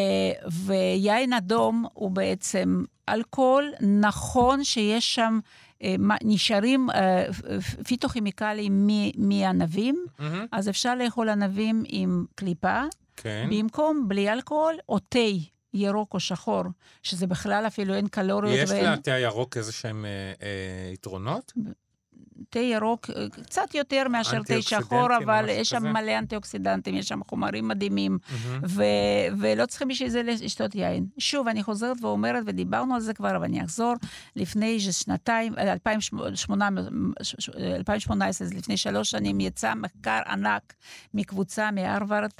ויין 0.50 1.32
אדום 1.32 1.86
הוא 1.92 2.10
בעצם 2.10 2.84
אלכוהול, 3.08 3.72
נכון 3.80 4.64
שיש 4.64 5.14
שם... 5.14 5.38
אה, 5.82 5.94
נשארים 6.24 6.90
אה, 6.90 7.26
פיתוכימיקלים 7.86 8.88
מענבים, 9.16 10.06
אז 10.52 10.68
אפשר 10.68 10.94
לאכול 10.94 11.28
ענבים 11.28 11.84
עם 11.86 12.24
קליפה, 12.34 12.82
כן. 13.16 13.48
במקום 13.50 14.08
בלי 14.08 14.32
אלכוהול, 14.32 14.74
או 14.88 14.98
תה 14.98 15.18
ירוק 15.74 16.14
או 16.14 16.20
שחור, 16.20 16.62
שזה 17.02 17.26
בכלל 17.26 17.66
אפילו 17.66 17.94
אין 17.94 18.08
קלוריות 18.08 18.58
יש 18.58 18.70
ואין... 18.70 18.92
לתה 18.92 19.12
הירוק 19.12 19.56
איזה 19.56 19.72
שהם 19.72 20.04
אה, 20.04 20.32
אה, 20.42 20.92
יתרונות? 20.92 21.52
תה 22.54 22.60
ירוק 22.60 23.10
אה, 23.10 23.26
קצת 23.28 23.74
יותר 23.74 24.08
מאשר 24.08 24.42
תה 24.42 24.62
שחור, 24.62 25.16
אבל 25.16 25.48
יש 25.48 25.68
שם 25.68 25.76
כזה? 25.76 25.92
מלא 25.92 26.18
אנטי-אוקסידנטים, 26.18 26.94
יש 26.94 27.08
שם 27.08 27.20
חומרים 27.28 27.68
מדהימים, 27.68 28.18
מהמם. 28.30 28.60
ו- 28.68 28.82
ולא 29.38 29.66
צריכים 29.66 29.88
בשביל 29.88 30.08
זה 30.08 30.22
לשתות 30.22 30.74
יין. 30.74 31.06
שוב, 31.18 31.48
אני 31.48 31.62
חוזרת 31.62 31.96
ואומרת, 32.00 32.42
ודיברנו 32.46 32.94
על 32.94 33.00
זה 33.00 33.14
כבר, 33.14 33.36
אבל 33.36 33.44
אני 33.44 33.64
אחזור, 33.64 33.94
לפני 34.36 34.80
שנתיים, 34.80 35.54
אה, 35.58 35.72
2018, 35.72 36.84
2018, 37.76 38.46
אז 38.46 38.54
לפני 38.54 38.76
שלוש 38.76 39.10
שנים, 39.10 39.40
יצא 39.40 39.74
מחקר 39.74 40.20
ענק 40.26 40.74
מקבוצה 41.14 41.70
מהרווארד, 41.70 42.30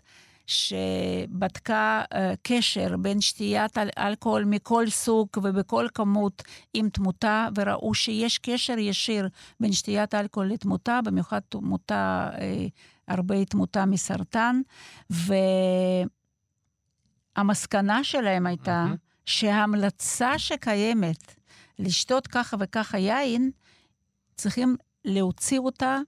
שבדקה 0.47 2.03
uh, 2.05 2.17
קשר 2.43 2.97
בין 2.97 3.21
שתיית 3.21 3.79
אל- 3.79 3.89
אלכוהול 3.99 4.45
מכל 4.45 4.91
סוג 4.91 5.29
ובכל 5.43 5.87
כמות 5.95 6.43
עם 6.75 6.89
תמותה, 6.89 7.49
וראו 7.57 7.95
שיש 7.95 8.39
קשר 8.39 8.79
ישיר 8.79 9.29
בין 9.61 9.73
שתיית 9.73 10.15
אלכוהול 10.15 10.49
לתמותה, 10.49 11.01
במיוחד 11.05 11.41
תמותה, 11.49 12.31
uh, 12.35 12.39
הרבה 13.09 13.45
תמותה 13.45 13.87
מסרטן, 13.87 14.61
והמסקנה 17.37 18.05
שלהם 18.05 18.47
הייתה. 18.47 18.87
שההמלצה 19.27 20.39
שקיימת 20.39 21.35
לשתות 21.79 22.27
ככה 22.27 22.57
וככה 22.61 22.99
יין, 22.99 23.51
צריכים 24.37 24.77
להוציא 25.05 25.59
אותה, 25.59 25.99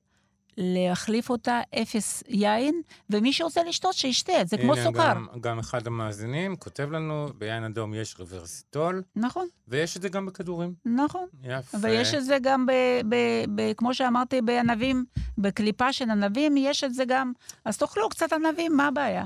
להחליף 0.56 1.30
אותה 1.30 1.60
אפס 1.82 2.22
יין, 2.28 2.82
ומי 3.10 3.32
שרוצה 3.32 3.62
לשתות, 3.64 3.94
שישתה, 3.94 4.32
זה 4.44 4.56
כמו 4.56 4.72
הנה, 4.74 4.84
סוכר. 4.84 5.10
גם, 5.10 5.26
גם 5.40 5.58
אחד 5.58 5.86
המאזינים 5.86 6.56
כותב 6.56 6.90
לנו, 6.90 7.28
ביין 7.38 7.64
אדום 7.64 7.94
יש 7.94 8.16
רוורסיטול, 8.18 9.02
נכון, 9.16 9.46
ויש 9.68 9.96
את 9.96 10.02
זה 10.02 10.08
גם 10.08 10.26
בכדורים. 10.26 10.74
נכון. 10.84 11.26
יפה. 11.42 11.78
ויש 11.80 12.14
את 12.14 12.24
זה 12.24 12.38
גם, 12.42 12.66
ב, 12.66 12.72
ב, 13.08 13.16
ב, 13.54 13.72
כמו 13.72 13.94
שאמרתי, 13.94 14.42
בענבים, 14.42 15.04
בקליפה 15.38 15.92
של 15.92 16.10
ענבים, 16.10 16.56
יש 16.56 16.84
את 16.84 16.94
זה 16.94 17.04
גם. 17.04 17.32
אז 17.64 17.78
תאכלו 17.78 18.08
קצת 18.08 18.32
ענבים, 18.32 18.76
מה 18.76 18.86
הבעיה? 18.86 19.24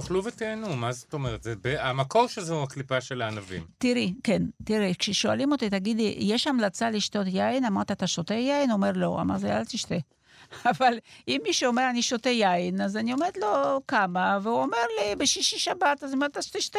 תאכלו 0.00 0.24
ותהנו, 0.24 0.76
מה 0.76 0.92
זאת 0.92 1.12
אומרת? 1.12 1.42
זה, 1.42 1.54
ב- 1.62 1.76
המקור 1.78 2.26
של 2.26 2.42
זה 2.42 2.54
הוא 2.54 2.62
הקליפה 2.62 3.00
של 3.00 3.22
הענבים. 3.22 3.64
תראי, 3.78 4.14
כן, 4.22 4.42
תראי, 4.64 4.94
כששואלים 4.98 5.52
אותי, 5.52 5.70
תגידי, 5.70 6.14
יש 6.18 6.46
המלצה 6.46 6.90
לשתות 6.90 7.26
יין? 7.26 7.64
אמרת, 7.64 7.90
אתה 7.90 8.06
שותה 8.06 8.34
יין? 8.34 8.70
אומר, 8.70 8.92
לא. 8.94 9.18
אמרתי, 9.20 9.52
אל 9.52 9.64
תשתה. 9.64 9.94
אבל 10.70 10.98
אם 11.28 11.40
מישהו 11.42 11.68
אומר, 11.68 11.90
אני 11.90 12.02
שותה 12.02 12.28
יין, 12.30 12.80
אז 12.80 12.96
אני 12.96 13.12
אומרת 13.12 13.36
לו, 13.36 13.80
כמה? 13.88 14.38
והוא 14.42 14.62
אומר 14.62 14.78
לי, 15.00 15.16
בשישי 15.16 15.58
שבת, 15.58 16.02
אז 16.02 16.04
אני 16.04 16.12
אומרת, 16.14 16.36
אז 16.36 16.50
תשתה. 16.50 16.78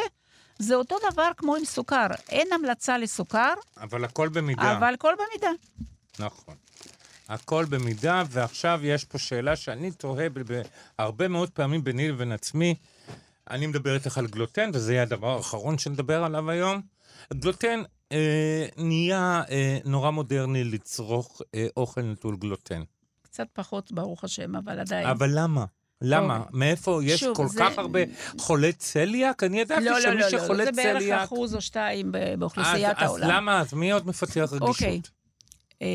זה 0.58 0.74
אותו 0.74 0.96
דבר 1.12 1.30
כמו 1.36 1.56
עם 1.56 1.64
סוכר. 1.64 2.06
אין 2.28 2.52
המלצה 2.52 2.98
לסוכר, 2.98 3.54
אבל 3.76 4.04
הכל 4.04 4.28
במידה. 4.28 4.78
אבל 4.78 4.94
כל 4.98 5.14
במידה. 5.14 5.50
נכון. 6.18 6.54
הכל 7.30 7.64
במידה, 7.64 8.22
ועכשיו 8.30 8.80
יש 8.82 9.04
פה 9.04 9.18
שאלה 9.18 9.56
שאני 9.56 9.90
תוהה 9.90 10.26
בהרבה 10.98 11.28
מאוד 11.28 11.50
פעמים 11.50 11.84
ביני 11.84 12.08
לבין 12.08 12.32
עצמי. 12.32 12.74
אני 13.50 13.66
מדבר 13.66 13.94
איתך 13.94 14.18
על 14.18 14.26
גלוטן, 14.26 14.70
וזה 14.74 14.92
יהיה 14.92 15.02
הדבר 15.02 15.36
האחרון 15.36 15.78
שנדבר 15.78 16.24
עליו 16.24 16.50
היום. 16.50 16.80
גלוטן 17.34 17.82
אה, 18.12 18.66
נהיה 18.76 19.42
אה, 19.50 19.78
נורא 19.84 20.10
מודרני 20.10 20.64
לצרוך 20.64 21.42
אה, 21.54 21.66
אוכל 21.76 22.02
נטול 22.02 22.36
גלוטן. 22.36 22.82
קצת 23.22 23.46
פחות, 23.52 23.92
ברוך 23.92 24.24
השם, 24.24 24.56
אבל 24.56 24.80
עדיין. 24.80 25.06
אבל 25.06 25.30
למה? 25.34 25.64
למה? 26.02 26.36
אוקיי. 26.38 26.50
מאיפה 26.58 27.00
יש 27.04 27.20
שוב, 27.20 27.36
כל 27.36 27.48
זה- 27.48 27.58
כך 27.60 27.78
הרבה 27.78 28.00
חולי 28.38 28.72
צליאק? 28.72 29.42
אני 29.42 29.60
ידעתי 29.60 29.84
לא, 29.84 29.90
לא, 29.92 30.00
שמי 30.00 30.14
לא, 30.14 30.20
לא, 30.20 30.28
שחולה 30.30 30.64
זה 30.64 30.72
בערך 30.72 30.98
צליאק... 31.02 31.20
אחוז 31.22 31.54
או 31.54 31.60
שתיים 31.60 32.06
אז, 32.06 32.38
באוכלוסיית 32.38 32.96
אז 32.98 33.02
העולם. 33.08 33.28
למה? 33.30 33.60
אז 33.60 33.74
מי 33.74 33.92
עוד 33.92 34.06
מפתח 34.06 34.36
רגישות? 34.52 34.62
אוקיי. 34.62 35.00
אה, 35.82 35.86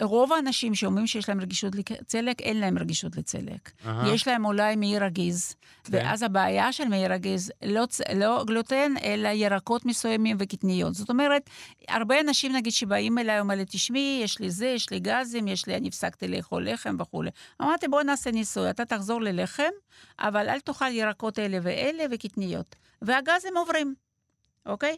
רוב 0.00 0.32
האנשים 0.32 0.74
שאומרים 0.74 1.06
שיש 1.06 1.28
להם 1.28 1.40
רגישות 1.40 1.72
לצליאק, 1.74 2.40
אין 2.40 2.60
להם 2.60 2.78
רגישות 2.78 3.16
לצליאק. 3.16 3.72
אהה. 3.86 4.14
יש 4.14 4.28
להם 4.28 4.44
אולי 4.44 4.76
מעי 4.76 4.98
רגיז, 4.98 5.54
כן. 5.84 5.92
ואז 5.92 6.22
הבעיה 6.22 6.72
של 6.72 6.88
מעי 6.88 7.08
רגיז, 7.08 7.52
לא, 7.62 7.84
לא 8.14 8.44
גלוטן, 8.46 8.92
אלא 9.04 9.28
ירקות 9.28 9.86
מסוימים 9.86 10.36
וקטניות. 10.40 10.94
זאת 10.94 11.10
אומרת, 11.10 11.50
הרבה 11.88 12.20
אנשים, 12.20 12.52
נגיד, 12.52 12.72
שבאים 12.72 13.18
אליי, 13.18 13.40
אומרים 13.40 13.58
לי, 13.58 13.64
תשמעי, 13.68 14.20
יש 14.24 14.40
לי 14.40 14.50
זה, 14.50 14.66
יש 14.66 14.90
לי 14.90 15.00
גזים, 15.00 15.48
יש 15.48 15.66
לי, 15.66 15.76
אני 15.76 15.88
הפסקתי 15.88 16.28
לאכול 16.28 16.68
לחם 16.68 16.96
וכולי. 16.98 17.30
אמרתי, 17.62 17.88
בוא 17.88 18.02
נעשה 18.02 18.30
ניסוי, 18.30 18.70
אתה 18.70 18.84
תחזור 18.84 19.20
ללחם, 19.20 19.70
אבל 20.18 20.48
אל 20.48 20.60
תאכל 20.60 20.90
ירקות 20.90 21.38
אלה 21.38 21.58
ואלה 21.62 22.04
וקטניות. 22.10 22.76
והגזים 23.02 23.56
עוברים, 23.56 23.94
אוקיי? 24.66 24.96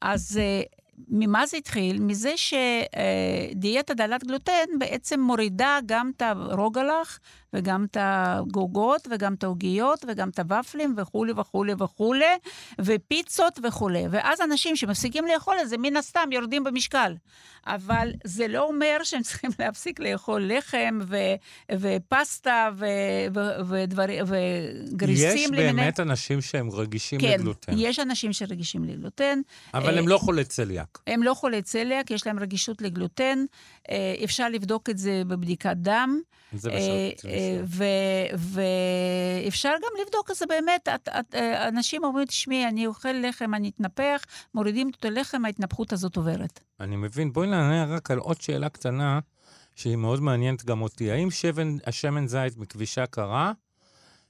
אז 0.00 0.38
אה, 0.42 0.62
ממה 1.08 1.46
זה 1.46 1.56
התחיל? 1.56 2.00
מזה 2.00 2.32
שדיאטה 2.36 3.94
דלת 3.94 4.24
גלוטן 4.24 4.78
בעצם 4.78 5.20
מורידה 5.20 5.78
גם 5.86 6.10
את 6.16 6.22
הרוגלח, 6.22 7.18
וגם 7.54 7.84
את 7.84 7.96
הגוגות, 8.00 9.08
וגם 9.10 9.34
את 9.34 9.44
העוגיות, 9.44 10.04
וגם 10.08 10.28
את 10.28 10.38
הוואפלים, 10.38 10.94
וכולי 10.96 11.32
וכולי 11.36 11.72
וכולי, 11.78 12.34
ופיצות 12.80 13.58
וכולי. 13.62 14.04
ואז 14.10 14.40
אנשים 14.40 14.76
שמפסיקים 14.76 15.26
לאכול 15.26 15.56
את 15.62 15.68
זה, 15.68 15.76
מן 15.78 15.96
הסתם 15.96 16.28
יורדים 16.32 16.64
במשקל. 16.64 17.14
אבל 17.66 18.12
זה 18.24 18.48
לא 18.48 18.62
אומר 18.62 18.98
שהם 19.04 19.22
צריכים 19.28 19.50
להפסיק 19.58 20.00
לאכול 20.00 20.50
לחם 20.52 20.98
ו- 21.06 21.16
ופסטה 21.72 22.70
ו- 22.76 22.86
ו- 23.34 23.68
ודברים, 23.68 24.24
וגריסים 24.26 25.28
יש 25.36 25.46
למיניהם. 25.46 25.76
באמת 25.76 26.00
אנשים 26.00 26.40
שהם 26.40 26.70
רגישים 26.70 27.20
כן, 27.20 27.32
לגלוטן, 27.32 27.72
יש 27.76 27.98
אנשים 27.98 28.32
שרגישים 28.32 28.84
לגלוטן. 28.84 29.40
אבל 29.74 29.94
אה, 29.94 29.98
הם 29.98 30.08
לא 30.08 30.18
חולי 30.18 30.44
צליאק. 30.44 30.98
הם 31.06 31.22
לא 31.22 31.34
חולי 31.34 31.62
צליאק, 31.62 32.10
יש 32.10 32.26
להם 32.26 32.38
רגישות 32.38 32.82
לגלוטן. 32.82 33.44
אה, 33.90 34.14
אפשר 34.24 34.48
לבדוק 34.48 34.90
את 34.90 34.98
זה 34.98 35.22
בבדיקת 35.26 35.76
דם. 35.76 36.20
זה 36.52 36.70
מה 36.70 36.76
אה, 37.80 38.36
ואפשר 39.44 39.72
גם 39.82 39.90
לבדוק 40.02 40.30
את 40.30 40.36
זה 40.36 40.46
באמת. 40.46 40.88
את, 40.94 41.08
את, 41.08 41.34
אה, 41.34 41.68
אנשים 41.68 42.04
אומרים, 42.04 42.26
תשמעי, 42.26 42.68
אני 42.68 42.86
אוכל 42.86 43.12
לחם, 43.12 43.54
אני 43.54 43.68
אתנפח, 43.68 44.24
מורידים 44.54 44.90
את 44.98 45.04
הלחם, 45.04 45.44
ההתנפחות 45.44 45.92
הזאת 45.92 46.16
עוברת. 46.16 46.60
אני 46.80 46.96
מבין. 46.96 47.32
בואי 47.32 47.46
נענה 47.46 47.96
רק 47.96 48.10
על 48.10 48.18
עוד 48.18 48.40
שאלה 48.40 48.68
קטנה, 48.68 49.18
שהיא 49.76 49.96
מאוד 49.96 50.20
מעניינת 50.20 50.64
גם 50.64 50.82
אותי. 50.82 51.10
האם 51.10 51.30
שמן, 51.30 51.76
השמן 51.86 52.26
זית 52.26 52.56
מכבישה 52.56 53.06
קרה 53.06 53.52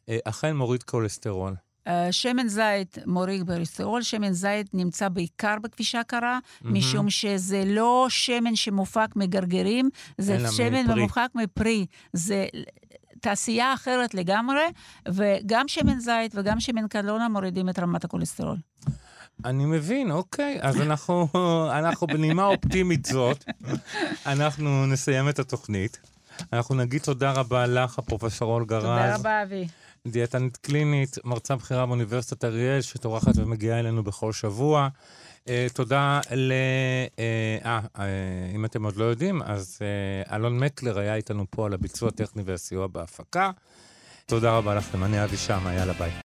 אה, 0.08 0.18
אכן 0.24 0.56
מוריד 0.56 0.82
כולסטרול? 0.82 1.54
שמן 2.10 2.48
זית 2.48 2.98
מוריד 3.06 3.46
כולסטרול, 3.46 4.02
שמן 4.02 4.32
זית 4.32 4.74
נמצא 4.74 5.08
בעיקר 5.08 5.54
בכבישה 5.62 6.02
קרה, 6.06 6.38
מהמם. 6.60 6.76
משום 6.76 7.10
שזה 7.10 7.64
לא 7.66 8.06
שמן 8.08 8.56
שמופק 8.56 9.16
מגרגרים, 9.16 9.90
זה 10.18 10.50
שמן. 10.50 11.00
מופק 11.00 11.28
מפרי. 11.34 11.86
זה 12.12 12.46
תעשייה 13.22 13.74
אחרת 13.74 14.14
לגמרי, 14.14 14.64
וגם 15.08 15.68
שמן 15.68 16.00
זית 16.00 16.32
וגם 16.34 16.60
שמן 16.60 16.88
קלונה 16.88 17.28
מורידים 17.28 17.68
את 17.68 17.78
רמת 17.78 18.04
הכולסטרול. 18.04 18.56
אני 19.44 19.64
מבין, 19.64 20.10
אוקיי. 20.10 20.58
אז 20.60 20.80
אנחנו, 20.80 21.28
אנחנו 21.78 22.06
בנימה 22.06 22.44
אופטימית 22.44 23.04
זאת, 23.04 23.44
אנחנו 24.26 24.86
נסיים 24.86 25.28
את 25.28 25.38
התוכנית. 25.38 25.98
אנחנו 26.52 26.74
נגיד 26.74 27.02
תודה 27.02 27.32
רבה 27.32 27.66
לך, 27.66 27.98
הפרופסור 27.98 28.52
אולגה 28.52 28.78
רז. 28.78 28.84
תודה 28.84 29.14
רבה, 29.14 29.42
אבי. 29.42 29.68
דיאטנית 30.08 30.56
קלינית, 30.56 31.18
מרצה 31.24 31.56
בכירה 31.56 31.86
באוניברסיטת 31.86 32.44
אריאל, 32.44 32.80
שטורחת 32.80 33.32
ומגיעה 33.36 33.78
אלינו 33.80 34.02
בכל 34.04 34.32
שבוע. 34.32 34.88
Uh, 35.44 35.48
תודה 35.74 36.20
ל... 36.30 36.52
אה, 37.18 37.80
uh, 37.84 37.96
uh, 37.96 38.00
אם 38.54 38.64
אתם 38.64 38.84
עוד 38.84 38.96
לא 38.96 39.04
יודעים, 39.04 39.42
אז 39.42 39.78
אלון 40.32 40.58
מקלר 40.58 40.98
היה 40.98 41.14
איתנו 41.14 41.44
פה 41.50 41.66
על 41.66 41.72
הביצוע 41.72 42.08
הטכני 42.08 42.42
והסיוע 42.46 42.86
בהפקה. 42.86 43.50
תודה 44.26 44.56
רבה 44.56 44.74
לכם, 44.74 45.04
אני 45.04 45.24
אבי 45.24 45.36
שמה, 45.36 45.74
יאללה 45.74 45.92
ביי. 45.92 46.12